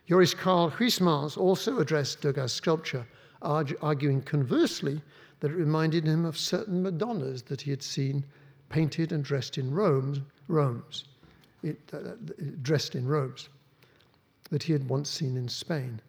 Joris 0.08 0.34
Karl 0.34 0.70
Huysmans 0.70 1.36
also 1.36 1.78
addressed 1.78 2.22
Degas' 2.22 2.52
sculpture, 2.52 3.06
arguing 3.42 4.22
conversely 4.22 5.02
that 5.40 5.50
it 5.50 5.56
reminded 5.56 6.06
him 6.06 6.24
of 6.24 6.38
certain 6.38 6.82
Madonnas 6.82 7.42
that 7.42 7.60
he 7.60 7.70
had 7.70 7.82
seen 7.82 8.24
painted 8.68 9.12
and 9.12 9.24
dressed 9.24 9.58
in 9.58 9.72
robes, 9.74 11.04
it, 11.62 11.78
uh, 11.92 12.12
dressed 12.62 12.94
in 12.94 13.06
robes, 13.06 13.48
that 14.50 14.62
he 14.62 14.72
had 14.72 14.88
once 14.88 15.10
seen 15.10 15.36
in 15.36 15.48
Spain. 15.48 16.00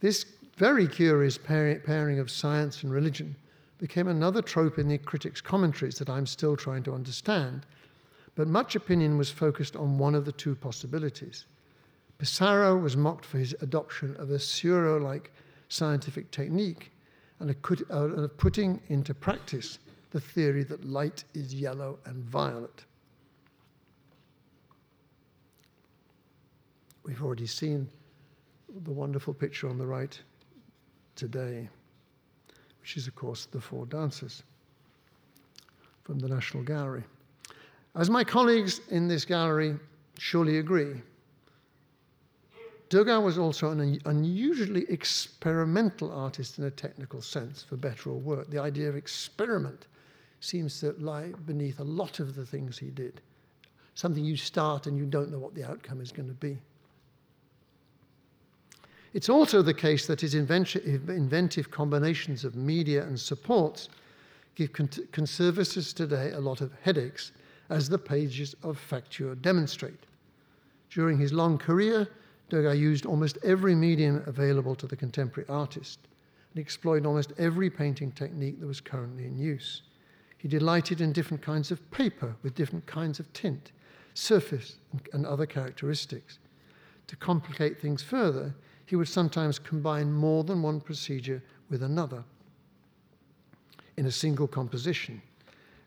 This 0.00 0.26
very 0.56 0.86
curious 0.86 1.38
pairing 1.38 2.18
of 2.18 2.30
science 2.30 2.82
and 2.82 2.92
religion 2.92 3.34
became 3.78 4.08
another 4.08 4.42
trope 4.42 4.78
in 4.78 4.88
the 4.88 4.98
critics' 4.98 5.40
commentaries 5.40 5.98
that 5.98 6.10
I'm 6.10 6.26
still 6.26 6.56
trying 6.56 6.82
to 6.84 6.94
understand, 6.94 7.64
but 8.34 8.48
much 8.48 8.76
opinion 8.76 9.16
was 9.16 9.30
focused 9.30 9.76
on 9.76 9.98
one 9.98 10.14
of 10.14 10.24
the 10.24 10.32
two 10.32 10.54
possibilities. 10.54 11.46
Pissarro 12.18 12.80
was 12.80 12.96
mocked 12.96 13.24
for 13.24 13.38
his 13.38 13.54
adoption 13.60 14.16
of 14.16 14.30
a 14.30 14.38
Seurat 14.38 15.00
like 15.00 15.32
scientific 15.68 16.30
technique 16.30 16.92
and 17.40 17.50
of 17.90 18.18
uh, 18.18 18.28
putting 18.36 18.80
into 18.88 19.14
practice 19.14 19.78
the 20.10 20.20
theory 20.20 20.64
that 20.64 20.84
light 20.84 21.24
is 21.34 21.54
yellow 21.54 21.98
and 22.06 22.24
violet. 22.24 22.84
We've 27.04 27.22
already 27.22 27.46
seen 27.46 27.88
the 28.84 28.92
wonderful 28.92 29.34
picture 29.34 29.68
on 29.68 29.78
the 29.78 29.86
right 29.86 30.18
today 31.14 31.68
which 32.88 32.96
is, 32.96 33.06
of 33.06 33.14
course, 33.14 33.44
the 33.44 33.60
four 33.60 33.84
dancers 33.84 34.42
from 36.04 36.18
the 36.18 36.26
National 36.26 36.62
Gallery. 36.62 37.04
As 37.94 38.08
my 38.08 38.24
colleagues 38.24 38.80
in 38.88 39.08
this 39.08 39.26
gallery 39.26 39.76
surely 40.16 40.56
agree, 40.56 41.02
Degas 42.88 43.22
was 43.22 43.38
also 43.38 43.70
an 43.70 44.00
unusually 44.06 44.86
experimental 44.88 46.10
artist 46.12 46.58
in 46.58 46.64
a 46.64 46.70
technical 46.70 47.20
sense, 47.20 47.62
for 47.62 47.76
better 47.76 48.10
or 48.10 48.18
worse. 48.18 48.46
The 48.48 48.60
idea 48.60 48.88
of 48.88 48.96
experiment 48.96 49.86
seems 50.40 50.80
to 50.80 50.92
lie 50.98 51.32
beneath 51.46 51.80
a 51.80 51.84
lot 51.84 52.18
of 52.18 52.34
the 52.34 52.46
things 52.46 52.78
he 52.78 52.90
did. 52.90 53.20
Something 53.94 54.24
you 54.24 54.36
start 54.36 54.86
and 54.86 54.96
you 54.96 55.04
don't 55.04 55.30
know 55.30 55.38
what 55.38 55.54
the 55.54 55.68
outcome 55.68 56.00
is 56.00 56.12
going 56.12 56.28
to 56.28 56.34
be. 56.34 56.56
It's 59.12 59.28
also 59.28 59.60
the 59.62 59.74
case 59.74 60.06
that 60.06 60.20
his 60.20 60.34
inventive 60.34 61.70
combinations 61.70 62.44
of 62.44 62.56
media 62.56 63.02
and 63.02 63.18
supports 63.18 63.88
give 64.54 64.72
conservators 64.72 65.92
today 65.92 66.32
a 66.32 66.40
lot 66.40 66.60
of 66.60 66.72
headaches, 66.82 67.32
as 67.70 67.88
the 67.88 67.98
pages 67.98 68.54
of 68.62 68.78
Facture 68.78 69.40
demonstrate. 69.42 70.06
During 70.90 71.18
his 71.18 71.32
long 71.32 71.58
career, 71.58 72.08
Degas 72.48 72.78
used 72.78 73.06
almost 73.06 73.38
every 73.42 73.74
medium 73.74 74.22
available 74.26 74.74
to 74.76 74.86
the 74.86 74.96
contemporary 74.96 75.48
artist 75.48 76.00
and 76.52 76.60
exploited 76.60 77.06
almost 77.06 77.32
every 77.38 77.68
painting 77.68 78.10
technique 78.12 78.58
that 78.60 78.66
was 78.66 78.80
currently 78.80 79.26
in 79.26 79.38
use. 79.38 79.82
He 80.38 80.48
delighted 80.48 81.00
in 81.00 81.12
different 81.12 81.42
kinds 81.42 81.70
of 81.70 81.90
paper 81.90 82.34
with 82.42 82.54
different 82.54 82.86
kinds 82.86 83.18
of 83.20 83.30
tint, 83.32 83.72
surface, 84.14 84.76
and 85.12 85.26
other 85.26 85.46
characteristics. 85.46 86.38
To 87.08 87.16
complicate 87.16 87.80
things 87.80 88.02
further, 88.02 88.54
he 88.86 88.96
would 88.96 89.08
sometimes 89.08 89.58
combine 89.58 90.12
more 90.12 90.44
than 90.44 90.62
one 90.62 90.80
procedure 90.80 91.42
with 91.68 91.82
another 91.82 92.24
in 93.96 94.06
a 94.06 94.12
single 94.12 94.46
composition, 94.46 95.20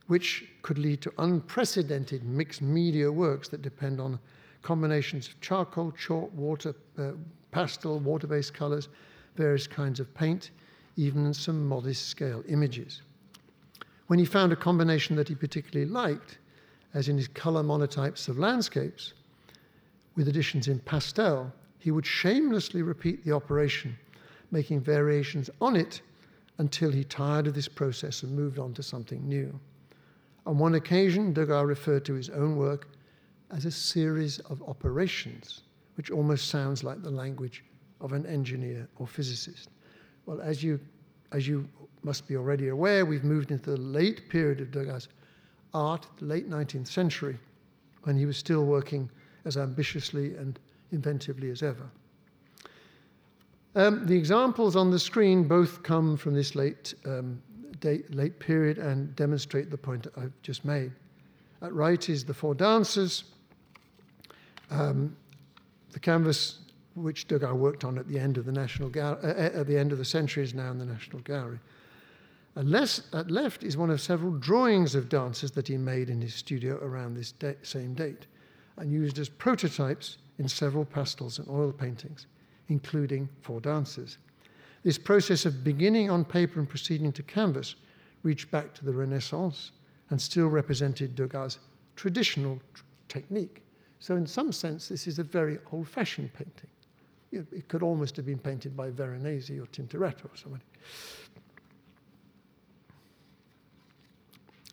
which 0.08 0.50
could 0.62 0.78
lead 0.78 1.02
to 1.02 1.14
unprecedented 1.18 2.24
mixed 2.24 2.62
media 2.62 3.12
works 3.12 3.48
that 3.48 3.62
depend 3.62 4.00
on 4.00 4.20
combinations 4.62 5.28
of 5.28 5.40
charcoal, 5.42 5.92
chalk, 5.92 6.32
water, 6.34 6.76
uh, 6.98 7.12
pastel, 7.52 8.00
water 8.00 8.28
based 8.28 8.54
colors, 8.54 8.90
various 9.36 9.68
kinds 9.68 10.00
of 10.00 10.14
paint, 10.14 10.52
even 10.98 11.34
some 11.34 11.68
modest 11.68 12.08
scale 12.08 12.44
images. 12.48 13.02
When 14.08 14.20
he 14.20 14.26
found 14.26 14.52
a 14.52 14.58
combination 14.58 15.16
that 15.16 15.30
he 15.30 15.36
particularly 15.36 15.90
liked, 15.90 16.38
as 16.94 17.08
in 17.08 17.18
his 17.18 17.28
color 17.30 17.64
monotypes 17.64 18.28
of 18.28 18.38
landscapes, 18.38 19.14
with 20.16 20.28
additions 20.28 20.68
in 20.68 20.80
pastel, 20.80 21.52
he 21.80 21.92
would 21.92 22.06
shamelessly 22.06 22.82
repeat 22.82 23.24
the 23.24 23.32
operation, 23.32 23.98
making 24.52 24.82
variations 24.82 25.50
on 25.62 25.76
it 25.76 26.02
until 26.58 26.92
he 26.92 27.04
tired 27.04 27.48
of 27.48 27.54
this 27.54 27.68
process 27.68 28.24
and 28.24 28.36
moved 28.36 28.60
on 28.60 28.74
to 28.74 28.84
something 28.84 29.28
new. 29.28 29.58
On 30.46 30.58
one 30.58 30.76
occasion, 30.76 31.34
Degas 31.34 31.66
referred 31.66 32.06
to 32.06 32.14
his 32.14 32.30
own 32.30 32.56
work 32.58 32.88
as 33.52 33.66
a 33.66 33.72
series 33.72 34.40
of 34.40 34.62
operations, 34.64 35.62
which 35.96 36.12
almost 36.12 36.50
sounds 36.50 36.84
like 36.84 37.02
the 37.04 37.12
language 37.12 37.64
of 38.00 38.14
an 38.14 38.26
engineer 38.26 38.88
or 38.98 39.08
physicist. 39.08 39.70
Well, 40.26 40.42
as 40.42 40.64
you, 40.64 40.80
as 41.32 41.48
you 41.48 41.68
must 42.04 42.28
be 42.28 42.36
already 42.36 42.70
aware, 42.70 43.06
we've 43.06 43.24
moved 43.24 43.52
into 43.52 43.72
the 43.72 43.78
late 43.78 44.30
period 44.30 44.62
of 44.62 44.72
Degas' 44.72 45.08
art, 45.74 46.08
the 46.18 46.26
late 46.26 46.50
19th 46.50 46.88
century, 46.88 47.38
when 48.04 48.18
he 48.18 48.26
was 48.26 48.38
still 48.38 48.66
working 48.66 49.10
as 49.46 49.58
ambitiously 49.58 50.36
and 50.36 50.60
inventively 50.94 51.52
as 51.52 51.64
ever. 51.64 51.90
Um, 53.76 54.06
the 54.06 54.18
examples 54.18 54.76
on 54.76 54.92
the 54.92 55.00
screen 55.00 55.48
both 55.48 55.82
come 55.84 56.18
from 56.18 56.34
this 56.34 56.56
late, 56.56 56.94
um, 57.06 57.42
date, 57.80 58.14
late 58.14 58.38
period 58.38 58.78
and 58.78 59.16
demonstrate 59.16 59.70
the 59.70 59.78
point 59.78 60.08
I've 60.18 60.34
just 60.42 60.66
made. 60.66 60.92
At 61.62 61.74
right 61.74 62.10
is 62.10 62.26
the 62.26 62.34
four 62.34 62.54
dancers. 62.54 63.24
Um, 64.72 65.16
the 65.92 66.00
canvas 66.00 66.60
which 66.96 67.28
Degas 67.28 67.54
worked 67.54 67.84
on 67.84 67.98
at 67.98 68.08
the 68.08 68.18
end 68.18 68.38
of 68.38 68.46
the 68.46 68.52
National 68.52 68.92
uh, 68.96 69.18
uh 69.24 69.52
at 69.54 69.68
the 69.68 69.78
end 69.78 69.92
of 69.92 69.98
the 69.98 70.06
century, 70.06 70.44
is 70.44 70.54
now 70.54 70.72
in 70.72 70.80
the 70.80 70.86
National 70.86 71.22
Gallery. 71.22 71.60
At 72.56 72.66
left 72.66 73.64
is 73.64 73.78
one 73.78 73.90
of 73.90 74.02
several 74.02 74.34
drawings 74.34 74.94
of 74.94 75.08
dancers 75.08 75.52
that 75.52 75.70
he 75.70 75.78
made 75.78 76.10
in 76.10 76.20
his 76.20 76.34
studio 76.34 76.78
around 76.82 77.14
this 77.14 77.32
de- 77.32 77.56
same 77.64 77.94
date 77.94 78.28
and 78.78 78.92
used 78.92 79.20
as 79.20 79.30
prototypes 79.30 80.18
in 80.38 80.50
several 80.50 80.84
pastels 80.84 81.40
and 81.40 81.48
oil 81.48 81.72
paintings, 81.72 82.28
including 82.68 83.30
four 83.42 83.62
dancers. 83.62 84.18
This 84.84 84.98
process 84.98 85.46
of 85.46 85.64
beginning 85.64 86.10
on 86.10 86.26
paper 86.26 86.60
and 86.60 86.68
proceeding 86.68 87.12
to 87.14 87.24
canvas 87.24 87.76
reached 88.24 88.52
back 88.52 88.74
to 88.74 88.86
the 88.86 88.94
Renaissance 88.94 89.72
and 90.10 90.22
still 90.22 90.48
represented 90.48 91.16
Degas' 91.16 91.60
traditional 91.96 92.60
tr- 92.74 92.84
technique. 93.08 93.62
So, 94.02 94.16
in 94.16 94.26
some 94.26 94.52
sense, 94.52 94.90
this 94.90 95.06
is 95.06 95.20
a 95.20 95.24
very 95.24 95.60
old 95.72 95.88
fashioned 95.88 96.34
painting. 96.34 96.70
It 97.32 97.68
could 97.68 97.84
almost 97.84 98.16
have 98.18 98.26
been 98.26 98.40
painted 98.40 98.76
by 98.76 98.90
Veronese 98.90 99.52
or 99.52 99.68
Tintoretto 99.68 100.26
or 100.26 100.36
somebody. 100.36 100.64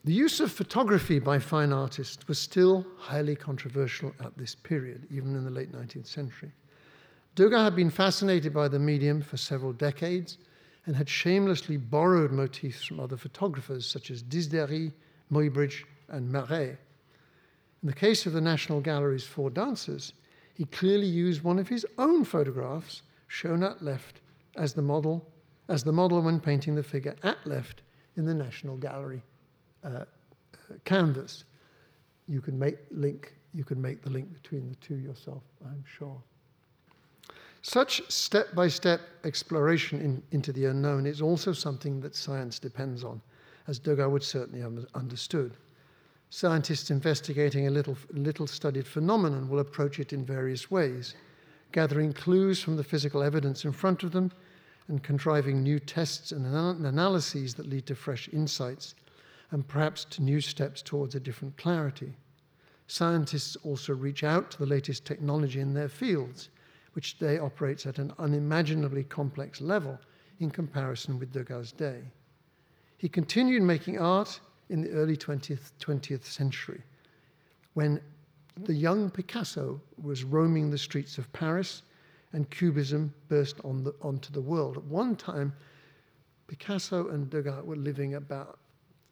The 0.04 0.14
use 0.14 0.40
of 0.40 0.50
photography 0.50 1.18
by 1.18 1.38
fine 1.38 1.74
artists 1.74 2.26
was 2.26 2.38
still 2.38 2.86
highly 2.96 3.36
controversial 3.36 4.14
at 4.24 4.36
this 4.38 4.54
period, 4.54 5.06
even 5.10 5.36
in 5.36 5.44
the 5.44 5.50
late 5.50 5.72
19th 5.72 6.06
century. 6.06 6.50
Degas 7.34 7.60
had 7.60 7.76
been 7.76 7.90
fascinated 7.90 8.54
by 8.54 8.66
the 8.66 8.78
medium 8.78 9.20
for 9.20 9.36
several 9.36 9.74
decades 9.74 10.38
and 10.86 10.96
had 10.96 11.08
shamelessly 11.08 11.76
borrowed 11.76 12.32
motifs 12.32 12.82
from 12.82 12.98
other 12.98 13.18
photographers 13.18 13.84
such 13.84 14.10
as 14.10 14.22
Disdéri, 14.22 14.90
Muybridge, 15.30 15.84
and 16.08 16.32
Marey. 16.32 16.78
In 17.82 17.86
the 17.86 17.94
case 17.94 18.26
of 18.26 18.32
the 18.32 18.40
National 18.40 18.80
Gallery's 18.80 19.24
Four 19.24 19.50
Dancers, 19.50 20.12
he 20.54 20.64
clearly 20.64 21.06
used 21.06 21.42
one 21.42 21.58
of 21.58 21.68
his 21.68 21.86
own 21.96 22.24
photographs, 22.24 23.02
shown 23.28 23.62
at 23.62 23.82
left, 23.82 24.20
as 24.56 24.74
the 24.74 24.82
model, 24.82 25.24
as 25.68 25.84
the 25.84 25.92
model 25.92 26.20
when 26.20 26.40
painting 26.40 26.74
the 26.74 26.82
figure 26.82 27.14
at 27.22 27.38
left 27.46 27.82
in 28.16 28.24
the 28.24 28.34
National 28.34 28.76
Gallery 28.76 29.22
uh, 29.84 30.04
canvas. 30.84 31.44
You 32.26 32.40
can 32.40 32.58
make 32.58 32.78
link. 32.90 33.34
You 33.54 33.64
can 33.64 33.80
make 33.80 34.02
the 34.02 34.10
link 34.10 34.32
between 34.32 34.68
the 34.68 34.74
two 34.76 34.96
yourself. 34.96 35.42
I'm 35.64 35.84
sure. 35.86 36.20
Such 37.62 38.02
step 38.10 38.54
by 38.54 38.68
step 38.68 39.00
exploration 39.24 40.00
in, 40.00 40.22
into 40.32 40.52
the 40.52 40.66
unknown 40.66 41.06
is 41.06 41.22
also 41.22 41.52
something 41.52 42.00
that 42.00 42.16
science 42.16 42.58
depends 42.58 43.04
on, 43.04 43.20
as 43.66 43.78
Degas 43.78 44.08
would 44.08 44.22
certainly 44.22 44.60
have 44.60 44.86
understood. 44.94 45.56
Scientists 46.30 46.90
investigating 46.90 47.66
a 47.66 47.70
little, 47.70 47.96
little 48.10 48.46
studied 48.46 48.86
phenomenon 48.86 49.48
will 49.48 49.60
approach 49.60 49.98
it 49.98 50.12
in 50.12 50.24
various 50.24 50.70
ways, 50.70 51.14
gathering 51.72 52.12
clues 52.12 52.60
from 52.60 52.76
the 52.76 52.84
physical 52.84 53.22
evidence 53.22 53.64
in 53.64 53.72
front 53.72 54.02
of 54.02 54.12
them 54.12 54.30
and 54.88 55.02
contriving 55.02 55.62
new 55.62 55.78
tests 55.78 56.32
and 56.32 56.46
analyses 56.46 57.54
that 57.54 57.68
lead 57.68 57.86
to 57.86 57.94
fresh 57.94 58.28
insights 58.32 58.94
and 59.50 59.66
perhaps 59.66 60.04
to 60.04 60.22
new 60.22 60.40
steps 60.40 60.82
towards 60.82 61.14
a 61.14 61.20
different 61.20 61.56
clarity. 61.56 62.14
Scientists 62.86 63.56
also 63.64 63.94
reach 63.94 64.22
out 64.22 64.50
to 64.50 64.58
the 64.58 64.66
latest 64.66 65.04
technology 65.04 65.60
in 65.60 65.72
their 65.72 65.88
fields, 65.88 66.50
which 66.92 67.18
today 67.18 67.38
operates 67.38 67.86
at 67.86 67.98
an 67.98 68.12
unimaginably 68.18 69.04
complex 69.04 69.60
level 69.60 69.98
in 70.40 70.50
comparison 70.50 71.18
with 71.18 71.32
Degas' 71.32 71.72
day. 71.72 72.02
He 72.98 73.08
continued 73.08 73.62
making 73.62 73.98
art 73.98 74.40
in 74.70 74.82
the 74.82 74.90
early 74.90 75.16
20th, 75.16 75.72
20th 75.80 76.24
century 76.24 76.82
when 77.74 78.00
the 78.64 78.74
young 78.74 79.10
Picasso 79.10 79.80
was 80.02 80.24
roaming 80.24 80.70
the 80.70 80.78
streets 80.78 81.16
of 81.18 81.32
Paris 81.32 81.82
and 82.32 82.50
Cubism 82.50 83.12
burst 83.28 83.60
on 83.64 83.84
the, 83.84 83.94
onto 84.02 84.32
the 84.32 84.40
world. 84.40 84.76
At 84.76 84.84
one 84.84 85.16
time, 85.16 85.52
Picasso 86.48 87.08
and 87.08 87.30
Degas 87.30 87.64
were 87.64 87.76
living 87.76 88.14
about 88.14 88.58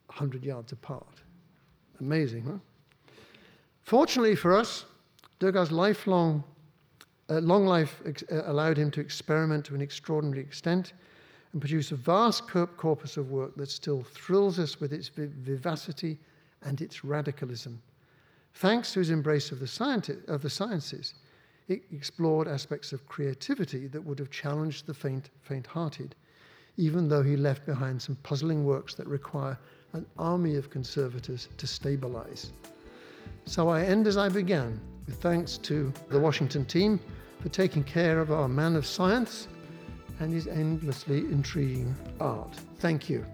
100 0.06 0.44
yards 0.44 0.72
apart. 0.72 1.20
Amazing, 2.00 2.44
huh? 2.44 3.12
Fortunately 3.82 4.34
for 4.34 4.56
us, 4.56 4.84
Degas' 5.38 5.70
lifelong, 5.70 6.42
uh, 7.30 7.38
long 7.38 7.66
life 7.66 8.02
ex- 8.04 8.24
uh, 8.32 8.42
allowed 8.46 8.76
him 8.76 8.90
to 8.90 9.00
experiment 9.00 9.64
to 9.66 9.74
an 9.74 9.80
extraordinary 9.80 10.42
extent 10.42 10.92
and 11.56 11.60
produce 11.62 11.90
a 11.90 11.96
vast 11.96 12.46
corpus 12.76 13.16
of 13.16 13.30
work 13.30 13.56
that 13.56 13.70
still 13.70 14.02
thrills 14.02 14.58
us 14.58 14.78
with 14.78 14.92
its 14.92 15.08
vivacity 15.08 16.18
and 16.60 16.82
its 16.82 17.02
radicalism. 17.02 17.80
Thanks 18.56 18.92
to 18.92 18.98
his 18.98 19.08
embrace 19.08 19.50
of 19.52 19.60
the, 19.60 19.64
scienti- 19.64 20.28
of 20.28 20.42
the 20.42 20.50
sciences, 20.50 21.14
it 21.68 21.80
explored 21.94 22.46
aspects 22.46 22.92
of 22.92 23.08
creativity 23.08 23.86
that 23.86 24.04
would 24.04 24.18
have 24.18 24.30
challenged 24.30 24.84
the 24.84 24.92
faint, 24.92 25.30
faint-hearted, 25.40 26.14
even 26.76 27.08
though 27.08 27.22
he 27.22 27.38
left 27.38 27.64
behind 27.64 28.02
some 28.02 28.16
puzzling 28.16 28.66
works 28.66 28.94
that 28.94 29.06
require 29.06 29.58
an 29.94 30.04
army 30.18 30.56
of 30.56 30.68
conservators 30.68 31.48
to 31.56 31.66
stabilize. 31.66 32.52
So 33.46 33.70
I 33.70 33.80
end 33.82 34.06
as 34.06 34.18
I 34.18 34.28
began, 34.28 34.78
with 35.06 35.22
thanks 35.22 35.56
to 35.56 35.90
the 36.10 36.20
Washington 36.20 36.66
team 36.66 37.00
for 37.40 37.48
taking 37.48 37.82
care 37.82 38.20
of 38.20 38.30
our 38.30 38.46
man 38.46 38.76
of 38.76 38.84
science 38.84 39.48
and 40.20 40.32
his 40.32 40.46
endlessly 40.46 41.18
intriguing 41.18 41.94
art. 42.20 42.54
Thank 42.78 43.08
you. 43.10 43.24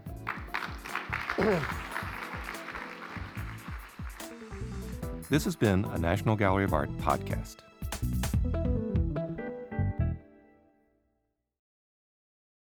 this 5.31 5.45
has 5.45 5.57
been 5.57 5.85
a 5.87 5.99
National 5.99 6.37
Gallery 6.37 6.65
of 6.65 6.75
Art 6.75 6.91
podcast. 6.99 7.57